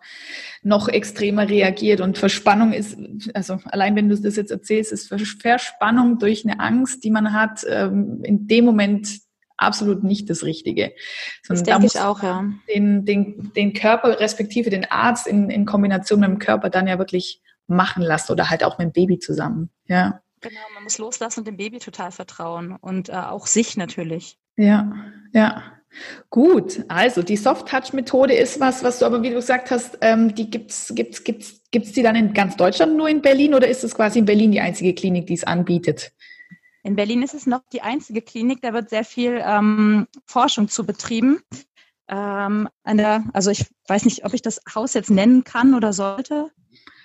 noch 0.62 0.88
extremer 0.88 1.48
reagiert 1.48 2.00
und 2.00 2.18
Verspannung 2.18 2.72
ist, 2.72 2.96
also 3.34 3.58
allein 3.64 3.96
wenn 3.96 4.08
du 4.08 4.16
das 4.16 4.36
jetzt 4.36 4.50
erzählst, 4.50 4.92
ist 4.92 5.08
Verspannung 5.08 6.18
durch 6.18 6.46
eine 6.46 6.60
Angst, 6.60 7.02
die 7.02 7.10
man 7.10 7.32
hat, 7.32 7.64
ähm, 7.68 8.20
in 8.22 8.46
dem 8.46 8.64
Moment 8.64 9.20
absolut 9.62 10.04
nicht 10.04 10.28
das 10.28 10.44
Richtige. 10.44 10.92
Sondern 11.42 11.64
das 11.64 11.74
denke 11.74 11.86
ich 11.86 12.00
auch, 12.00 12.22
ja. 12.22 12.44
Den, 12.68 13.04
den, 13.04 13.52
den 13.54 13.72
Körper 13.72 14.20
respektive 14.20 14.70
den 14.70 14.90
Arzt 14.90 15.26
in, 15.26 15.50
in 15.50 15.64
Kombination 15.64 16.20
mit 16.20 16.28
dem 16.28 16.38
Körper 16.38 16.70
dann 16.70 16.86
ja 16.86 16.98
wirklich 16.98 17.40
machen 17.66 18.02
lassen 18.02 18.32
oder 18.32 18.50
halt 18.50 18.64
auch 18.64 18.78
mit 18.78 18.86
dem 18.86 18.92
Baby 18.92 19.18
zusammen. 19.18 19.70
Ja. 19.86 20.20
Genau, 20.40 20.60
man 20.74 20.82
muss 20.82 20.98
loslassen 20.98 21.40
und 21.40 21.48
dem 21.48 21.56
Baby 21.56 21.78
total 21.78 22.10
vertrauen 22.10 22.76
und 22.80 23.08
äh, 23.08 23.12
auch 23.12 23.46
sich 23.46 23.76
natürlich. 23.76 24.38
Ja, 24.56 24.92
ja. 25.32 25.62
Gut, 26.30 26.84
also 26.88 27.22
die 27.22 27.36
Soft-Touch-Methode 27.36 28.34
ist 28.34 28.60
was, 28.60 28.82
was 28.82 28.98
du 28.98 29.04
aber, 29.04 29.22
wie 29.22 29.28
du 29.28 29.34
gesagt 29.34 29.70
hast, 29.70 29.98
ähm, 30.00 30.34
die 30.34 30.48
gibt's, 30.50 30.92
gibt's, 30.94 31.22
gibt's, 31.22 31.60
gibt's 31.70 31.92
die 31.92 32.02
dann 32.02 32.16
in 32.16 32.32
ganz 32.32 32.56
Deutschland 32.56 32.96
nur 32.96 33.08
in 33.08 33.20
Berlin 33.20 33.54
oder 33.54 33.68
ist 33.68 33.84
es 33.84 33.94
quasi 33.94 34.18
in 34.18 34.24
Berlin 34.24 34.52
die 34.52 34.60
einzige 34.60 34.94
Klinik, 34.94 35.26
die 35.26 35.34
es 35.34 35.44
anbietet? 35.44 36.12
In 36.82 36.96
Berlin 36.96 37.22
ist 37.22 37.34
es 37.34 37.46
noch 37.46 37.62
die 37.72 37.82
einzige 37.82 38.22
Klinik, 38.22 38.60
da 38.62 38.72
wird 38.72 38.90
sehr 38.90 39.04
viel 39.04 39.40
ähm, 39.44 40.08
Forschung 40.26 40.68
zu 40.68 40.84
betrieben. 40.84 41.40
Ähm, 42.08 42.68
der, 42.86 43.24
also 43.32 43.50
ich 43.50 43.66
weiß 43.86 44.04
nicht, 44.04 44.24
ob 44.24 44.34
ich 44.34 44.42
das 44.42 44.60
Haus 44.74 44.94
jetzt 44.94 45.10
nennen 45.10 45.44
kann 45.44 45.74
oder 45.74 45.92
sollte. 45.92 46.50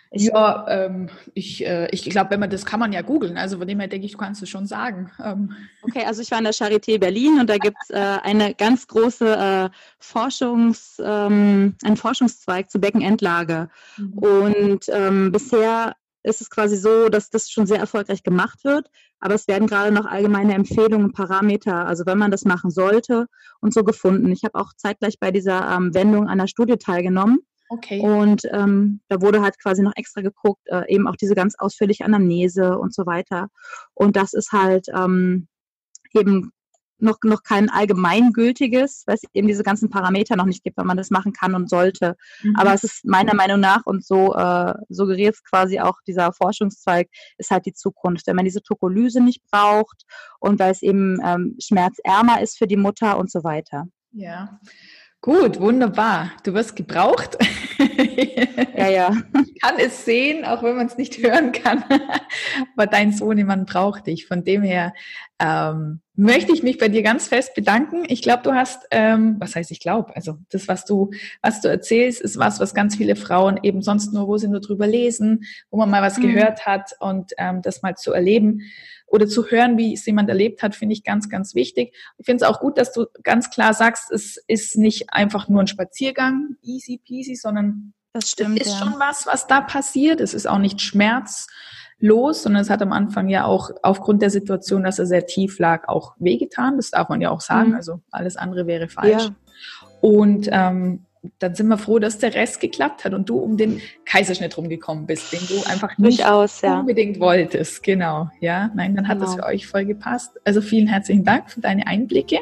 Ich, 0.10 0.24
ja, 0.24 0.66
ähm, 0.70 1.10
ich, 1.34 1.66
äh, 1.66 1.90
ich 1.92 2.10
glaube, 2.10 2.32
wenn 2.32 2.40
man 2.40 2.50
das 2.50 2.66
kann 2.66 2.80
man 2.80 2.94
ja 2.94 3.02
googeln. 3.02 3.38
Also 3.38 3.58
von 3.58 3.68
dem 3.68 3.80
her 3.80 3.90
denke 3.90 4.06
ich, 4.06 4.14
du 4.14 4.18
kannst 4.18 4.42
es 4.42 4.50
schon 4.50 4.66
sagen. 4.66 5.12
Ähm. 5.24 5.54
Okay, 5.82 6.06
also 6.06 6.22
ich 6.22 6.32
war 6.32 6.38
in 6.38 6.46
der 6.46 6.54
Charité 6.54 6.98
Berlin 6.98 7.40
und 7.40 7.50
da 7.50 7.58
gibt 7.58 7.78
es 7.84 7.90
äh, 7.90 8.18
eine 8.24 8.54
ganz 8.54 8.88
große 8.88 9.36
äh, 9.36 9.70
Forschungs, 10.00 11.02
ähm, 11.04 11.76
einen 11.84 11.98
Forschungszweig 11.98 12.72
zur 12.72 12.82
Beckenendlage. 12.82 13.70
Mhm. 13.98 14.18
Und 14.18 14.90
ähm, 14.90 15.32
bisher 15.32 15.96
ist 16.28 16.42
es 16.42 16.50
quasi 16.50 16.78
so, 16.78 17.10
dass 17.10 17.30
das 17.30 17.50
schon 17.50 17.66
sehr 17.66 17.80
erfolgreich 17.80 18.24
gemacht 18.24 18.64
wird. 18.64 18.90
Aber 19.20 19.34
es 19.34 19.48
werden 19.48 19.68
gerade 19.68 19.92
noch 19.92 20.06
allgemeine 20.06 20.54
Empfehlungen, 20.54 21.12
Parameter, 21.12 21.88
also 21.88 22.06
wenn 22.06 22.18
man 22.18 22.32
das 22.32 22.46
machen 22.46 22.70
sollte 22.70 23.28
und 23.62 23.74
so 23.74 23.84
gefunden. 23.84 24.32
Ich 24.32 24.44
habe 24.44 24.56
auch 24.56 24.74
zeitgleich 24.76 25.20
bei 25.20 25.32
dieser 25.32 25.70
ähm, 25.72 25.94
Wendung 25.94 26.28
an 26.28 26.38
der 26.38 26.48
Studie 26.48 26.78
teilgenommen. 26.78 27.40
Okay. 27.70 28.00
Und 28.00 28.44
ähm, 28.52 29.02
da 29.10 29.22
wurde 29.22 29.42
halt 29.42 29.60
quasi 29.62 29.82
noch 29.82 29.94
extra 29.96 30.22
geguckt, 30.22 30.62
äh, 30.68 30.84
eben 30.94 31.08
auch 31.08 31.16
diese 31.16 31.36
ganz 31.36 31.56
ausführliche 31.58 32.06
Anamnese 32.06 32.78
und 32.78 32.94
so 32.94 33.06
weiter. 33.06 33.50
Und 33.94 34.16
das 34.16 34.34
ist 34.34 34.52
halt 34.52 34.88
ähm, 34.94 35.48
eben 36.14 36.52
noch, 37.00 37.18
noch 37.24 37.44
kein 37.44 37.70
allgemeingültiges, 37.70 39.04
weil 39.06 39.16
es 39.16 39.24
eben 39.34 39.48
diese 39.48 39.64
ganzen 39.64 39.90
Parameter 39.90 40.36
noch 40.36 40.46
nicht 40.46 40.64
gibt, 40.64 40.78
wenn 40.78 40.88
man 40.88 40.98
das 40.98 41.10
machen 41.10 41.34
kann 41.34 41.56
und 41.56 41.70
sollte. 41.70 42.16
Mhm. 42.42 42.56
Aber 42.56 42.74
es 42.74 42.84
ist 42.84 43.06
meiner 43.06 43.36
Meinung 43.36 43.60
nach 43.60 43.86
und 43.86 44.06
so 44.06 44.36
äh, 44.36 44.74
suggeriert 44.90 45.36
es 45.36 45.44
quasi 45.44 45.80
auch 45.80 46.00
dieser 46.06 46.34
Forschungszweig, 46.34 47.10
ist 47.38 47.52
halt 47.52 47.66
die 47.66 47.74
Zukunft. 47.74 48.28
Wenn 48.28 48.36
man 48.36 48.46
diese 48.46 48.62
Tokolyse 48.62 49.22
nicht 49.22 49.44
braucht 49.50 50.04
und 50.40 50.60
weil 50.60 50.72
es 50.72 50.82
eben 50.82 51.20
ähm, 51.24 51.56
schmerzärmer 51.60 52.42
ist 52.42 52.58
für 52.58 52.68
die 52.68 52.78
Mutter 52.78 53.18
und 53.18 53.32
so 53.32 53.44
weiter. 53.44 53.88
Ja. 54.12 54.60
Gut, 55.22 55.60
wunderbar. 55.60 56.32
Du 56.44 56.54
wirst 56.54 56.76
gebraucht. 56.76 57.38
ja, 58.78 58.88
ja. 58.88 59.12
Ich 59.46 59.62
kann 59.62 59.76
es 59.78 60.06
sehen, 60.06 60.46
auch 60.46 60.62
wenn 60.62 60.76
man 60.78 60.86
es 60.86 60.98
nicht 60.98 61.18
hören 61.18 61.52
kann. 61.52 61.84
Aber 62.76 62.86
dein 62.86 63.12
Sohn, 63.12 63.38
jemand 63.38 63.68
braucht 63.68 64.08
dich. 64.08 64.28
Von 64.28 64.44
dem 64.44 64.62
her 64.62 64.94
ähm, 65.40 66.02
möchte 66.16 66.52
ich 66.52 66.64
mich 66.64 66.80
bei 66.80 66.90
dir 66.90 67.04
ganz 67.04 67.28
fest 67.28 67.54
bedanken. 67.54 68.04
Ich 68.08 68.24
glaube, 68.24 68.42
du 68.44 68.54
hast, 68.54 68.88
ähm, 68.90 69.36
was 69.40 69.56
heißt 69.56 69.70
ich 69.70 69.80
glaube, 69.80 70.16
also 70.16 70.40
das, 70.50 70.68
was 70.68 70.84
du, 70.86 71.12
was 71.44 71.62
du 71.62 71.68
erzählst, 71.68 72.22
ist 72.22 72.40
was, 72.40 72.60
was 72.60 72.74
ganz 72.74 72.96
viele 72.96 73.16
Frauen 73.16 73.60
eben 73.62 73.84
sonst 73.84 74.14
nur, 74.14 74.28
wo 74.28 74.38
sie 74.38 74.48
nur 74.48 74.62
drüber 74.62 74.88
lesen, 74.88 75.44
wo 75.70 75.78
man 75.78 75.92
mal 75.92 76.02
was 76.02 76.18
mhm. 76.18 76.24
gehört 76.24 76.66
hat 76.66 76.92
und 77.00 77.34
ähm, 77.38 77.62
das 77.62 77.84
mal 77.84 77.96
zu 77.96 78.14
erleben 78.14 78.62
oder 79.06 79.28
zu 79.28 79.46
hören, 79.46 79.78
wie 79.78 79.94
es 79.94 80.06
jemand 80.06 80.28
erlebt 80.28 80.64
hat, 80.64 80.76
finde 80.76 80.94
ich 80.94 81.04
ganz, 81.04 81.30
ganz 81.30 81.54
wichtig. 81.54 81.96
Ich 82.18 82.26
finde 82.26 82.44
es 82.44 82.50
auch 82.50 82.60
gut, 82.60 82.78
dass 82.78 82.92
du 82.92 83.06
ganz 83.24 83.52
klar 83.52 83.74
sagst, 83.74 84.12
es 84.12 84.38
ist 84.48 84.76
nicht 84.76 85.14
einfach 85.14 85.48
nur 85.48 85.62
ein 85.62 85.68
Spaziergang, 85.68 86.56
easy 86.64 87.00
peasy, 87.06 87.36
sondern 87.36 87.94
das 88.14 88.32
stimmt, 88.32 88.60
es 88.60 88.68
ist 88.68 88.74
ja. 88.74 88.80
schon 88.80 89.00
was, 89.00 89.28
was 89.28 89.46
da 89.46 89.62
passiert. 89.62 90.20
Es 90.20 90.34
ist 90.34 90.48
auch 90.48 90.58
nicht 90.58 90.82
Schmerz 90.82 91.48
los, 92.00 92.44
sondern 92.44 92.62
es 92.62 92.70
hat 92.70 92.82
am 92.82 92.94
Anfang 92.94 93.28
ja 93.30 93.46
auch 93.46 93.72
aufgrund 93.82 94.22
der 94.22 94.30
Situation, 94.30 94.84
dass 94.84 95.00
er 95.00 95.06
sehr 95.06 95.26
tief 95.26 95.60
lag, 95.60 95.88
auch 95.88 96.14
wehgetan. 96.20 96.78
Das 96.78 96.92
darf 96.92 97.10
man 97.10 97.22
ja 97.22 97.32
auch 97.32 97.42
sagen. 97.42 97.70
Mhm. 97.70 97.76
Also 97.76 98.02
alles 98.12 98.38
andere 98.38 98.68
wäre 98.68 98.88
falsch. 98.88 99.26
Ja. 99.26 99.36
Und 100.02 100.48
ähm, 100.52 101.06
dann 101.40 101.56
sind 101.56 101.68
wir 101.68 101.78
froh, 101.78 102.00
dass 102.00 102.20
der 102.20 102.34
Rest 102.36 102.60
geklappt 102.60 103.04
hat 103.04 103.14
und 103.14 103.30
du 103.30 103.38
um 103.38 103.58
den 103.58 103.82
Kaiserschnitt 104.06 104.56
rumgekommen 104.58 105.06
bist, 105.08 105.34
den 105.34 105.40
du 105.48 105.70
einfach 105.70 105.98
nicht 105.98 106.20
Durchaus, 106.20 106.62
ja. 106.62 106.80
unbedingt 106.80 107.20
wolltest. 107.20 107.84
Genau, 107.84 108.30
ja. 108.40 108.70
Nein, 108.76 108.96
dann 108.96 109.08
hat 109.08 109.18
genau. 109.18 109.26
das 109.26 109.36
für 109.36 109.46
euch 109.46 109.68
voll 109.68 109.86
gepasst. 109.86 110.40
Also 110.46 110.62
vielen 110.62 110.88
herzlichen 110.88 111.26
Dank 111.26 111.50
für 111.50 111.62
deine 111.62 111.88
Einblicke. 111.88 112.42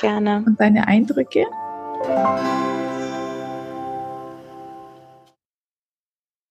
Gerne. 0.00 0.44
Und 0.46 0.60
deine 0.60 0.86
Eindrücke. 0.86 1.44